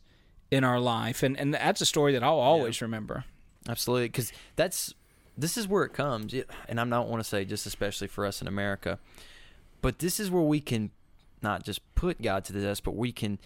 in 0.51 0.63
our 0.63 0.79
life. 0.79 1.23
And 1.23 1.37
and 1.39 1.53
that's 1.53 1.81
a 1.81 1.85
story 1.85 2.13
that 2.13 2.23
I'll 2.23 2.39
always 2.39 2.81
remember. 2.81 3.25
Absolutely, 3.67 4.07
because 4.07 4.33
that's 4.55 4.93
this 5.37 5.57
is 5.57 5.67
where 5.67 5.83
it 5.83 5.93
comes, 5.93 6.33
and 6.67 6.79
I 6.79 6.85
don't 6.85 7.09
want 7.09 7.23
to 7.23 7.27
say 7.27 7.45
just 7.45 7.65
especially 7.65 8.07
for 8.07 8.25
us 8.25 8.41
in 8.41 8.47
America, 8.47 8.99
but 9.81 9.99
this 9.99 10.19
is 10.19 10.29
where 10.29 10.43
we 10.43 10.59
can 10.59 10.91
not 11.41 11.63
just 11.63 11.81
put 11.95 12.21
God 12.21 12.45
to 12.45 12.53
the 12.53 12.61
test, 12.61 12.83
but 12.83 12.95
we 12.95 13.11
can 13.11 13.39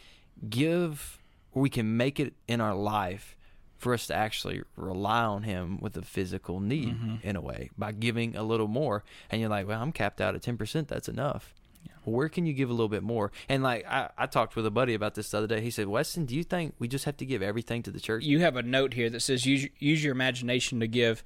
give, 0.49 1.19
we 1.53 1.69
can 1.69 1.97
make 1.97 2.19
it 2.19 2.33
in 2.47 2.61
our 2.61 2.75
life 2.75 3.35
for 3.77 3.93
us 3.93 4.07
to 4.07 4.15
actually 4.15 4.63
rely 4.75 5.23
on 5.23 5.43
Him 5.43 5.79
with 5.79 5.95
a 5.97 6.01
physical 6.01 6.59
need 6.59 6.95
mm-hmm. 6.95 7.15
in 7.27 7.35
a 7.35 7.41
way 7.41 7.69
by 7.77 7.91
giving 7.91 8.35
a 8.35 8.43
little 8.43 8.67
more. 8.67 9.03
And 9.29 9.39
you're 9.39 9.49
like, 9.49 9.67
well, 9.67 9.81
I'm 9.81 9.91
capped 9.91 10.19
out 10.19 10.35
at 10.35 10.41
ten 10.41 10.57
percent. 10.57 10.87
That's 10.87 11.07
enough. 11.07 11.53
Well, 12.07 12.15
where 12.15 12.29
can 12.29 12.45
you 12.45 12.53
give 12.53 12.69
a 12.69 12.73
little 12.73 12.87
bit 12.87 13.03
more? 13.03 13.33
And 13.49 13.61
like 13.61 13.85
I, 13.85 14.09
I 14.17 14.27
talked 14.27 14.55
with 14.55 14.65
a 14.65 14.71
buddy 14.71 14.93
about 14.93 15.15
this 15.15 15.29
the 15.29 15.39
other 15.39 15.47
day. 15.47 15.59
He 15.59 15.69
said, 15.69 15.89
Weston, 15.89 16.25
do 16.25 16.35
you 16.35 16.43
think 16.43 16.73
we 16.79 16.87
just 16.87 17.03
have 17.03 17.17
to 17.17 17.25
give 17.25 17.41
everything 17.41 17.83
to 17.83 17.91
the 17.91 17.99
church? 17.99 18.23
You 18.23 18.39
have 18.39 18.55
a 18.55 18.63
note 18.63 18.93
here 18.93 19.09
that 19.09 19.19
says 19.19 19.45
use 19.45 19.67
use 19.77 20.01
your 20.01 20.13
imagination 20.13 20.79
to 20.79 20.87
give. 20.87 21.21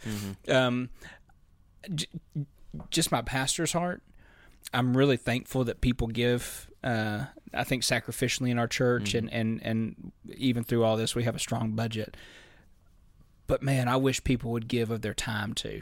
Um, 0.50 0.89
j- 1.94 2.08
just 2.89 3.12
my 3.12 3.22
pastor's 3.22 3.74
heart. 3.74 4.02
I'm 4.74 4.98
really 4.98 5.17
thankful 5.17 5.65
that 5.65 5.82
people 5.82 6.08
give. 6.08 6.67
Uh, 6.84 7.26
I 7.54 7.63
think 7.63 7.84
sacrificially 7.84 8.50
in 8.50 8.58
our 8.58 8.67
church, 8.67 9.13
and, 9.13 9.32
and 9.32 9.62
and 9.62 10.12
even 10.36 10.63
through 10.63 10.84
all 10.84 10.98
this, 10.98 11.13
we 11.13 11.26
have 11.26 11.36
a 11.36 11.39
strong 11.39 11.74
budget. 11.74 12.17
But 13.46 13.62
man, 13.62 13.88
I 13.88 13.98
wish 13.98 14.24
people 14.24 14.50
would 14.52 14.67
give 14.67 14.89
of 14.89 15.02
their 15.04 15.13
time 15.13 15.54
too 15.54 15.82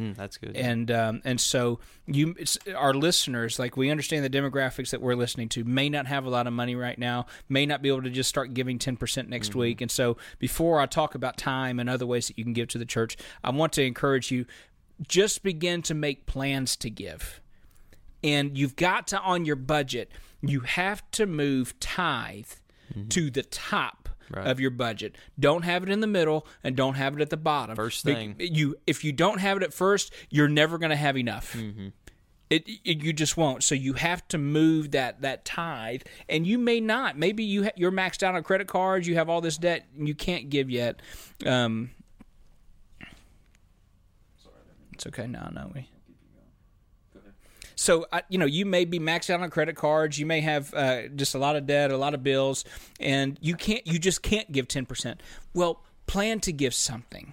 Mm, 0.00 0.16
that's 0.16 0.38
good. 0.38 0.56
and 0.56 0.90
um, 0.90 1.20
and 1.24 1.38
so 1.40 1.78
you 2.06 2.34
our 2.74 2.94
listeners 2.94 3.58
like 3.58 3.76
we 3.76 3.90
understand 3.90 4.24
the 4.24 4.30
demographics 4.30 4.90
that 4.90 5.02
we're 5.02 5.14
listening 5.14 5.48
to 5.50 5.64
may 5.64 5.90
not 5.90 6.06
have 6.06 6.24
a 6.24 6.30
lot 6.30 6.46
of 6.46 6.52
money 6.54 6.74
right 6.74 6.98
now 6.98 7.26
may 7.48 7.66
not 7.66 7.82
be 7.82 7.88
able 7.90 8.02
to 8.02 8.10
just 8.10 8.28
start 8.28 8.54
giving 8.54 8.78
10% 8.78 9.28
next 9.28 9.54
week. 9.54 9.80
And 9.80 9.90
so 9.90 10.16
before 10.38 10.80
i 10.80 10.86
talk 10.86 11.14
about 11.14 11.36
time 11.36 11.78
and 11.78 11.90
other 11.90 12.06
ways 12.06 12.28
that 12.28 12.38
you 12.38 12.44
can 12.44 12.54
give 12.54 12.68
to 12.68 12.78
the 12.78 12.86
church 12.86 13.16
i 13.44 13.50
want 13.50 13.72
to 13.74 13.84
encourage 13.84 14.30
you 14.30 14.46
just 15.06 15.42
begin 15.42 15.82
to 15.82 15.94
make 15.94 16.26
plans 16.26 16.76
to 16.76 16.90
give. 16.90 17.40
And 18.22 18.56
you've 18.56 18.76
got 18.76 19.06
to 19.08 19.20
on 19.20 19.44
your 19.44 19.56
budget 19.56 20.10
you 20.42 20.60
have 20.60 21.02
to 21.12 21.26
move 21.26 21.78
tithe 21.80 22.46
to 23.10 23.30
the 23.30 23.42
top 23.42 23.99
Right. 24.32 24.46
of 24.46 24.60
your 24.60 24.70
budget. 24.70 25.16
Don't 25.38 25.64
have 25.64 25.82
it 25.82 25.88
in 25.88 25.98
the 26.00 26.06
middle 26.06 26.46
and 26.62 26.76
don't 26.76 26.94
have 26.94 27.16
it 27.16 27.20
at 27.20 27.30
the 27.30 27.36
bottom. 27.36 27.74
First 27.74 28.04
thing. 28.04 28.36
you 28.38 28.76
if 28.86 29.02
you 29.02 29.12
don't 29.12 29.38
have 29.38 29.56
it 29.56 29.62
at 29.64 29.74
first 29.74 30.12
you're 30.28 30.48
never 30.48 30.78
going 30.78 30.90
to 30.90 30.96
have 30.96 31.16
enough. 31.16 31.56
It, 32.48 32.68
it 32.84 33.02
you 33.02 33.12
just 33.12 33.36
won't. 33.36 33.62
So 33.64 33.74
you 33.74 33.94
have 33.94 34.26
to 34.28 34.38
move 34.38 34.92
that 34.92 35.22
that 35.22 35.44
tithe. 35.44 36.02
And 36.28 36.46
you 36.46 36.58
may 36.58 36.80
not. 36.80 37.18
Maybe 37.18 37.42
you 37.44 37.64
ha- 37.64 37.70
you're 37.76 37.92
maxed 37.92 38.22
out 38.22 38.34
on 38.34 38.42
credit 38.44 38.68
cards 38.68 39.06
you 39.08 39.16
have 39.16 39.28
all 39.28 39.40
this 39.40 39.56
debt 39.56 39.86
and 39.98 40.06
you 40.06 40.14
can't 40.14 40.48
give 40.48 40.70
yet. 40.70 41.00
Um 41.44 41.90
it's 44.92 45.06
okay. 45.06 45.26
No 45.26 45.48
no 45.52 45.70
we 45.74 45.88
so 47.80 48.06
I, 48.12 48.22
you 48.28 48.36
know 48.36 48.44
you 48.46 48.66
may 48.66 48.84
be 48.84 48.98
maxed 48.98 49.30
out 49.30 49.40
on 49.40 49.48
credit 49.48 49.74
cards 49.74 50.18
you 50.18 50.26
may 50.26 50.42
have 50.42 50.72
uh, 50.74 51.08
just 51.08 51.34
a 51.34 51.38
lot 51.38 51.56
of 51.56 51.66
debt 51.66 51.90
a 51.90 51.96
lot 51.96 52.12
of 52.14 52.22
bills 52.22 52.64
and 53.00 53.38
you 53.40 53.54
can't 53.56 53.86
you 53.86 53.98
just 53.98 54.22
can't 54.22 54.52
give 54.52 54.68
10% 54.68 55.16
well 55.54 55.82
plan 56.06 56.40
to 56.40 56.52
give 56.52 56.74
something. 56.74 57.32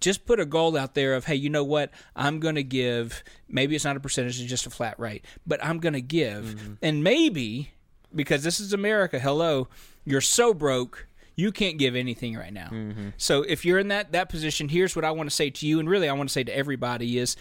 Just 0.00 0.26
put 0.26 0.40
a 0.40 0.44
goal 0.44 0.76
out 0.76 0.94
there 0.94 1.14
of 1.14 1.24
hey 1.24 1.36
you 1.36 1.48
know 1.48 1.64
what? 1.64 1.90
I'm 2.14 2.38
going 2.38 2.56
to 2.56 2.62
give 2.62 3.24
maybe 3.48 3.74
it's 3.74 3.84
not 3.84 3.96
a 3.96 4.00
percentage 4.00 4.38
it's 4.40 4.50
just 4.50 4.66
a 4.66 4.70
flat 4.70 4.98
rate 5.00 5.24
but 5.46 5.64
i'm 5.64 5.78
going 5.78 5.94
to 5.94 6.00
give 6.02 6.76
and 6.82 7.02
maybe 7.02 7.70
because 8.14 8.42
this 8.42 8.60
is 8.60 8.72
america 8.72 9.18
hello 9.18 9.68
you're 10.04 10.20
so 10.20 10.52
broke 10.52 11.06
you 11.34 11.52
can't 11.52 11.78
give 11.78 11.94
anything 11.94 12.34
right 12.36 12.52
now. 12.52 12.68
So 13.16 13.42
if 13.42 13.64
you're 13.64 13.78
in 13.78 13.88
that 13.88 14.12
that 14.12 14.28
position 14.28 14.68
here's 14.68 14.94
what 14.94 15.04
i 15.04 15.10
want 15.10 15.30
to 15.30 15.34
say 15.34 15.50
to 15.50 15.66
you 15.66 15.80
and 15.80 15.88
really 15.88 16.08
i 16.08 16.12
want 16.12 16.28
to 16.28 16.32
say 16.32 16.44
to 16.44 16.54
everybody 16.56 17.16
is 17.18 17.36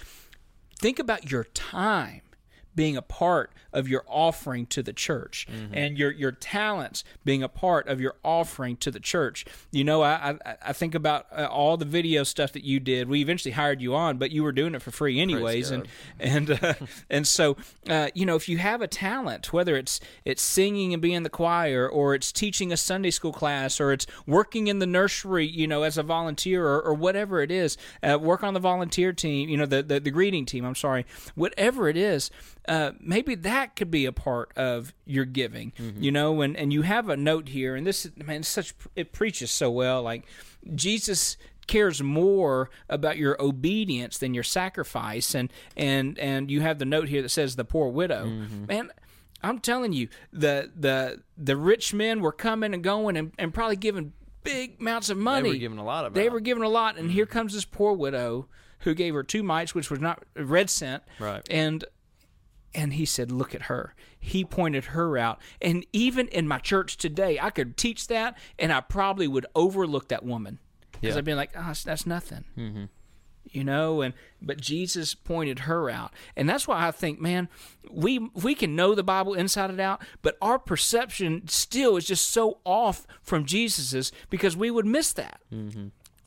think 0.80 1.00
about 1.00 1.30
your 1.32 1.44
time 1.46 2.22
being 2.78 2.96
a 2.96 3.02
part 3.02 3.52
of 3.74 3.90
your 3.90 4.06
offering 4.08 4.66
to 4.68 4.82
the 4.82 4.94
church 4.94 5.48
and 5.74 5.98
your 5.98 6.12
your 6.12 6.32
talents 6.32 7.04
being 7.26 7.44
a 7.44 7.50
part 7.50 7.88
of 7.90 8.00
your 8.00 8.16
offering 8.24 8.78
to 8.78 8.90
the 8.92 9.00
church. 9.02 9.46
You 9.72 9.84
know 9.84 10.02
i 10.02 10.38
i, 10.46 10.56
I 10.70 10.74
think 10.74 10.96
about 10.96 11.26
uh, 11.32 11.48
all 11.52 11.76
the 11.76 11.86
video 11.86 12.24
stuff 12.24 12.54
that 12.54 12.64
you 12.64 12.80
did. 12.80 13.10
We 13.10 13.20
eventually 13.22 13.52
hired 13.52 13.82
you 13.82 13.94
on 13.96 14.18
but 14.18 14.32
you 14.32 14.44
were 14.44 14.54
doing 14.54 14.74
it 14.76 14.82
for 14.82 14.92
free 14.92 15.20
anyways. 15.20 15.72
And 15.72 15.88
and 16.20 16.64
uh, 16.64 16.74
and 17.10 17.28
so 17.28 17.58
uh, 17.90 18.10
you 18.14 18.26
know 18.26 18.36
if 18.36 18.48
you 18.48 18.58
have 18.60 18.82
a 18.82 18.88
talent 18.88 19.52
whether 19.52 19.76
it's 19.76 20.00
it's 20.24 20.42
singing 20.42 20.94
and 20.94 21.02
being 21.02 21.16
in 21.16 21.24
the 21.24 21.30
choir 21.30 21.90
or 21.90 22.14
it's 22.16 22.32
teaching 22.32 22.72
a 22.72 22.78
sunday 22.78 23.12
school 23.12 23.34
class 23.34 23.80
or 23.82 23.92
it's 23.92 24.06
working 24.26 24.68
in 24.68 24.80
the 24.80 24.86
nursery 24.86 25.46
you 25.48 25.68
know 25.68 25.84
as 25.84 25.98
a 25.98 26.04
volunteer 26.04 26.66
or, 26.66 26.82
or 26.82 26.94
whatever 26.94 27.42
it 27.42 27.52
is 27.52 27.78
uh, 28.04 28.18
work 28.20 28.44
on 28.44 28.54
the 28.54 28.60
volunteer 28.60 29.12
team 29.12 29.50
you 29.50 29.58
know 29.58 29.66
the, 29.66 29.82
the 29.82 30.00
the 30.00 30.12
greeting 30.12 30.46
team 30.46 30.64
i'm 30.64 30.76
sorry 30.76 31.06
whatever 31.36 31.90
it 31.90 31.98
is 31.98 32.30
uh, 32.68 32.92
maybe 33.00 33.36
that 33.36 33.76
could 33.76 33.90
be 33.90 34.06
a 34.06 34.12
part 34.12 34.52
of 34.58 34.94
your 35.06 35.26
giving, 35.26 35.74
you 35.98 36.12
know, 36.12 36.42
and, 36.42 36.58
and 36.58 36.74
you 36.74 36.82
have 36.82 37.10
a 37.10 37.18
note 37.18 37.50
here, 37.50 37.76
and 37.76 37.88
this 37.88 38.10
man, 38.18 38.44
such 38.44 38.74
it 38.96 39.14
preaches 39.14 39.52
so 39.52 39.72
well. 39.72 40.04
Like 40.04 40.26
Jesus 40.76 41.38
cares 41.68 42.02
more 42.02 42.70
about 42.90 43.18
your 43.18 43.42
obedience 43.42 44.18
than 44.18 44.34
your 44.34 44.44
sacrifice. 44.44 45.36
And 45.36 45.52
and 45.76 46.18
and 46.18 46.50
you 46.50 46.62
have 46.62 46.80
the 46.80 46.86
note 46.86 47.10
here 47.10 47.22
that 47.22 47.30
says 47.30 47.56
the 47.56 47.66
poor 47.66 47.90
widow. 47.90 48.26
Mm-hmm. 48.26 48.66
Man, 48.66 48.92
I'm 49.44 49.60
telling 49.60 49.94
you, 49.94 50.08
the 50.34 50.72
the 50.76 51.22
the 51.38 51.56
rich 51.56 51.94
men 51.94 52.22
were 52.22 52.32
coming 52.32 52.74
and 52.74 52.84
going 52.84 53.18
and, 53.18 53.32
and 53.38 53.54
probably 53.54 53.76
giving 53.76 54.14
big 54.44 54.80
amounts 54.80 55.10
of 55.10 55.18
money. 55.18 55.50
They 55.50 55.56
were 55.56 55.60
giving 55.60 55.78
a 55.80 55.86
lot 55.86 56.06
of 56.06 56.14
They 56.14 56.30
were 56.30 56.40
giving 56.40 56.64
a 56.64 56.70
lot, 56.70 56.98
and 56.98 57.12
here 57.12 57.26
comes 57.26 57.54
this 57.54 57.66
poor 57.66 57.94
widow 57.94 58.48
who 58.80 58.94
gave 58.94 59.14
her 59.14 59.24
two 59.24 59.44
mites, 59.44 59.76
which 59.76 59.90
was 59.90 60.00
not 60.00 60.24
red 60.36 60.70
cent. 60.70 61.04
Right. 61.20 61.46
And 61.50 61.84
and 62.78 62.94
he 62.94 63.04
said, 63.06 63.30
"Look 63.32 63.54
at 63.54 63.64
her." 63.64 63.94
He 64.20 64.46
pointed 64.46 64.86
her 64.86 65.18
out, 65.18 65.42
and 65.62 65.86
even 65.92 66.28
in 66.30 66.48
my 66.48 66.60
church 66.60 66.96
today, 66.96 67.38
I 67.42 67.50
could 67.50 67.76
teach 67.76 68.08
that, 68.08 68.38
and 68.58 68.72
I 68.72 68.80
probably 68.80 69.28
would 69.28 69.46
overlook 69.56 70.08
that 70.10 70.24
woman 70.24 70.60
because 70.92 71.16
Yeah. 71.16 71.18
I'd 71.20 71.26
be 71.26 71.34
like, 71.34 71.52
Oh, 71.56 71.74
that's- 71.74 72.06
nothing." 72.06 72.46
Mm-hmm. 72.58 72.86
You 73.50 73.64
know, 73.64 74.02
and 74.02 74.14
but 74.42 74.60
Jesus 74.60 75.16
pointed 75.16 75.60
her 75.60 75.90
out, 75.90 76.12
and 76.36 76.50
that's 76.50 76.68
why 76.68 76.86
I 76.86 76.92
think, 76.92 77.22
man, 77.22 77.48
we 77.90 78.20
we 78.20 78.54
can 78.56 78.76
know 78.76 78.94
the 78.94 79.04
Bible 79.04 79.34
inside 79.34 79.70
and 79.70 79.80
out, 79.80 80.02
but 80.22 80.38
our 80.42 80.60
perception 80.60 81.48
still 81.48 81.96
is 81.96 82.06
just 82.06 82.30
so 82.30 82.60
off 82.66 83.08
from 83.22 83.46
Jesus's 83.46 84.12
because 84.30 84.58
we 84.58 84.70
would 84.70 84.86
miss 84.86 85.14
that 85.14 85.40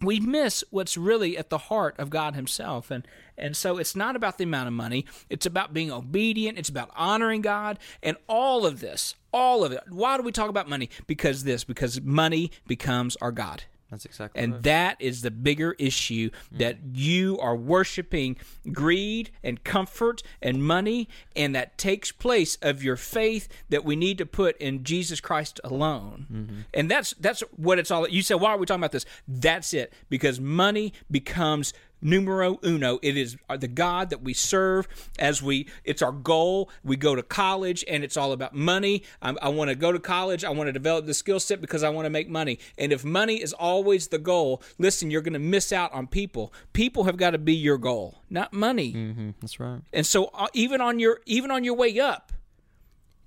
we 0.01 0.21
miss 0.21 0.65
what's 0.71 0.97
really 0.97 1.37
at 1.37 1.51
the 1.51 1.59
heart 1.59 1.95
of 1.99 2.11
God 2.11 2.35
Himself. 2.35 2.91
And 2.91 3.07
and 3.37 3.57
so 3.57 3.79
it's 3.79 3.97
not 3.97 4.17
about 4.17 4.39
the 4.39 4.45
amount 4.45 4.69
of 4.69 4.75
money. 4.75 5.07
It's 5.29 5.47
about 5.47 5.73
being 5.73 5.91
obedient. 5.91 6.59
It's 6.59 6.69
about 6.69 6.91
honoring 6.95 7.41
God 7.41 7.79
and 8.03 8.17
all 8.27 8.67
of 8.67 8.81
this. 8.81 9.15
All 9.33 9.65
of 9.65 9.73
it. 9.73 9.81
Why 9.89 10.17
do 10.17 10.23
we 10.23 10.33
talk 10.33 10.51
about 10.51 10.69
money? 10.69 10.91
Because 11.07 11.45
this, 11.45 11.65
because 11.65 12.01
money 12.01 12.51
becomes 12.67 13.17
our 13.17 13.33
God. 13.33 13.65
That's 13.91 14.05
exactly 14.05 14.41
And 14.41 14.53
right. 14.53 14.63
that 14.63 14.97
is 15.01 15.23
the 15.23 15.31
bigger 15.31 15.75
issue 15.79 16.31
that 16.53 16.77
mm. 16.77 16.91
you 16.93 17.39
are 17.41 17.57
worshiping 17.57 18.37
greed 18.73 19.31
and 19.43 19.63
comfort 19.65 20.23
and 20.41 20.65
money, 20.65 21.09
and 21.35 21.55
that 21.55 21.77
takes 21.77 22.13
place 22.13 22.57
of 22.63 22.83
your 22.83 22.97
faith 22.97 23.49
that 23.69 23.85
we 23.85 23.97
need 23.97 24.19
to 24.19 24.27
put 24.27 24.57
in 24.59 24.85
Jesus 24.85 25.21
Christ 25.21 25.61
alone. 25.65 26.27
Mm-hmm. 26.33 26.61
And 26.73 26.91
that's 26.91 27.15
that's 27.21 27.41
what 27.57 27.79
it's 27.79 27.91
all. 27.91 28.09
You 28.09 28.23
said, 28.23 28.35
why 28.41 28.51
are 28.51 28.59
we 28.59 28.67
talking 28.67 28.81
about 28.81 28.93
this? 28.93 29.07
That's 29.27 29.75
it, 29.75 29.93
because 30.09 30.39
money 30.41 30.93
becomes 31.11 31.75
numero 32.03 32.59
uno. 32.65 32.99
It 33.03 33.17
is 33.17 33.37
the 33.59 33.69
God 33.69 34.11
that 34.11 34.23
we 34.23 34.35
serve 34.35 34.89
as 35.19 35.43
we. 35.43 35.69
It's 35.85 36.03
our 36.03 36.13
goal. 36.13 36.71
We 36.85 36.97
go 36.97 37.15
to 37.15 37.23
college, 37.23 37.85
and 37.89 38.03
it's 38.05 38.17
all 38.17 38.33
about 38.33 38.55
money. 38.55 39.03
I, 39.23 39.35
I 39.43 39.49
want 39.49 39.71
to 39.71 39.75
go 39.75 39.93
to 39.93 39.99
college. 39.99 40.45
I 40.45 40.51
want 40.51 40.69
to 40.69 40.73
develop 40.73 41.07
the 41.07 41.15
skill 41.15 41.41
set 41.41 41.61
because 41.61 41.83
I 41.83 41.89
want 41.91 42.07
to 42.07 42.11
make 42.11 42.29
money. 42.29 42.59
And 42.79 42.93
if 42.93 43.05
money 43.05 43.43
is 43.43 43.53
always 43.53 44.09
the 44.09 44.19
goal, 44.19 44.63
listen, 44.79 45.11
you're 45.11 45.23
going 45.23 45.33
to 45.35 45.39
miss 45.39 45.73
out 45.73 45.93
on 45.93 46.07
people. 46.07 46.53
People 46.73 47.05
have 47.05 47.17
got 47.17 47.31
to 47.31 47.39
be 47.39 47.55
your 47.55 47.79
goal, 47.79 48.19
not 48.31 48.53
money. 48.53 48.93
Mhm, 48.93 49.35
That's 49.41 49.61
right. 49.61 49.81
And 49.93 50.07
so, 50.07 50.27
uh, 50.35 50.49
even 50.55 50.81
on 50.81 50.99
your 50.99 51.21
even 51.27 51.51
on 51.51 51.65
your 51.65 51.75
way 51.75 51.99
up, 52.01 52.33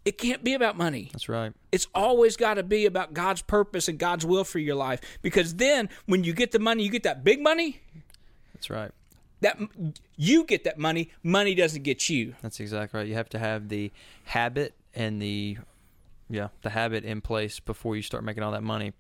it 0.06 0.18
can't 0.18 0.44
be 0.44 0.54
about 0.54 0.78
money. 0.78 1.10
That's 1.14 1.30
right. 1.30 1.54
It's 1.72 1.88
always 1.96 2.36
got 2.36 2.56
to 2.56 2.64
be 2.64 2.86
about 2.86 3.14
God's 3.14 3.42
purpose 3.42 3.88
and 3.88 3.98
God's 3.98 4.26
will 4.26 4.44
for 4.44 4.60
your 4.60 4.76
life. 4.76 5.00
Because 5.22 5.56
then, 5.56 5.90
when 6.06 6.24
you 6.26 6.34
get 6.34 6.52
the 6.52 6.60
money, 6.60 6.84
you 6.84 6.90
get 6.90 7.04
that 7.04 7.24
big 7.24 7.42
money. 7.42 7.80
That's 8.64 8.70
right. 8.70 8.92
That 9.42 9.58
you 10.16 10.46
get 10.46 10.64
that 10.64 10.78
money. 10.78 11.12
Money 11.22 11.54
doesn't 11.54 11.84
get 11.84 12.10
you. 12.10 12.36
That's 12.42 12.62
exactly 12.62 12.98
right. 12.98 13.08
You 13.08 13.16
have 13.16 13.28
to 13.30 13.40
have 13.40 13.68
the 13.68 13.92
habit 14.24 14.74
and 14.96 15.22
the 15.22 15.58
yeah, 16.30 16.48
the 16.62 16.70
habit 16.70 17.04
in 17.04 17.20
place 17.20 17.60
before 17.60 17.98
you 17.98 18.02
start 18.02 18.24
making 18.24 18.42
all 18.42 18.54
that 18.54 18.64
money. 18.64 18.94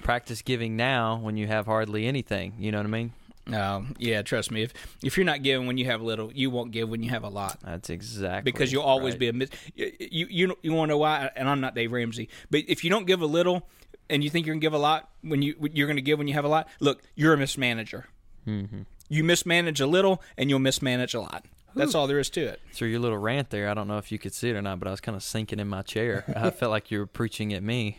Practice 0.00 0.40
giving 0.40 0.76
now 0.76 1.16
when 1.18 1.36
you 1.36 1.46
have 1.46 1.66
hardly 1.66 2.06
anything. 2.06 2.54
You 2.58 2.72
know 2.72 2.78
what 2.78 2.86
I 2.86 2.90
mean? 2.90 3.12
No, 3.46 3.84
yeah, 3.98 4.22
trust 4.22 4.50
me. 4.50 4.62
If 4.62 4.72
if 5.02 5.18
you're 5.18 5.26
not 5.26 5.42
giving 5.42 5.66
when 5.66 5.76
you 5.76 5.84
have 5.84 6.00
little, 6.00 6.32
you 6.32 6.48
won't 6.48 6.70
give 6.70 6.88
when 6.88 7.02
you 7.02 7.10
have 7.10 7.24
a 7.24 7.28
lot. 7.28 7.58
That's 7.62 7.90
exactly 7.90 8.50
Because 8.50 8.72
you'll 8.72 8.82
always 8.84 9.12
right. 9.14 9.20
be 9.20 9.28
a 9.28 9.32
mis- 9.34 9.50
you 9.74 9.92
you 10.00 10.26
you, 10.30 10.58
you 10.62 10.72
want 10.72 10.88
to 10.88 10.94
know 10.94 10.98
why? 10.98 11.30
And 11.36 11.50
I'm 11.50 11.60
not 11.60 11.74
Dave 11.74 11.92
Ramsey, 11.92 12.30
but 12.50 12.62
if 12.66 12.82
you 12.82 12.88
don't 12.88 13.06
give 13.06 13.20
a 13.20 13.26
little 13.26 13.68
and 14.08 14.24
you 14.24 14.30
think 14.30 14.46
you're 14.46 14.54
gonna 14.54 14.62
give 14.62 14.72
a 14.72 14.78
lot 14.78 15.10
when 15.20 15.42
you 15.42 15.54
you're 15.74 15.86
gonna 15.86 16.00
give 16.00 16.18
when 16.18 16.28
you 16.28 16.34
have 16.34 16.46
a 16.46 16.48
lot, 16.48 16.66
look, 16.80 17.02
you're 17.14 17.34
a 17.34 17.36
mismanager. 17.36 18.04
Mm-hmm. 18.46 18.82
You 19.08 19.24
mismanage 19.24 19.80
a 19.80 19.86
little, 19.86 20.22
and 20.38 20.48
you'll 20.50 20.58
mismanage 20.58 21.14
a 21.14 21.20
lot. 21.20 21.44
That's 21.74 21.94
all 21.94 22.06
there 22.06 22.18
is 22.18 22.28
to 22.30 22.40
it. 22.42 22.60
Through 22.72 22.88
your 22.88 23.00
little 23.00 23.16
rant 23.18 23.48
there, 23.50 23.68
I 23.68 23.74
don't 23.74 23.88
know 23.88 23.96
if 23.98 24.12
you 24.12 24.18
could 24.18 24.34
see 24.34 24.50
it 24.50 24.56
or 24.56 24.62
not, 24.62 24.78
but 24.78 24.88
I 24.88 24.90
was 24.90 25.00
kind 25.00 25.16
of 25.16 25.22
sinking 25.22 25.58
in 25.58 25.68
my 25.68 25.82
chair. 25.82 26.24
I 26.36 26.50
felt 26.50 26.70
like 26.70 26.90
you 26.90 26.98
were 26.98 27.06
preaching 27.06 27.52
at 27.54 27.62
me. 27.62 27.98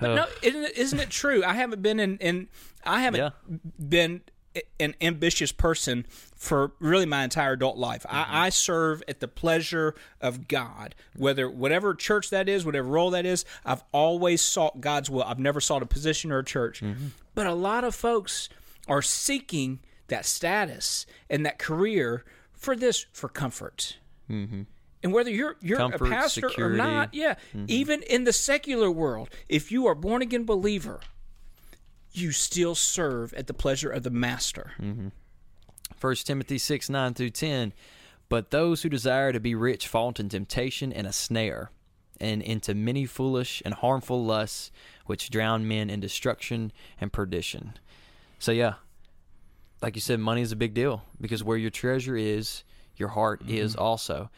But 0.00 0.14
no, 0.14 0.26
isn't 0.42 0.62
it, 0.64 0.76
isn't 0.76 0.98
it 0.98 1.08
true? 1.10 1.42
I 1.44 1.54
haven't 1.54 1.80
been 1.80 2.00
in, 2.00 2.18
in 2.18 2.48
I 2.84 3.02
haven't 3.02 3.20
Yeah. 3.20 3.30
been 3.88 4.22
an 4.80 4.94
ambitious 5.00 5.52
person 5.52 6.04
for 6.34 6.72
really 6.80 7.06
my 7.06 7.22
entire 7.22 7.52
adult 7.52 7.76
life. 7.76 8.04
I, 8.08 8.46
I 8.46 8.48
serve 8.48 9.02
at 9.06 9.20
the 9.20 9.28
pleasure 9.28 9.94
of 10.20 10.48
God, 10.48 10.94
whether 11.16 11.48
whatever 11.48 11.94
church 11.94 12.30
that 12.30 12.48
is, 12.48 12.64
whatever 12.66 12.88
role 12.88 13.10
that 13.10 13.24
is. 13.24 13.44
I've 13.64 13.84
always 13.92 14.42
sought 14.42 14.80
God's 14.80 15.08
will. 15.08 15.22
I've 15.22 15.38
never 15.38 15.60
sought 15.60 15.82
a 15.82 15.86
position 15.86 16.32
or 16.32 16.38
a 16.40 16.44
church. 16.44 16.82
But 17.36 17.46
a 17.46 17.54
lot 17.54 17.84
of 17.84 17.94
folks 17.94 18.48
are 18.88 19.02
seeking 19.02 19.80
that 20.08 20.24
status 20.24 21.06
and 21.28 21.44
that 21.44 21.58
career 21.58 22.24
for 22.52 22.74
this 22.74 23.06
for 23.12 23.28
comfort. 23.28 23.98
Mm-hmm. 24.30 24.62
And 25.02 25.12
whether 25.12 25.30
you're 25.30 25.56
you're 25.60 25.78
Comfort, 25.78 26.06
a 26.06 26.10
pastor 26.10 26.50
or 26.58 26.70
not, 26.70 27.14
yeah, 27.14 27.34
mm-hmm. 27.54 27.66
even 27.68 28.02
in 28.02 28.24
the 28.24 28.32
secular 28.32 28.90
world, 28.90 29.28
if 29.48 29.70
you 29.70 29.86
are 29.86 29.92
a 29.92 29.96
born 29.96 30.22
again 30.22 30.44
believer, 30.44 31.00
you 32.12 32.32
still 32.32 32.74
serve 32.74 33.32
at 33.34 33.46
the 33.46 33.54
pleasure 33.54 33.90
of 33.90 34.02
the 34.02 34.10
master. 34.10 34.72
Mm-hmm. 34.80 35.08
First 35.96 36.26
Timothy 36.26 36.58
six 36.58 36.90
nine 36.90 37.14
through 37.14 37.30
ten. 37.30 37.72
But 38.28 38.50
those 38.50 38.82
who 38.82 38.90
desire 38.90 39.32
to 39.32 39.40
be 39.40 39.54
rich 39.54 39.88
fall 39.88 40.08
into 40.08 40.22
temptation 40.24 40.92
and 40.92 41.06
a 41.06 41.12
snare, 41.12 41.70
and 42.20 42.42
into 42.42 42.74
many 42.74 43.06
foolish 43.06 43.62
and 43.64 43.72
harmful 43.72 44.22
lusts, 44.22 44.70
which 45.06 45.30
drown 45.30 45.66
men 45.66 45.88
in 45.88 46.00
destruction 46.00 46.72
and 47.00 47.12
perdition. 47.12 47.78
So 48.38 48.52
yeah, 48.52 48.74
like 49.82 49.94
you 49.94 50.00
said, 50.00 50.20
money 50.20 50.42
is 50.42 50.52
a 50.52 50.56
big 50.56 50.74
deal 50.74 51.02
because 51.20 51.42
where 51.44 51.56
your 51.56 51.70
treasure 51.70 52.16
is, 52.16 52.64
your 52.96 53.08
heart 53.08 53.42
mm-hmm. 53.42 53.56
is 53.56 53.76
also. 53.76 54.30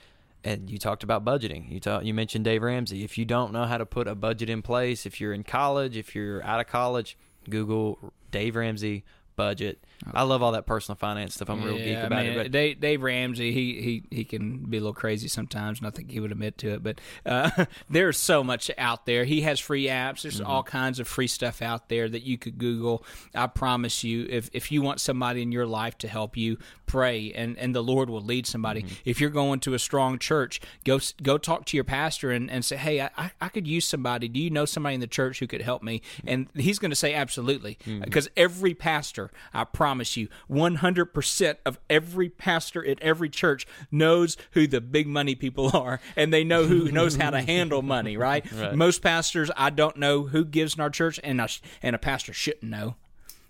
And 0.42 0.70
you 0.70 0.78
talked 0.78 1.02
about 1.02 1.22
budgeting. 1.22 1.70
You 1.70 1.80
talk, 1.80 2.04
you 2.04 2.14
mentioned 2.14 2.46
Dave 2.46 2.62
Ramsey. 2.62 3.04
If 3.04 3.18
you 3.18 3.26
don't 3.26 3.52
know 3.52 3.64
how 3.64 3.76
to 3.76 3.84
put 3.84 4.08
a 4.08 4.14
budget 4.14 4.48
in 4.48 4.62
place, 4.62 5.04
if 5.04 5.20
you're 5.20 5.34
in 5.34 5.44
college, 5.44 5.98
if 5.98 6.14
you're 6.14 6.42
out 6.42 6.60
of 6.60 6.66
college, 6.66 7.18
Google 7.48 8.12
Dave 8.30 8.56
Ramsey 8.56 9.04
budget. 9.40 9.82
I 10.14 10.22
love 10.22 10.42
all 10.42 10.52
that 10.52 10.64
personal 10.66 10.96
finance 10.96 11.34
stuff. 11.34 11.50
I'm 11.50 11.62
a 11.62 11.66
real 11.66 11.76
geek 11.76 11.88
Yeah, 11.88 12.02
I 12.04 12.06
about 12.06 12.24
mean, 12.24 12.32
it. 12.32 12.36
But 12.36 12.50
Dave, 12.52 12.80
Dave 12.80 13.02
Ramsey, 13.02 13.52
he, 13.52 13.80
he 14.10 14.16
he 14.16 14.24
can 14.24 14.64
be 14.64 14.78
a 14.78 14.80
little 14.80 14.94
crazy 14.94 15.28
sometimes, 15.28 15.78
and 15.78 15.86
I 15.86 15.90
think 15.90 16.10
he 16.10 16.20
would 16.20 16.32
admit 16.32 16.56
to 16.58 16.68
it. 16.74 16.82
But 16.82 17.00
uh, 17.26 17.66
there's 17.90 18.16
so 18.18 18.42
much 18.42 18.70
out 18.78 19.04
there. 19.04 19.24
He 19.24 19.42
has 19.42 19.60
free 19.60 19.86
apps. 19.88 20.22
There's 20.22 20.40
Mm-hmm. 20.40 20.50
all 20.50 20.62
kinds 20.62 21.00
of 21.00 21.06
free 21.08 21.26
stuff 21.26 21.60
out 21.60 21.88
there 21.90 22.08
that 22.08 22.22
you 22.22 22.38
could 22.38 22.56
Google. 22.56 23.04
I 23.34 23.46
promise 23.46 24.02
you, 24.02 24.26
if 24.30 24.48
if 24.54 24.72
you 24.72 24.80
want 24.80 25.00
somebody 25.00 25.42
in 25.42 25.52
your 25.52 25.66
life 25.66 25.98
to 25.98 26.08
help 26.08 26.34
you, 26.36 26.56
pray, 26.86 27.32
and, 27.32 27.58
and 27.58 27.74
the 27.74 27.82
Lord 27.82 28.08
will 28.08 28.22
lead 28.22 28.46
somebody. 28.46 28.82
Mm-hmm. 28.82 28.94
If 29.04 29.20
you're 29.20 29.30
going 29.30 29.60
to 29.60 29.74
a 29.74 29.78
strong 29.78 30.18
church, 30.18 30.60
go 30.84 30.98
go 31.22 31.36
talk 31.36 31.66
to 31.66 31.76
your 31.76 31.84
pastor 31.84 32.30
and, 32.30 32.50
and 32.50 32.64
say, 32.64 32.76
hey, 32.76 33.00
I, 33.02 33.30
I- 33.40 33.48
could 33.50 33.66
use 33.66 33.84
somebody. 33.86 34.28
Do 34.28 34.38
you 34.40 34.48
know 34.50 34.64
somebody 34.64 34.94
in 34.94 35.00
the 35.00 35.06
church 35.08 35.40
who 35.40 35.46
could 35.46 35.60
help 35.62 35.82
me? 35.82 36.00
And 36.26 36.46
he's 36.54 36.78
going 36.78 36.90
to 36.92 36.96
say 36.96 37.12
absolutely, 37.14 37.78
Mm-hmm. 37.84 38.02
because 38.04 38.28
every 38.36 38.74
pastor, 38.74 39.29
I 39.52 39.64
promise 39.64 40.16
you, 40.16 40.28
100% 40.50 41.56
of 41.64 41.78
every 41.88 42.28
pastor 42.28 42.86
at 42.86 43.00
every 43.02 43.28
church 43.28 43.66
knows 43.90 44.36
who 44.52 44.66
the 44.66 44.80
big 44.80 45.06
money 45.06 45.34
people 45.34 45.70
are, 45.76 46.00
and 46.16 46.32
they 46.32 46.44
know 46.44 46.64
who 46.64 46.90
knows 46.90 47.16
how 47.16 47.30
to 47.30 47.40
handle 47.40 47.82
money. 47.82 48.10
Right? 48.20 48.44
Most 48.74 49.02
pastors, 49.02 49.50
I 49.56 49.70
don't 49.70 49.96
know 49.96 50.24
who 50.24 50.44
gives 50.44 50.74
in 50.74 50.80
our 50.80 50.90
church, 50.90 51.18
and 51.24 51.40
sh- 51.48 51.60
and 51.82 51.94
a 51.96 51.98
pastor 51.98 52.32
shouldn't 52.32 52.64
know, 52.70 52.96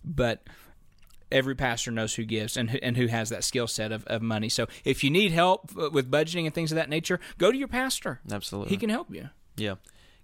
but 0.05 0.45
every 1.33 1.55
pastor 1.55 1.91
knows 1.91 2.15
who 2.15 2.25
gives 2.25 2.57
and 2.57 2.71
who, 2.71 2.79
and 2.83 2.97
who 2.97 3.07
has 3.07 3.31
that 3.31 3.45
skill 3.45 3.67
set 3.67 3.93
of, 3.93 4.05
of 4.07 4.23
money. 4.23 4.49
So 4.49 4.67
if 4.85 5.03
you 5.03 5.11
need 5.11 5.33
help 5.33 5.71
uh, 5.79 5.91
with 5.91 6.11
budgeting 6.11 6.45
and 6.45 6.55
things 6.55 6.73
of 6.73 6.77
that 6.77 6.89
nature, 6.89 7.21
go 7.39 7.51
to 7.51 7.59
your 7.59 7.69
pastor. 7.69 8.21
absolutely. 8.31 8.71
He 8.71 8.77
can 8.77 8.91
help 8.91 9.13
you. 9.15 9.31
Yeah. 9.57 9.77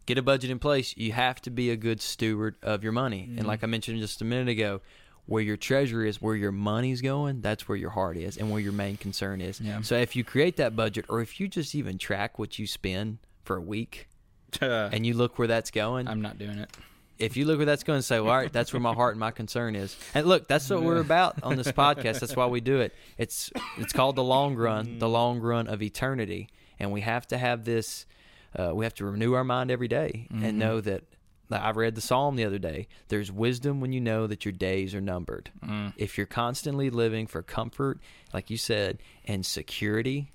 Get 0.07 0.19
a 0.19 0.23
budget 0.23 0.51
in 0.51 0.59
place. 0.59 0.97
You 0.97 1.12
have 1.12 1.40
to 1.42 1.51
be 1.51 1.71
a 1.71 1.77
good 1.77 2.01
steward 2.01 2.57
of 2.62 2.83
your 2.85 2.92
money. 2.92 3.29
And 3.37 3.47
like 3.47 3.64
I 3.64 3.66
mentioned 3.66 3.99
just 4.01 4.21
a 4.23 4.25
minute 4.25 4.49
ago, 4.49 4.81
where 5.27 5.43
your 5.43 5.57
treasure 5.57 6.05
is, 6.05 6.23
where 6.23 6.37
your 6.37 6.53
money's 6.53 7.01
going, 7.01 7.41
that's 7.41 7.69
where 7.69 7.77
your 7.77 7.91
heart 7.91 8.17
is 8.17 8.37
and 8.37 8.51
where 8.51 8.61
your 8.61 8.73
main 8.73 8.97
concern 8.97 9.41
is. 9.41 9.61
Yeah. 9.61 9.81
So 9.83 9.97
if 9.97 10.15
you 10.17 10.25
create 10.25 10.57
that 10.57 10.77
budget 10.77 11.05
or 11.09 11.21
if 11.21 11.41
you 11.41 11.49
just 11.49 11.75
even 11.75 11.99
track 11.99 12.39
what 12.39 12.59
you 12.59 12.67
spend 12.67 13.19
for 13.45 13.57
a 13.57 13.61
week 13.61 14.09
and 14.61 15.05
you 15.05 15.15
look 15.15 15.39
where 15.39 15.49
that's 15.49 15.71
going, 15.71 16.07
I'm 16.09 16.23
not 16.23 16.39
doing 16.39 16.59
it. 16.59 16.71
if 17.19 17.37
you 17.37 17.45
look 17.45 17.57
where 17.59 17.67
that's 17.67 17.83
going 17.83 17.97
and 17.97 18.05
say, 18.05 18.21
well, 18.21 18.31
all 18.31 18.39
right, 18.39 18.53
that's 18.53 18.73
where 18.73 18.81
my 18.81 18.95
heart 18.95 19.15
and 19.15 19.21
my 19.21 19.33
concern 19.33 19.75
is. 19.75 19.97
And 20.15 20.27
look, 20.27 20.47
that's 20.47 20.71
what 20.71 20.83
we're 20.83 21.01
about 21.01 21.43
on 21.43 21.57
this 21.57 21.73
podcast. 21.73 22.21
That's 22.21 22.37
why 22.37 22.47
we 22.47 22.61
do 22.61 22.81
it. 22.81 22.95
It's 23.19 23.51
it's 23.79 23.93
called 23.93 24.15
the 24.17 24.25
long 24.25 24.55
run, 24.55 24.99
the 25.01 25.09
long 25.09 25.41
run 25.41 25.67
of 25.67 25.83
eternity, 25.83 26.49
and 26.79 26.93
we 26.93 27.01
have 27.01 27.27
to 27.29 27.39
have 27.39 27.65
this. 27.65 28.07
Uh, 28.57 28.71
we 28.75 28.85
have 28.87 28.95
to 28.95 29.05
renew 29.05 29.35
our 29.35 29.45
mind 29.45 29.71
every 29.71 29.89
day 29.89 30.29
and 30.31 30.59
know 30.59 30.81
that 30.81 31.03
I 31.50 31.70
read 31.70 31.94
the 31.94 32.00
psalm 32.00 32.37
the 32.37 32.44
other 32.44 32.59
day. 32.59 32.88
There's 33.09 33.30
wisdom 33.30 33.80
when 33.80 33.92
you 33.92 34.00
know 34.00 34.26
that 34.26 34.44
your 34.44 34.52
days 34.52 34.94
are 34.94 35.00
numbered. 35.00 35.50
Mm. 35.64 35.92
If 35.96 36.16
you're 36.18 36.26
constantly 36.26 36.90
living 36.90 37.26
for 37.26 37.42
comfort, 37.42 37.98
like 38.35 38.50
you 38.50 38.56
said, 38.56 38.99
and 39.26 39.44
security, 39.44 40.30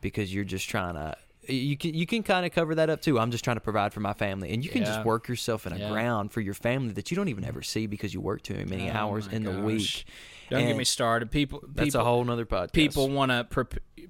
because 0.00 0.34
you're 0.34 0.44
just 0.44 0.68
trying 0.68 0.94
to. 0.94 1.16
You 1.48 1.76
can 1.76 1.94
you 1.94 2.06
can 2.06 2.22
kind 2.22 2.44
of 2.46 2.52
cover 2.52 2.74
that 2.76 2.90
up 2.90 3.00
too. 3.00 3.18
I'm 3.18 3.30
just 3.30 3.42
trying 3.42 3.56
to 3.56 3.60
provide 3.62 3.92
for 3.92 4.00
my 4.00 4.12
family, 4.12 4.52
and 4.52 4.62
you 4.64 4.70
can 4.70 4.82
Yeah. 4.82 4.88
just 4.88 5.04
work 5.06 5.26
yourself 5.26 5.66
in 5.66 5.72
a 5.72 5.78
Yeah. 5.78 5.88
ground 5.88 6.32
for 6.32 6.40
your 6.40 6.54
family 6.54 6.92
that 6.92 7.10
you 7.10 7.16
don't 7.16 7.28
even 7.28 7.44
ever 7.44 7.62
see 7.62 7.86
because 7.86 8.12
you 8.14 8.20
work 8.20 8.42
too 8.42 8.64
many 8.66 8.90
Oh 8.90 8.94
hours 8.94 9.26
in 9.26 9.44
the 9.44 9.60
week. 9.60 10.04
Don't 10.50 10.66
get 10.66 10.76
me 10.76 10.84
started. 10.84 11.30
People, 11.30 11.62
That's 11.66 11.86
people, 11.88 12.00
a 12.02 12.04
whole 12.04 12.24
nother 12.24 12.44
podcast. 12.44 12.72
people 12.72 13.08
want 13.08 13.30
to 13.30 13.44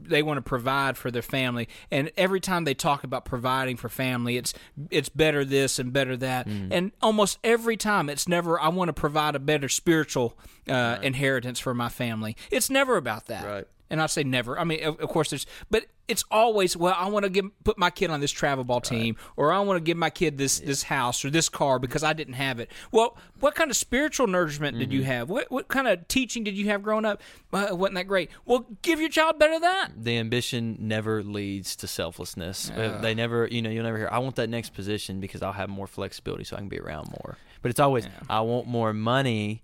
they 0.03 0.23
want 0.23 0.39
to 0.39 0.43
provide 0.43 0.97
for 0.97 1.11
their 1.11 1.23
family 1.23 1.69
and 1.91 2.11
every 2.17 2.41
time 2.41 2.65
they 2.65 2.75
talk 2.75 3.05
about 3.05 3.25
providing 3.25 3.77
for 3.77 3.89
family 3.89 4.37
it's 4.37 4.53
it's 4.91 5.09
better 5.09 5.45
this 5.45 5.79
and 5.79 5.93
better 5.93 6.17
that 6.17 6.47
Mm. 6.49 6.69
and 6.71 6.93
almost 7.03 7.39
every 7.45 7.77
time 7.77 8.09
it's 8.09 8.27
never 8.29 8.61
i 8.61 8.69
want 8.69 8.89
to 8.89 8.93
provide 8.93 9.35
a 9.35 9.39
better 9.39 9.69
spiritual 9.69 10.37
uh, 10.69 10.99
inheritance 11.03 11.59
for 11.61 11.75
my 11.75 11.89
family 11.89 12.37
it's 12.51 12.71
never 12.71 12.97
about 12.97 13.27
that 13.27 13.45
Right. 13.47 13.67
And 13.91 14.01
I 14.01 14.07
say 14.07 14.23
never. 14.25 14.59
I 14.59 14.65
mean, 14.65 14.83
of, 14.85 14.99
of 15.01 15.09
course, 15.09 15.31
there's, 15.31 15.47
but 15.71 15.87
it's 16.09 16.25
always 16.31 16.77
well. 16.77 16.95
I 16.99 17.09
want 17.09 17.25
to 17.25 17.31
give 17.31 17.45
put 17.65 17.79
my 17.79 17.91
kid 17.91 18.11
on 18.11 18.21
this 18.21 18.31
travel 18.33 18.65
ball 18.65 18.81
team, 18.81 19.17
or 19.37 19.53
I 19.53 19.61
want 19.61 19.77
to 19.77 19.81
give 19.85 19.97
my 19.97 20.11
kid 20.11 20.39
this 20.39 20.59
this 20.61 20.83
house 20.85 21.25
or 21.25 21.31
this 21.31 21.49
car 21.49 21.79
because 21.79 22.03
I 22.03 22.13
didn't 22.13 22.35
have 22.35 22.59
it. 22.59 22.71
Well, 22.91 23.17
what 23.39 23.55
kind 23.55 23.71
of 23.71 23.77
spiritual 23.77 24.27
nourishment 24.27 24.79
did 24.79 24.89
Mm-hmm. 24.89 24.97
you 24.99 25.05
have? 25.05 25.31
What 25.31 25.51
what 25.51 25.69
kind 25.69 25.87
of 25.87 26.09
teaching 26.09 26.43
did 26.45 26.57
you 26.57 26.67
have 26.67 26.83
growing 26.83 27.05
up? 27.05 27.23
Uh, 27.53 27.69
wasn't 27.73 27.95
that 27.97 28.09
great? 28.09 28.31
Well, 28.45 28.67
give 28.83 28.99
your 29.01 29.09
child 29.09 29.39
better 29.39 29.53
than 29.55 29.63
that. 29.63 29.89
the 29.97 30.17
ambition 30.19 30.77
never 30.81 31.23
leads 31.23 31.77
to 31.77 31.87
selflessness. 31.87 32.71
Uh, 32.71 32.99
They 33.01 33.15
never, 33.15 33.47
you 33.47 33.63
know, 33.63 33.71
you'll 33.71 33.85
never 33.85 33.99
hear, 33.99 34.09
I 34.11 34.19
want 34.19 34.37
that 34.37 34.49
next 34.51 34.75
position 34.75 35.21
because 35.21 35.43
I'll 35.43 35.53
have 35.53 35.69
more 35.69 35.87
flexibility 35.87 36.45
so 36.45 36.57
I 36.57 36.59
can 36.61 36.69
be 36.69 36.79
around 36.81 37.09
more. 37.11 37.37
But 37.63 37.71
it's 37.71 37.81
always, 37.81 38.09
I 38.29 38.41
want 38.41 38.67
more 38.67 38.93
money 38.93 39.63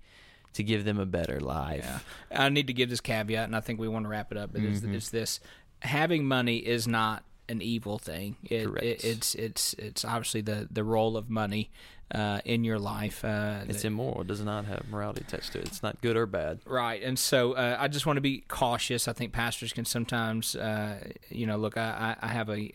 to 0.56 0.62
give 0.62 0.84
them 0.84 0.98
a 0.98 1.06
better 1.06 1.40
life. 1.40 2.04
I 2.30 2.48
need 2.50 2.66
to 2.66 2.72
give 2.72 2.90
this 2.90 3.00
caveat, 3.00 3.44
and 3.44 3.56
I 3.56 3.60
think 3.60 3.80
we 3.80 3.88
want 3.88 4.04
to 4.04 4.08
wrap 4.10 4.30
it 4.32 4.38
up. 4.38 4.52
But 4.52 4.62
it's, 4.62 4.80
Mm-hmm. 4.80 4.94
it's 4.94 5.10
this: 5.10 5.40
having 5.80 6.24
money 6.26 6.56
is 6.58 6.86
not 6.86 7.24
an 7.48 7.62
evil 7.62 7.98
thing. 7.98 8.36
It, 8.44 8.64
Correct. 8.66 8.84
it, 8.84 9.04
it's 9.04 9.34
it's 9.36 9.74
it's 9.74 10.04
obviously 10.04 10.40
the 10.42 10.68
the 10.70 10.82
role 10.84 11.16
of 11.16 11.30
money 11.30 11.70
uh, 12.12 12.40
in 12.44 12.64
your 12.64 12.78
life. 12.78 13.24
Uh, 13.24 13.60
It's 13.68 13.84
immoral. 13.84 14.22
It 14.22 14.26
does 14.26 14.40
not 14.42 14.64
have 14.64 14.88
morality 14.90 15.22
attached 15.26 15.52
to 15.52 15.58
it. 15.60 15.66
It's 15.66 15.82
not 15.82 16.00
good 16.02 16.16
or 16.16 16.26
bad. 16.26 16.60
Right, 16.66 17.02
and 17.02 17.18
so 17.18 17.52
uh, 17.52 17.76
I 17.78 17.88
just 17.88 18.04
want 18.06 18.16
to 18.16 18.20
be 18.20 18.44
cautious. 18.48 19.06
I 19.08 19.12
think 19.12 19.32
pastors 19.32 19.72
can 19.72 19.84
sometimes, 19.84 20.56
uh, 20.56 20.98
you 21.30 21.46
know, 21.46 21.56
look. 21.56 21.76
I, 21.76 22.16
I 22.20 22.26
I 22.26 22.28
have 22.32 22.50
a 22.50 22.72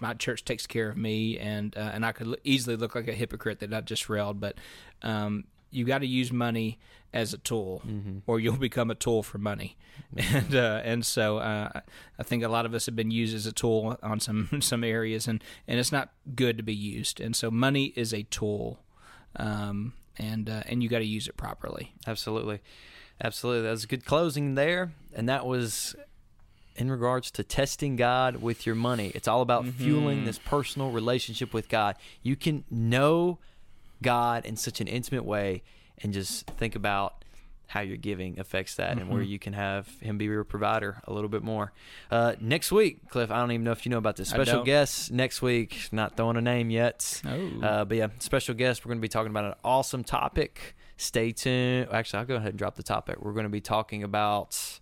my 0.00 0.12
church 0.14 0.44
takes 0.44 0.66
care 0.66 0.88
of 0.90 0.96
me, 0.96 1.38
and 1.38 1.76
uh, 1.76 1.80
and 1.94 2.04
I 2.06 2.12
could 2.12 2.36
easily 2.44 2.76
look 2.76 2.94
like 2.94 3.08
a 3.08 3.12
hypocrite 3.14 3.60
that 3.60 3.72
I 3.72 3.80
just 3.80 4.08
railed. 4.08 4.38
But 4.40 4.56
um, 5.02 5.44
you 5.70 5.84
got 5.84 5.98
to 5.98 6.06
use 6.06 6.30
money 6.32 6.78
as 7.14 7.32
a 7.32 7.38
tool, 7.38 7.82
or 8.26 8.40
you'll 8.40 8.56
become 8.56 8.90
a 8.90 8.94
tool 8.94 9.22
for 9.22 9.38
money. 9.38 9.76
And 10.16 10.54
uh, 10.54 10.80
and 10.84 11.04
so 11.04 11.38
uh, 11.38 11.80
I 12.18 12.22
think 12.22 12.44
a 12.44 12.48
lot 12.48 12.66
of 12.66 12.74
us 12.74 12.86
have 12.86 12.94
been 12.94 13.10
used 13.10 13.34
as 13.34 13.46
a 13.46 13.52
tool 13.52 13.96
on 14.00 14.20
some 14.20 14.48
some 14.60 14.84
areas, 14.84 15.26
and 15.26 15.42
and 15.66 15.80
it's 15.80 15.90
not 15.90 16.10
good 16.36 16.56
to 16.56 16.62
be 16.62 16.74
used. 16.74 17.20
And 17.20 17.34
so 17.34 17.50
money 17.50 17.92
is 17.96 18.12
a 18.12 18.22
tool, 18.24 18.80
um, 19.36 19.92
and 20.16 20.48
uh, 20.48 20.62
and 20.66 20.82
you 20.82 20.88
got 20.88 20.98
to 20.98 21.04
use 21.04 21.26
it 21.26 21.36
properly. 21.36 21.94
Absolutely. 22.06 22.60
Absolutely. 23.22 23.62
That 23.62 23.70
was 23.70 23.84
a 23.84 23.86
good 23.86 24.04
closing 24.04 24.54
there. 24.54 24.92
And 25.14 25.28
that 25.28 25.46
was 25.46 25.94
in 26.76 26.90
regards 26.90 27.30
to 27.32 27.44
testing 27.44 27.96
God 27.96 28.36
with 28.36 28.66
your 28.66 28.74
money. 28.74 29.12
It's 29.14 29.28
all 29.28 29.40
about 29.40 29.66
fueling 29.66 30.24
this 30.24 30.38
personal 30.38 30.90
relationship 30.90 31.54
with 31.54 31.68
God. 31.68 31.96
You 32.22 32.34
can 32.34 32.64
know 32.70 33.38
God 34.02 34.44
in 34.44 34.56
such 34.56 34.80
an 34.80 34.88
intimate 34.88 35.24
way 35.24 35.62
and 36.02 36.12
just 36.12 36.46
think 36.46 36.76
about 36.76 37.24
how 37.66 37.80
your 37.80 37.96
giving 37.96 38.38
affects 38.38 38.76
that 38.76 38.98
and 38.98 39.08
where 39.08 39.22
you 39.22 39.38
can 39.38 39.52
have 39.52 39.88
him 40.00 40.18
be 40.18 40.26
your 40.26 40.44
provider 40.44 41.00
a 41.04 41.12
little 41.12 41.30
bit 41.30 41.42
more. 41.42 41.72
Uh, 42.10 42.34
next 42.40 42.70
week, 42.70 43.08
Cliff, 43.08 43.30
I 43.30 43.38
don't 43.40 43.50
even 43.52 43.64
know 43.64 43.72
if 43.72 43.84
you 43.86 43.90
know 43.90 43.98
about 43.98 44.16
this. 44.16 44.28
Special 44.28 44.62
guest 44.62 45.10
next 45.10 45.42
week, 45.42 45.88
not 45.90 46.16
throwing 46.16 46.36
a 46.36 46.40
name 46.42 46.70
yet. 46.70 47.22
Oh. 47.26 47.60
Uh, 47.62 47.84
but 47.84 47.96
yeah, 47.96 48.08
special 48.18 48.54
guest. 48.54 48.84
We're 48.84 48.90
going 48.90 48.98
to 48.98 49.02
be 49.02 49.08
talking 49.08 49.30
about 49.30 49.44
an 49.44 49.54
awesome 49.64 50.04
topic. 50.04 50.76
Stay 50.98 51.32
tuned. 51.32 51.88
Actually, 51.90 52.20
I'll 52.20 52.26
go 52.26 52.36
ahead 52.36 52.50
and 52.50 52.58
drop 52.58 52.76
the 52.76 52.82
topic. 52.82 53.20
We're 53.20 53.32
going 53.32 53.44
to 53.44 53.50
be 53.50 53.60
talking 53.60 54.02
about. 54.02 54.80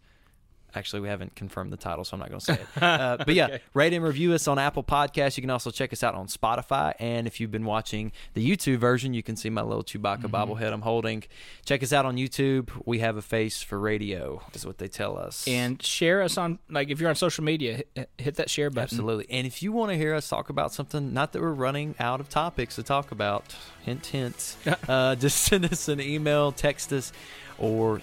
Actually, 0.75 1.01
we 1.01 1.09
haven't 1.09 1.35
confirmed 1.35 1.73
the 1.73 1.77
title, 1.77 2.05
so 2.05 2.15
I'm 2.15 2.21
not 2.21 2.29
going 2.31 2.41
to 2.41 2.45
say 2.47 2.55
it. 2.55 2.67
Uh, 2.83 3.17
but 3.17 3.35
yeah, 3.35 3.59
rate 3.75 3.93
and 3.93 4.05
review 4.05 4.33
us 4.35 4.47
on 4.49 4.59
Apple 4.59 4.83
Podcasts. 4.83 5.37
You 5.37 5.43
can 5.43 5.51
also 5.51 5.71
check 5.71 5.93
us 5.93 6.03
out 6.03 6.15
on 6.15 6.27
Spotify. 6.27 6.95
And 6.99 7.27
if 7.27 7.41
you've 7.41 7.51
been 7.51 7.65
watching 7.65 8.13
the 8.35 8.49
YouTube 8.49 8.79
version, 8.79 9.15
you 9.15 9.23
can 9.23 9.37
see 9.37 9.51
my 9.51 9.63
little 9.63 9.85
Chewbacca 9.85 10.25
bobblehead 10.25 10.73
I'm 10.73 10.83
holding. 10.83 11.25
Check 11.65 11.83
us 11.83 11.93
out 11.93 12.05
on 12.07 12.17
YouTube. 12.17 12.71
We 12.85 12.99
have 13.01 13.17
a 13.17 13.23
face 13.23 13.63
for 13.63 13.79
radio, 13.79 14.43
is 14.53 14.67
what 14.67 14.79
they 14.79 14.89
tell 14.89 15.17
us. 15.19 15.47
and 15.47 15.83
share 15.83 16.23
us 16.23 16.37
on 16.37 16.59
like 16.71 16.91
if 16.91 17.01
you're 17.01 17.09
on 17.11 17.17
social 17.17 17.45
media 17.45 17.83
hit, 17.95 18.11
hit 18.19 18.35
that 18.37 18.51
share 18.51 18.71
button 18.71 18.83
Absolutely. 18.83 19.27
And 19.31 19.47
if 19.47 19.63
you 19.63 19.73
want 19.73 19.91
to 19.93 19.97
hear 19.97 20.15
us 20.15 20.29
talk 20.29 20.51
about 20.51 20.73
something, 20.73 21.13
not 21.13 21.33
that 21.33 21.41
we're 21.43 21.53
running 21.53 21.95
out 22.01 22.21
of 22.21 22.29
topics 22.29 22.77
to 22.77 22.83
talk 22.83 23.13
about, 23.13 23.55
hint, 23.83 24.07
hint, 24.07 24.57
uh, 24.89 25.15
just 25.17 25.39
send 25.45 25.65
us 25.67 25.89
an 25.89 26.01
email, 26.01 26.53
text 26.53 26.93
us, 26.93 27.13
or, 27.59 28.01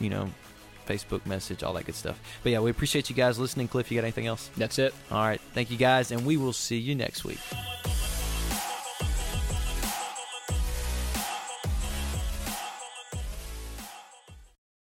you 0.00 0.08
know, 0.10 0.30
Facebook 0.90 1.24
message, 1.26 1.62
all 1.62 1.72
that 1.74 1.86
good 1.86 1.94
stuff. 1.94 2.18
But 2.42 2.52
yeah, 2.52 2.60
we 2.60 2.70
appreciate 2.70 3.08
you 3.10 3.16
guys 3.16 3.38
listening. 3.38 3.68
Cliff, 3.68 3.90
you 3.90 3.98
got 3.98 4.04
anything 4.04 4.26
else? 4.26 4.50
that's 4.56 4.78
it 4.78 4.94
All 5.10 5.22
right. 5.22 5.40
Thank 5.54 5.70
you 5.70 5.76
guys, 5.76 6.10
and 6.10 6.26
we 6.26 6.36
will 6.36 6.52
see 6.52 6.78
you 6.78 6.94
next 6.94 7.24
week. 7.24 7.40